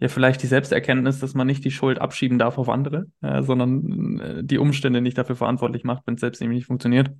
ja, 0.00 0.08
vielleicht 0.08 0.42
die 0.42 0.48
Selbsterkenntnis, 0.48 1.20
dass 1.20 1.34
man 1.34 1.46
nicht 1.46 1.64
die 1.64 1.70
Schuld 1.70 2.00
abschieben 2.00 2.38
darf 2.38 2.58
auf 2.58 2.68
andere, 2.68 3.06
äh, 3.22 3.42
sondern 3.42 4.18
äh, 4.20 4.44
die 4.44 4.58
Umstände 4.58 5.00
nicht 5.00 5.16
dafür 5.16 5.36
verantwortlich 5.36 5.84
macht, 5.84 6.06
wenn 6.06 6.14
es 6.14 6.20
selbst 6.20 6.40
nämlich 6.40 6.58
nicht 6.58 6.66
funktioniert. 6.66 7.10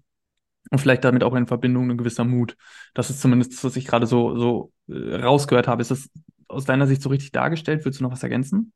Und 0.70 0.78
vielleicht 0.78 1.04
damit 1.04 1.22
auch 1.22 1.34
in 1.34 1.46
Verbindung 1.46 1.90
ein 1.90 1.98
gewisser 1.98 2.24
Mut. 2.24 2.56
Das 2.94 3.10
ist 3.10 3.20
zumindest 3.20 3.62
was 3.64 3.76
ich 3.76 3.84
gerade 3.86 4.06
so, 4.06 4.36
so 4.36 4.72
rausgehört 4.88 5.68
habe. 5.68 5.82
Ist 5.82 5.90
das 5.90 6.08
aus 6.48 6.64
deiner 6.64 6.86
Sicht 6.86 7.02
so 7.02 7.10
richtig 7.10 7.32
dargestellt? 7.32 7.84
Würdest 7.84 8.00
du 8.00 8.04
noch 8.04 8.12
was 8.12 8.22
ergänzen? 8.22 8.72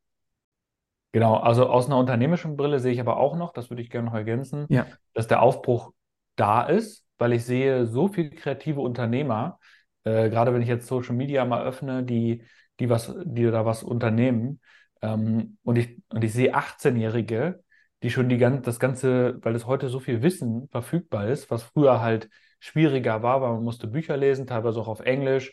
Genau, 1.12 1.36
also 1.36 1.66
aus 1.68 1.86
einer 1.86 1.96
unternehmerischen 1.98 2.56
Brille 2.56 2.80
sehe 2.80 2.92
ich 2.92 3.00
aber 3.00 3.16
auch 3.16 3.36
noch, 3.36 3.52
das 3.52 3.70
würde 3.70 3.82
ich 3.82 3.90
gerne 3.90 4.06
noch 4.08 4.14
ergänzen, 4.14 4.66
Ja. 4.68 4.86
dass 5.14 5.26
der 5.26 5.42
Aufbruch 5.42 5.92
da 6.36 6.62
ist, 6.62 7.06
weil 7.16 7.32
ich 7.32 7.44
sehe 7.44 7.86
so 7.86 8.08
viele 8.08 8.30
kreative 8.30 8.80
Unternehmer, 8.80 9.58
äh, 10.04 10.28
gerade 10.28 10.52
wenn 10.52 10.62
ich 10.62 10.68
jetzt 10.68 10.86
Social 10.86 11.14
Media 11.14 11.44
mal 11.44 11.64
öffne, 11.64 12.04
die, 12.04 12.44
die 12.78 12.90
was, 12.90 13.14
die 13.24 13.44
da 13.44 13.64
was 13.64 13.82
unternehmen. 13.82 14.60
Ähm, 15.00 15.56
und 15.62 15.76
ich, 15.76 15.98
und 16.10 16.22
ich 16.22 16.32
sehe 16.32 16.54
18-Jährige, 16.54 17.62
die 18.02 18.10
schon 18.10 18.28
die 18.28 18.36
gan 18.38 18.62
das 18.62 18.78
Ganze, 18.78 19.38
weil 19.42 19.54
es 19.54 19.66
heute 19.66 19.88
so 19.88 20.00
viel 20.00 20.22
Wissen 20.22 20.68
verfügbar 20.68 21.28
ist, 21.28 21.50
was 21.50 21.62
früher 21.62 22.00
halt 22.00 22.28
schwieriger 22.60 23.22
war, 23.22 23.40
weil 23.40 23.52
man 23.54 23.64
musste 23.64 23.86
Bücher 23.88 24.16
lesen, 24.16 24.46
teilweise 24.46 24.78
auch 24.80 24.88
auf 24.88 25.00
Englisch. 25.00 25.52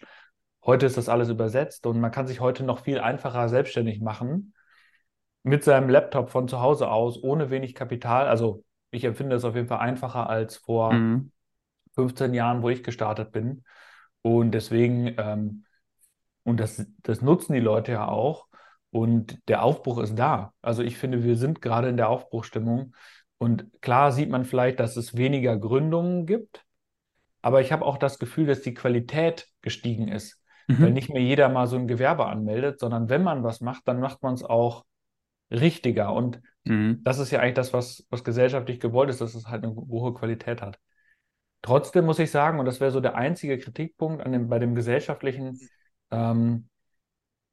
Heute 0.66 0.86
ist 0.86 0.98
das 0.98 1.10
alles 1.10 1.30
übersetzt 1.30 1.86
und 1.86 2.00
man 2.00 2.12
kann 2.12 2.28
sich 2.28 2.40
heute 2.40 2.64
noch 2.64 2.84
viel 2.84 3.00
einfacher 3.00 3.48
selbstständig 3.50 4.02
machen 4.02 4.54
mit 5.46 5.64
seinem 5.64 5.90
Laptop 5.90 6.32
von 6.32 6.50
zu 6.50 6.62
Hause 6.62 6.90
aus, 6.92 7.24
ohne 7.24 7.52
wenig 7.52 7.76
Kapital. 7.76 8.28
Also 8.28 8.66
ich 8.92 9.06
empfinde 9.06 9.38
es 9.38 9.46
auf 9.46 9.56
jeden 9.56 9.68
Fall 9.70 9.80
einfacher 9.80 10.30
als 10.30 10.58
vor 10.58 10.94
Mhm. 10.94 11.32
15 11.96 12.34
Jahren, 12.34 12.64
wo 12.64 12.70
ich 12.70 12.84
gestartet 12.84 13.32
bin. 13.34 13.64
Und 14.24 14.52
deswegen, 14.52 15.16
ähm, 15.18 15.66
und 16.44 16.60
das, 16.60 16.86
das 17.04 17.22
nutzen 17.22 17.54
die 17.54 17.62
Leute 17.62 17.94
ja 17.94 18.08
auch. 18.08 18.48
Und 18.92 19.40
der 19.50 19.64
Aufbruch 19.64 20.00
ist 20.00 20.16
da. 20.18 20.54
Also 20.62 20.84
ich 20.84 20.98
finde, 20.98 21.24
wir 21.24 21.38
sind 21.38 21.62
gerade 21.62 21.90
in 21.90 21.98
der 21.98 22.10
Aufbruchstimmung. 22.10 22.96
Und 23.40 23.70
klar 23.82 24.12
sieht 24.14 24.30
man 24.30 24.46
vielleicht, 24.46 24.80
dass 24.80 24.98
es 24.98 25.18
weniger 25.18 25.58
Gründungen 25.58 26.28
gibt. 26.28 26.66
aber 27.42 27.62
ich 27.62 27.72
habe 27.72 27.86
auch 27.86 27.98
das 27.98 28.20
Gefühl, 28.20 28.48
dass 28.48 28.62
die 28.62 28.74
Qualität 28.74 29.48
gestiegen 29.62 30.08
ist, 30.10 30.42
mhm. 30.68 30.82
weil 30.82 30.92
nicht 30.94 31.10
mehr 31.10 31.22
jeder 31.22 31.50
mal 31.50 31.68
so 31.68 31.78
ein 31.78 31.88
Gewerbe 31.88 32.26
anmeldet, 32.28 32.80
sondern 32.80 33.10
wenn 33.10 33.24
man 33.24 33.44
was 33.44 33.62
macht, 33.62 33.88
dann 33.88 34.00
macht 34.00 34.24
man 34.24 34.34
es 34.34 34.44
auch 34.44 34.86
richtiger. 35.60 36.14
Und 36.14 36.42
mhm. 36.64 37.02
das 37.04 37.20
ist 37.20 37.32
ja 37.32 37.40
eigentlich 37.40 37.56
das, 37.56 37.74
was, 37.74 38.06
was 38.10 38.24
gesellschaftlich 38.24 38.80
gewollt 38.80 39.10
ist, 39.10 39.22
dass 39.22 39.36
es 39.36 39.48
halt 39.48 39.64
eine 39.64 39.76
hohe 39.76 40.14
Qualität 40.14 40.62
hat. 40.62 40.80
Trotzdem 41.62 42.06
muss 42.06 42.20
ich 42.20 42.30
sagen, 42.30 42.60
und 42.60 42.66
das 42.66 42.80
wäre 42.80 42.92
so 42.92 43.00
der 43.00 43.16
einzige 43.16 43.58
Kritikpunkt 43.58 44.24
an 44.24 44.32
dem, 44.32 44.50
bei 44.50 44.60
dem 44.60 44.76
gesellschaftlichen, 44.76 45.60
ähm, 46.12 46.70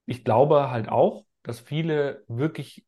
ich 0.05 0.25
glaube 0.25 0.71
halt 0.71 0.89
auch, 0.89 1.25
dass 1.43 1.61
viele 1.61 2.25
wirklich, 2.29 2.85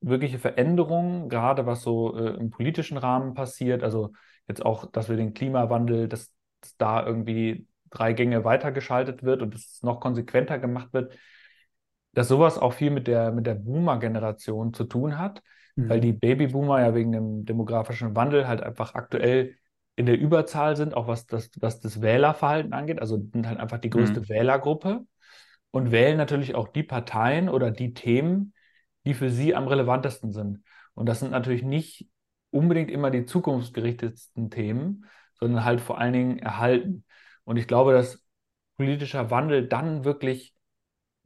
wirkliche 0.00 0.38
Veränderungen, 0.38 1.28
gerade 1.28 1.66
was 1.66 1.82
so 1.82 2.16
äh, 2.16 2.34
im 2.34 2.50
politischen 2.50 2.96
Rahmen 2.98 3.34
passiert, 3.34 3.84
also 3.84 4.12
jetzt 4.48 4.64
auch, 4.64 4.90
dass 4.90 5.08
wir 5.08 5.16
den 5.16 5.34
Klimawandel, 5.34 6.08
dass, 6.08 6.32
dass 6.60 6.76
da 6.76 7.06
irgendwie 7.06 7.68
drei 7.90 8.12
Gänge 8.12 8.44
weitergeschaltet 8.44 9.22
wird 9.22 9.42
und 9.42 9.54
dass 9.54 9.74
es 9.74 9.82
noch 9.82 10.00
konsequenter 10.00 10.58
gemacht 10.58 10.92
wird, 10.92 11.16
dass 12.16 12.28
sowas 12.28 12.56
auch 12.56 12.72
viel 12.72 12.90
mit 12.90 13.08
der, 13.08 13.30
mit 13.30 13.46
der 13.46 13.56
Boomer-Generation 13.56 14.72
zu 14.72 14.84
tun 14.84 15.18
hat, 15.18 15.42
mhm. 15.74 15.90
weil 15.90 16.00
die 16.00 16.14
Babyboomer 16.14 16.80
ja 16.80 16.94
wegen 16.94 17.12
dem 17.12 17.44
demografischen 17.44 18.16
Wandel 18.16 18.48
halt 18.48 18.62
einfach 18.62 18.94
aktuell 18.94 19.54
in 19.96 20.06
der 20.06 20.18
Überzahl 20.18 20.76
sind, 20.76 20.94
auch 20.94 21.08
was 21.08 21.26
das, 21.26 21.50
was 21.60 21.78
das 21.80 22.00
Wählerverhalten 22.00 22.72
angeht, 22.72 23.02
also 23.02 23.18
sind 23.18 23.46
halt 23.46 23.60
einfach 23.60 23.76
die 23.76 23.90
größte 23.90 24.20
mhm. 24.20 24.28
Wählergruppe 24.30 25.04
und 25.70 25.92
wählen 25.92 26.16
natürlich 26.16 26.54
auch 26.54 26.68
die 26.68 26.84
Parteien 26.84 27.50
oder 27.50 27.70
die 27.70 27.92
Themen, 27.92 28.54
die 29.04 29.12
für 29.12 29.28
sie 29.28 29.54
am 29.54 29.68
relevantesten 29.68 30.32
sind. 30.32 30.62
Und 30.94 31.04
das 31.10 31.20
sind 31.20 31.32
natürlich 31.32 31.64
nicht 31.64 32.08
unbedingt 32.48 32.90
immer 32.90 33.10
die 33.10 33.26
zukunftsgerichtetsten 33.26 34.48
Themen, 34.48 35.04
sondern 35.38 35.66
halt 35.66 35.82
vor 35.82 35.98
allen 35.98 36.14
Dingen 36.14 36.38
erhalten. 36.38 37.04
Und 37.44 37.58
ich 37.58 37.68
glaube, 37.68 37.92
dass 37.92 38.24
politischer 38.78 39.30
Wandel 39.30 39.68
dann 39.68 40.06
wirklich 40.06 40.55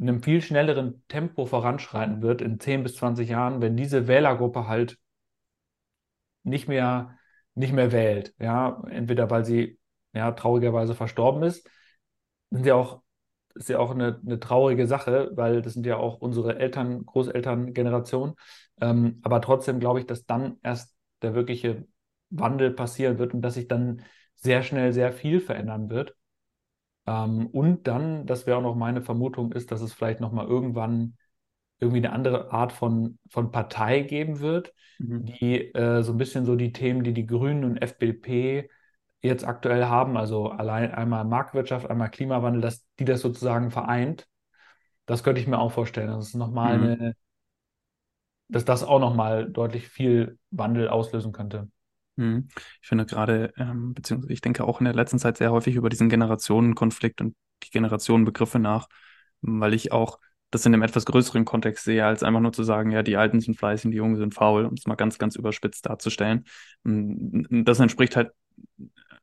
in 0.01 0.09
einem 0.09 0.22
viel 0.24 0.42
schnelleren 0.42 1.05
Tempo 1.09 1.46
voranschreiten 1.46 2.22
wird 2.22 2.42
in 2.42 2.59
10 2.61 2.82
bis 2.82 2.96
20 2.96 3.28
Jahren, 3.30 3.62
wenn 3.62 3.76
diese 3.76 4.09
Wählergruppe 4.09 4.66
halt 4.68 4.98
nicht 6.42 6.68
mehr, 6.68 7.18
nicht 7.55 7.72
mehr 7.72 7.92
wählt. 7.92 8.34
Ja, 8.38 8.82
entweder 8.90 9.30
weil 9.30 9.44
sie 9.44 9.78
ja, 10.12 10.32
traurigerweise 10.32 10.94
verstorben 10.94 11.42
ist, 11.42 11.68
sind 12.51 12.64
sie 12.64 12.72
auch, 12.72 13.03
ist 13.55 13.68
ja 13.68 13.78
auch 13.78 13.90
eine, 13.92 14.20
eine 14.24 14.40
traurige 14.40 14.86
Sache, 14.86 15.30
weil 15.34 15.62
das 15.62 15.74
sind 15.74 15.86
ja 15.86 15.96
auch 15.96 16.20
unsere 16.20 16.59
Eltern, 16.59 17.07
Großelterngeneration. 17.07 18.34
Ähm, 18.80 19.20
aber 19.22 19.40
trotzdem 19.40 19.80
glaube 19.80 20.01
ich, 20.01 20.07
dass 20.07 20.26
dann 20.26 20.59
erst 20.62 20.96
der 21.22 21.34
wirkliche 21.34 21.86
Wandel 22.30 22.70
passieren 22.72 23.18
wird 23.18 23.34
und 23.34 23.42
dass 23.42 23.55
sich 23.55 23.68
dann 23.68 24.03
sehr 24.36 24.62
schnell 24.62 24.92
sehr 24.92 25.12
viel 25.12 25.40
verändern 25.40 25.90
wird. 25.90 26.16
Ähm, 27.11 27.48
und 27.48 27.88
dann, 27.88 28.24
das 28.26 28.46
wäre 28.46 28.58
auch 28.58 28.62
noch 28.62 28.76
meine 28.76 29.02
Vermutung, 29.02 29.52
ist, 29.52 29.72
dass 29.72 29.80
es 29.80 29.92
vielleicht 29.92 30.20
nochmal 30.20 30.46
irgendwann 30.46 31.16
irgendwie 31.80 31.98
eine 31.98 32.12
andere 32.12 32.52
Art 32.52 32.72
von, 32.72 33.18
von 33.28 33.50
Partei 33.50 34.02
geben 34.02 34.38
wird, 34.40 34.72
mhm. 34.98 35.24
die 35.24 35.74
äh, 35.74 36.02
so 36.02 36.12
ein 36.12 36.18
bisschen 36.18 36.44
so 36.44 36.54
die 36.54 36.72
Themen, 36.72 37.02
die 37.02 37.12
die 37.12 37.26
Grünen 37.26 37.64
und 37.64 37.78
FDP 37.78 38.70
jetzt 39.22 39.44
aktuell 39.44 39.86
haben, 39.86 40.16
also 40.16 40.50
allein 40.50 40.92
einmal 40.92 41.24
Marktwirtschaft, 41.24 41.90
einmal 41.90 42.11
Klimawandel, 42.11 42.62
dass 42.62 42.86
die 42.98 43.04
das 43.04 43.20
sozusagen 43.20 43.70
vereint. 43.70 44.28
Das 45.06 45.24
könnte 45.24 45.40
ich 45.40 45.48
mir 45.48 45.58
auch 45.58 45.72
vorstellen. 45.72 46.08
Das 46.08 46.28
ist 46.28 46.34
nochmal 46.34 46.78
mhm. 46.78 46.84
eine, 46.84 47.16
dass 48.48 48.64
das 48.64 48.84
auch 48.84 49.00
nochmal 49.00 49.50
deutlich 49.50 49.88
viel 49.88 50.38
Wandel 50.50 50.88
auslösen 50.88 51.32
könnte. 51.32 51.68
Mhm. 52.16 52.48
Ich 52.82 52.88
finde 52.88 53.06
gerade, 53.06 53.52
ähm, 53.56 53.94
beziehungsweise 53.94 54.32
ich 54.32 54.40
denke 54.40 54.64
auch 54.64 54.80
in 54.80 54.84
der 54.84 54.94
letzten 54.94 55.18
Zeit 55.18 55.36
sehr 55.38 55.52
häufig 55.52 55.76
über 55.76 55.88
diesen 55.88 56.08
Generationenkonflikt 56.08 57.20
und 57.20 57.36
die 57.62 57.70
Generationenbegriffe 57.70 58.58
nach, 58.58 58.88
weil 59.42 59.74
ich 59.74 59.92
auch 59.92 60.18
das 60.50 60.66
in 60.66 60.74
einem 60.74 60.82
etwas 60.82 61.06
größeren 61.06 61.44
Kontext 61.44 61.84
sehe, 61.84 62.04
als 62.04 62.22
einfach 62.22 62.40
nur 62.40 62.52
zu 62.52 62.64
sagen, 62.64 62.90
ja, 62.90 63.02
die 63.02 63.16
Alten 63.16 63.40
sind 63.40 63.56
fleißig, 63.56 63.90
die 63.92 63.96
Jungen 63.96 64.16
sind 64.16 64.34
faul, 64.34 64.64
um 64.64 64.74
es 64.74 64.86
mal 64.86 64.96
ganz, 64.96 65.18
ganz 65.18 65.36
überspitzt 65.36 65.86
darzustellen. 65.86 66.44
Das 66.82 67.78
entspricht 67.78 68.16
halt 68.16 68.32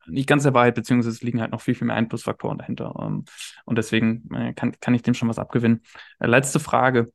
nicht 0.05 0.27
ganz 0.27 0.43
der 0.43 0.53
Wahrheit, 0.53 0.75
beziehungsweise 0.75 1.13
es 1.13 1.21
liegen 1.21 1.41
halt 1.41 1.51
noch 1.51 1.61
viel, 1.61 1.75
viel 1.75 1.87
mehr 1.87 1.95
Einflussfaktoren 1.95 2.57
dahinter. 2.57 2.95
Ähm, 2.99 3.25
und 3.65 3.77
deswegen 3.77 4.29
äh, 4.33 4.53
kann, 4.53 4.73
kann 4.79 4.93
ich 4.93 5.01
dem 5.01 5.13
schon 5.13 5.27
was 5.27 5.39
abgewinnen. 5.39 5.81
Äh, 6.19 6.27
letzte 6.27 6.59
Frage 6.59 7.11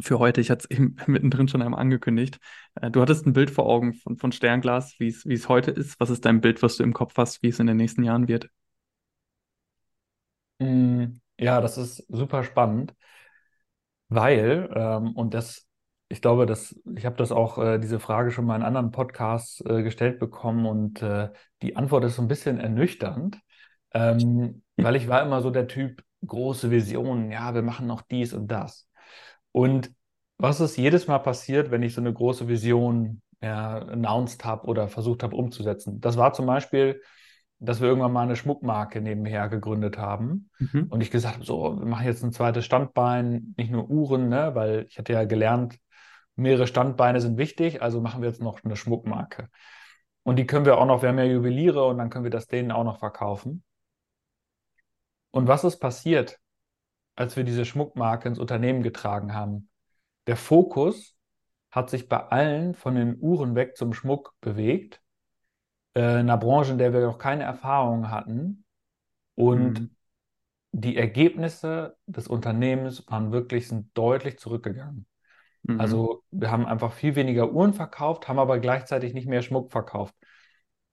für 0.00 0.18
heute. 0.18 0.40
Ich 0.40 0.50
hatte 0.50 0.66
es 0.68 0.70
eben 0.76 0.96
mittendrin 1.06 1.48
schon 1.48 1.62
einmal 1.62 1.80
angekündigt. 1.80 2.38
Äh, 2.80 2.90
du 2.90 3.00
hattest 3.00 3.26
ein 3.26 3.32
Bild 3.32 3.50
vor 3.50 3.66
Augen 3.66 3.94
von, 3.94 4.16
von 4.16 4.32
Sternglas, 4.32 4.96
wie 4.98 5.08
es, 5.08 5.48
heute 5.48 5.70
ist. 5.70 5.98
Was 6.00 6.10
ist 6.10 6.24
dein 6.24 6.40
Bild, 6.40 6.62
was 6.62 6.76
du 6.76 6.82
im 6.82 6.92
Kopf 6.92 7.14
hast, 7.16 7.42
wie 7.42 7.48
es 7.48 7.58
in 7.58 7.66
den 7.66 7.76
nächsten 7.76 8.02
Jahren 8.02 8.28
wird? 8.28 8.48
Mm, 10.58 11.20
ja, 11.38 11.60
das 11.60 11.76
ist 11.78 12.04
super 12.08 12.42
spannend, 12.44 12.94
weil, 14.08 14.70
ähm, 14.74 15.12
und 15.14 15.34
das, 15.34 15.66
ich 16.08 16.20
glaube, 16.20 16.46
dass, 16.46 16.74
ich 16.96 17.04
habe 17.06 17.16
das 17.16 17.32
auch, 17.32 17.58
äh, 17.58 17.78
diese 17.78 17.98
Frage 18.00 18.30
schon 18.30 18.46
mal 18.46 18.56
in 18.56 18.62
anderen 18.62 18.90
Podcasts 18.90 19.60
äh, 19.62 19.82
gestellt 19.82 20.18
bekommen 20.18 20.66
und 20.66 21.02
äh, 21.02 21.30
die 21.62 21.76
Antwort 21.76 22.04
ist 22.04 22.16
so 22.16 22.22
ein 22.22 22.28
bisschen 22.28 22.60
ernüchternd, 22.60 23.40
ähm, 23.92 24.62
weil 24.76 24.96
ich 24.96 25.08
war 25.08 25.22
immer 25.22 25.42
so 25.42 25.50
der 25.50 25.66
Typ, 25.66 26.02
große 26.24 26.70
Visionen, 26.70 27.30
ja, 27.30 27.54
wir 27.54 27.62
machen 27.62 27.86
noch 27.86 28.02
dies 28.02 28.32
und 28.32 28.48
das. 28.48 28.88
Und 29.56 29.90
was 30.36 30.60
ist 30.60 30.76
jedes 30.76 31.06
Mal 31.06 31.20
passiert, 31.20 31.70
wenn 31.70 31.82
ich 31.82 31.94
so 31.94 32.02
eine 32.02 32.12
große 32.12 32.46
Vision 32.46 33.22
ja, 33.40 33.78
announced 33.78 34.44
habe 34.44 34.66
oder 34.66 34.86
versucht 34.86 35.22
habe 35.22 35.34
umzusetzen? 35.34 35.98
Das 35.98 36.18
war 36.18 36.34
zum 36.34 36.44
Beispiel, 36.44 37.00
dass 37.58 37.80
wir 37.80 37.88
irgendwann 37.88 38.12
mal 38.12 38.24
eine 38.24 38.36
Schmuckmarke 38.36 39.00
nebenher 39.00 39.48
gegründet 39.48 39.96
haben 39.96 40.50
mhm. 40.58 40.88
und 40.90 41.00
ich 41.00 41.10
gesagt 41.10 41.36
habe, 41.36 41.46
so, 41.46 41.78
wir 41.78 41.86
machen 41.86 42.04
jetzt 42.04 42.22
ein 42.22 42.32
zweites 42.32 42.66
Standbein, 42.66 43.54
nicht 43.56 43.70
nur 43.70 43.88
Uhren, 43.88 44.28
ne, 44.28 44.54
weil 44.54 44.84
ich 44.90 44.98
hatte 44.98 45.14
ja 45.14 45.24
gelernt, 45.24 45.78
mehrere 46.34 46.66
Standbeine 46.66 47.22
sind 47.22 47.38
wichtig, 47.38 47.80
also 47.80 48.02
machen 48.02 48.20
wir 48.20 48.28
jetzt 48.28 48.42
noch 48.42 48.62
eine 48.62 48.76
Schmuckmarke. 48.76 49.48
Und 50.22 50.36
die 50.36 50.46
können 50.46 50.66
wir 50.66 50.76
auch 50.76 50.84
noch, 50.84 51.00
wir 51.00 51.08
haben 51.08 51.18
ja 51.18 51.24
Juweliere 51.24 51.86
und 51.86 51.96
dann 51.96 52.10
können 52.10 52.24
wir 52.24 52.30
das 52.30 52.46
denen 52.46 52.72
auch 52.72 52.84
noch 52.84 52.98
verkaufen. 52.98 53.64
Und 55.30 55.48
was 55.48 55.64
ist 55.64 55.78
passiert? 55.78 56.38
Als 57.16 57.36
wir 57.36 57.44
diese 57.44 57.64
Schmuckmarke 57.64 58.28
ins 58.28 58.38
Unternehmen 58.38 58.82
getragen 58.82 59.34
haben. 59.34 59.68
Der 60.26 60.36
Fokus 60.36 61.16
hat 61.70 61.90
sich 61.90 62.08
bei 62.08 62.18
allen 62.18 62.74
von 62.74 62.94
den 62.94 63.16
Uhren 63.20 63.54
weg 63.54 63.76
zum 63.76 63.92
Schmuck 63.92 64.34
bewegt. 64.40 65.00
Äh, 65.94 66.20
in 66.20 66.30
einer 66.30 66.36
Branche, 66.36 66.72
in 66.72 66.78
der 66.78 66.92
wir 66.92 67.00
noch 67.00 67.18
keine 67.18 67.44
Erfahrung 67.44 68.10
hatten. 68.10 68.64
Und 69.34 69.80
mhm. 69.80 69.90
die 70.72 70.96
Ergebnisse 70.96 71.96
des 72.06 72.28
Unternehmens 72.28 73.06
waren 73.08 73.32
wirklich, 73.32 73.68
sind 73.68 73.96
deutlich 73.96 74.38
zurückgegangen. 74.38 75.06
Mhm. 75.62 75.80
Also 75.80 76.22
wir 76.30 76.50
haben 76.50 76.66
einfach 76.66 76.92
viel 76.92 77.16
weniger 77.16 77.50
Uhren 77.50 77.74
verkauft, 77.74 78.28
haben 78.28 78.38
aber 78.38 78.58
gleichzeitig 78.58 79.14
nicht 79.14 79.28
mehr 79.28 79.42
Schmuck 79.42 79.72
verkauft. 79.72 80.14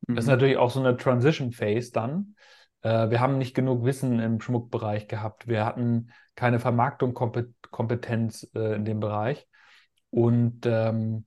Mhm. 0.07 0.15
Das 0.15 0.26
ist 0.26 0.28
mhm. 0.30 0.34
natürlich 0.34 0.57
auch 0.57 0.71
so 0.71 0.80
eine 0.80 0.97
Transition 0.97 1.51
Phase 1.51 1.91
dann. 1.91 2.36
Äh, 2.84 3.10
wir 3.10 3.20
haben 3.20 3.38
nicht 3.38 3.56
genug 3.56 3.84
Wissen 3.84 4.20
im 4.20 4.40
Schmuckbereich 4.40 5.08
gehabt. 5.08 5.48
Wir 5.48 5.66
hatten 5.66 6.12
keine 6.36 6.60
Vermarktungskompetenz 6.60 8.52
äh, 8.56 8.76
in 8.76 8.86
dem 8.86 9.00
Bereich. 9.00 9.48
Und 10.12 10.66
ähm, 10.66 11.26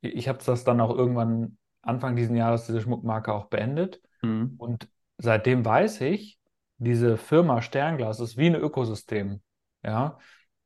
ich 0.00 0.28
habe 0.28 0.38
das 0.44 0.64
dann 0.64 0.80
auch 0.80 0.96
irgendwann 0.96 1.58
Anfang 1.80 2.14
dieses 2.14 2.36
Jahres, 2.36 2.66
diese 2.66 2.80
Schmuckmarke 2.80 3.32
auch 3.32 3.46
beendet. 3.46 4.00
Mhm. 4.22 4.54
Und 4.58 4.88
seitdem 5.18 5.64
weiß 5.64 6.02
ich, 6.02 6.38
diese 6.78 7.16
Firma 7.16 7.62
Sternglas 7.62 8.20
ist 8.20 8.36
wie 8.36 8.46
ein 8.46 8.54
Ökosystem. 8.54 9.42
Ja, 9.84 10.18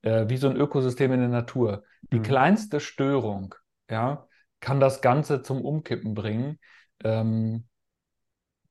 äh, 0.03 0.29
wie 0.29 0.37
so 0.37 0.49
ein 0.49 0.57
Ökosystem 0.57 1.13
in 1.13 1.21
der 1.21 1.29
Natur. 1.29 1.85
Die 2.13 2.19
mhm. 2.19 2.23
kleinste 2.23 2.81
Störung, 2.81 3.55
ja, 3.91 4.27
kann 4.61 4.81
das 4.81 5.01
Ganze 5.01 5.43
zum 5.43 5.65
Umkippen 5.65 6.15
bringen. 6.15 6.59
Ähm, 7.03 7.67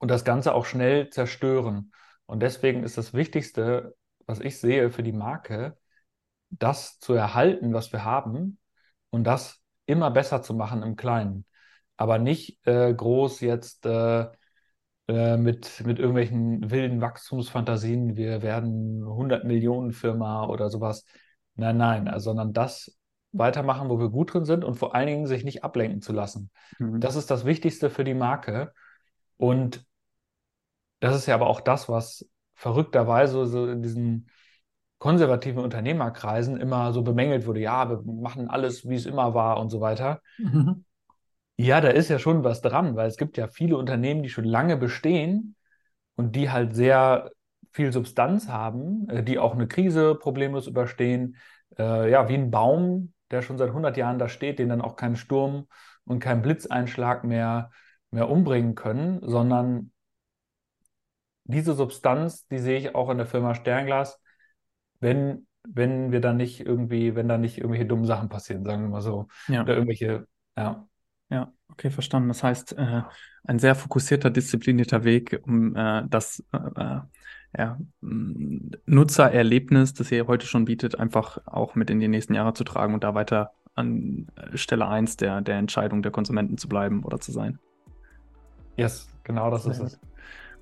und 0.06 0.10
das 0.10 0.24
Ganze 0.24 0.54
auch 0.54 0.68
schnell 0.68 1.10
zerstören. 1.10 1.92
Und 2.28 2.44
deswegen 2.44 2.84
ist 2.84 2.96
das 2.96 3.16
Wichtigste, 3.16 3.96
was 4.28 4.40
ich 4.40 4.60
sehe 4.60 4.92
für 4.92 5.02
die 5.02 5.12
Marke, 5.12 5.80
das 6.52 7.00
zu 7.00 7.14
erhalten, 7.16 7.74
was 7.74 7.92
wir 7.92 8.06
haben 8.06 8.60
und 9.10 9.24
das 9.24 9.64
immer 9.88 10.12
besser 10.12 10.44
zu 10.44 10.54
machen 10.54 10.84
im 10.84 10.96
Kleinen. 10.96 11.48
Aber 11.98 12.20
nicht 12.20 12.60
äh, 12.68 12.94
groß 12.94 13.42
jetzt 13.42 13.88
äh, 13.88 14.28
äh, 15.08 15.38
mit, 15.38 15.84
mit 15.84 15.98
irgendwelchen 15.98 16.70
wilden 16.70 17.02
Wachstumsfantasien, 17.02 18.16
wir 18.16 18.44
werden 18.44 19.04
100 19.08 19.44
Millionen 19.44 19.92
Firma 19.92 20.46
oder 20.46 20.70
sowas. 20.70 21.04
Nein, 21.56 21.78
nein, 21.78 22.08
also, 22.08 22.26
sondern 22.26 22.54
das 22.54 22.96
weitermachen, 23.32 23.90
wo 23.90 23.98
wir 23.98 24.10
gut 24.10 24.36
drin 24.36 24.46
sind 24.46 24.64
und 24.64 24.76
vor 24.76 24.94
allen 24.94 25.08
Dingen 25.08 25.26
sich 25.26 25.44
nicht 25.44 25.64
ablenken 25.64 26.04
zu 26.04 26.14
lassen. 26.14 26.52
Mhm. 26.78 27.00
Das 27.00 27.16
ist 27.16 27.32
das 27.32 27.44
Wichtigste 27.44 27.90
für 27.90 28.04
die 28.04 28.14
Marke. 28.14 28.72
Und 29.38 29.84
das 31.00 31.16
ist 31.16 31.26
ja 31.26 31.36
aber 31.36 31.48
auch 31.48 31.62
das, 31.62 31.90
was 31.90 32.28
verrückterweise 32.54 33.46
so 33.46 33.68
in 33.68 33.82
diesen 33.82 34.30
konservativen 34.98 35.64
Unternehmerkreisen 35.64 36.60
immer 36.60 36.94
so 36.94 37.04
bemängelt 37.04 37.46
wurde. 37.46 37.60
Ja, 37.60 37.90
wir 37.90 38.02
machen 38.04 38.50
alles, 38.50 38.88
wie 38.88 38.96
es 38.96 39.06
immer 39.06 39.34
war 39.34 39.60
und 39.60 39.70
so 39.70 39.82
weiter. 39.82 40.22
Mhm. 40.38 40.86
Ja, 41.58 41.80
da 41.80 41.90
ist 41.90 42.10
ja 42.10 42.20
schon 42.20 42.44
was 42.44 42.62
dran, 42.62 42.96
weil 42.96 43.08
es 43.08 43.18
gibt 43.18 43.38
ja 43.38 43.48
viele 43.48 43.78
Unternehmen, 43.78 44.24
die 44.24 44.30
schon 44.30 44.46
lange 44.46 44.78
bestehen 44.78 45.56
und 46.16 46.36
die 46.36 46.50
halt 46.50 46.76
sehr 46.76 47.32
viel 47.72 47.92
Substanz 47.92 48.48
haben, 48.48 49.08
äh, 49.10 49.24
die 49.24 49.38
auch 49.38 49.54
eine 49.54 49.68
Krise 49.68 50.16
problemlos 50.16 50.68
überstehen. 50.68 51.38
Äh, 51.78 52.10
ja, 52.10 52.28
wie 52.30 52.36
ein 52.36 52.52
Baum, 52.52 53.14
der 53.32 53.42
schon 53.42 53.58
seit 53.58 53.72
100 53.72 53.98
Jahren 53.98 54.20
da 54.20 54.30
steht, 54.30 54.60
den 54.60 54.70
dann 54.70 54.82
auch 54.82 54.96
kein 54.96 55.16
Sturm 55.16 55.68
und 56.06 56.20
kein 56.20 56.42
Blitzeinschlag 56.42 57.24
mehr, 57.24 57.72
mehr 58.12 58.30
umbringen 58.30 58.76
können, 58.76 59.20
sondern 59.22 59.92
diese 61.46 61.74
Substanz, 61.74 62.48
die 62.48 62.60
sehe 62.60 62.78
ich 62.78 62.96
auch 62.96 63.10
in 63.10 63.18
der 63.18 63.28
Firma 63.28 63.56
Sternglas, 63.56 64.20
wenn, 65.00 65.48
wenn 65.68 66.12
wir 66.12 66.22
dann 66.22 66.38
nicht 66.38 66.66
irgendwie, 66.66 67.16
wenn 67.16 67.28
da 67.28 67.38
nicht 67.38 67.58
irgendwelche 67.58 67.86
dummen 67.86 68.06
Sachen 68.06 68.30
passieren, 68.30 68.66
sagen 68.66 68.84
wir 68.84 68.90
mal 68.90 69.02
so. 69.02 69.28
Ja. 69.48 69.62
Oder 69.62 69.76
irgendwelche, 69.76 70.28
ja. 70.58 70.88
Ja, 71.30 71.52
okay, 71.70 71.90
verstanden. 71.90 72.28
Das 72.28 72.44
heißt, 72.44 72.78
äh, 72.78 73.02
ein 73.46 73.60
sehr 73.60 73.76
fokussierter, 73.76 74.30
disziplinierter 74.30 75.04
Weg, 75.04 75.42
um 75.44 75.76
äh, 75.76 76.04
das 76.08 76.44
äh, 76.52 76.82
äh 76.82 77.00
ja, 77.58 77.80
Nutzererlebnis, 78.02 79.94
das 79.94 80.12
ihr 80.12 80.28
heute 80.28 80.46
schon 80.46 80.66
bietet, 80.66 81.00
einfach 81.00 81.38
auch 81.46 81.76
mit 81.76 81.90
in 81.90 82.02
die 82.02 82.10
nächsten 82.10 82.34
Jahre 82.34 82.54
zu 82.54 82.66
tragen 82.66 82.94
und 82.94 83.06
da 83.06 83.16
weiter 83.16 83.52
an 83.76 84.28
Stelle 84.56 84.88
1 84.88 85.16
der, 85.18 85.40
der 85.42 85.56
Entscheidung 85.56 86.02
der 86.02 86.12
Konsumenten 86.12 86.58
zu 86.58 86.68
bleiben 86.68 87.04
oder 87.04 87.20
zu 87.20 87.32
sein. 87.32 87.60
Yes, 88.76 89.08
genau 89.24 89.50
das 89.52 89.66
ist 89.66 89.80
es. 89.80 90.00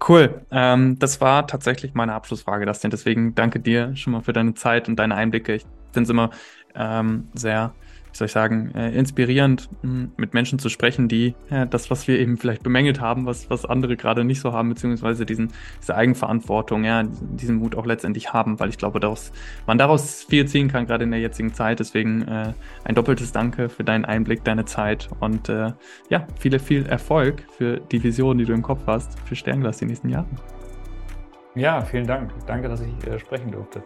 Cool. 0.05 0.45
Ähm, 0.51 0.99
das 0.99 1.21
war 1.21 1.47
tatsächlich 1.47 1.93
meine 1.93 2.13
Abschlussfrage, 2.13 2.65
Dustin. 2.65 2.91
Deswegen 2.91 3.35
danke 3.35 3.59
dir 3.59 3.95
schon 3.95 4.13
mal 4.13 4.21
für 4.21 4.33
deine 4.33 4.53
Zeit 4.53 4.89
und 4.89 4.97
deine 4.97 5.15
Einblicke. 5.15 5.53
Ich 5.55 5.65
finde 5.93 6.03
es 6.03 6.09
immer 6.09 6.29
ähm, 6.75 7.29
sehr 7.33 7.73
wie 8.13 8.17
soll 8.17 8.25
ich 8.27 8.31
sagen, 8.31 8.71
äh, 8.75 8.91
inspirierend, 8.91 9.69
hm, 9.81 10.11
mit 10.17 10.35
Menschen 10.35 10.59
zu 10.59 10.69
sprechen, 10.69 11.07
die 11.07 11.33
ja, 11.49 11.65
das, 11.65 11.89
was 11.89 12.07
wir 12.07 12.19
eben 12.19 12.37
vielleicht 12.37 12.61
bemängelt 12.61 13.01
haben, 13.01 13.25
was, 13.25 13.49
was 13.49 13.65
andere 13.65 13.97
gerade 13.97 14.23
nicht 14.23 14.39
so 14.39 14.53
haben, 14.53 14.69
beziehungsweise 14.69 15.25
diesen, 15.25 15.51
diese 15.81 15.95
Eigenverantwortung, 15.95 16.83
ja, 16.83 17.03
diesen 17.03 17.55
Mut 17.55 17.75
auch 17.75 17.87
letztendlich 17.87 18.31
haben, 18.31 18.59
weil 18.59 18.69
ich 18.69 18.77
glaube, 18.77 18.99
daraus, 18.99 19.31
man 19.65 19.79
daraus 19.79 20.23
viel 20.29 20.47
ziehen 20.47 20.67
kann, 20.67 20.85
gerade 20.85 21.05
in 21.05 21.11
der 21.11 21.21
jetzigen 21.21 21.55
Zeit. 21.55 21.79
Deswegen 21.79 22.21
äh, 22.27 22.53
ein 22.83 22.93
doppeltes 22.93 23.31
Danke 23.31 23.67
für 23.67 23.83
deinen 23.83 24.05
Einblick, 24.05 24.43
deine 24.43 24.65
Zeit 24.65 25.09
und 25.19 25.49
äh, 25.49 25.71
ja, 26.09 26.27
viel, 26.39 26.59
viel 26.59 26.85
Erfolg 26.85 27.43
für 27.57 27.79
die 27.79 28.03
Vision, 28.03 28.37
die 28.37 28.45
du 28.45 28.53
im 28.53 28.61
Kopf 28.61 28.81
hast, 28.85 29.19
für 29.21 29.35
Sternglas 29.35 29.79
die 29.79 29.85
nächsten 29.85 30.09
Jahre. 30.09 30.27
Ja, 31.55 31.81
vielen 31.81 32.05
Dank. 32.05 32.31
Danke, 32.45 32.67
dass 32.67 32.81
ich 32.81 33.07
äh, 33.07 33.17
sprechen 33.19 33.51
durfte. 33.51 33.83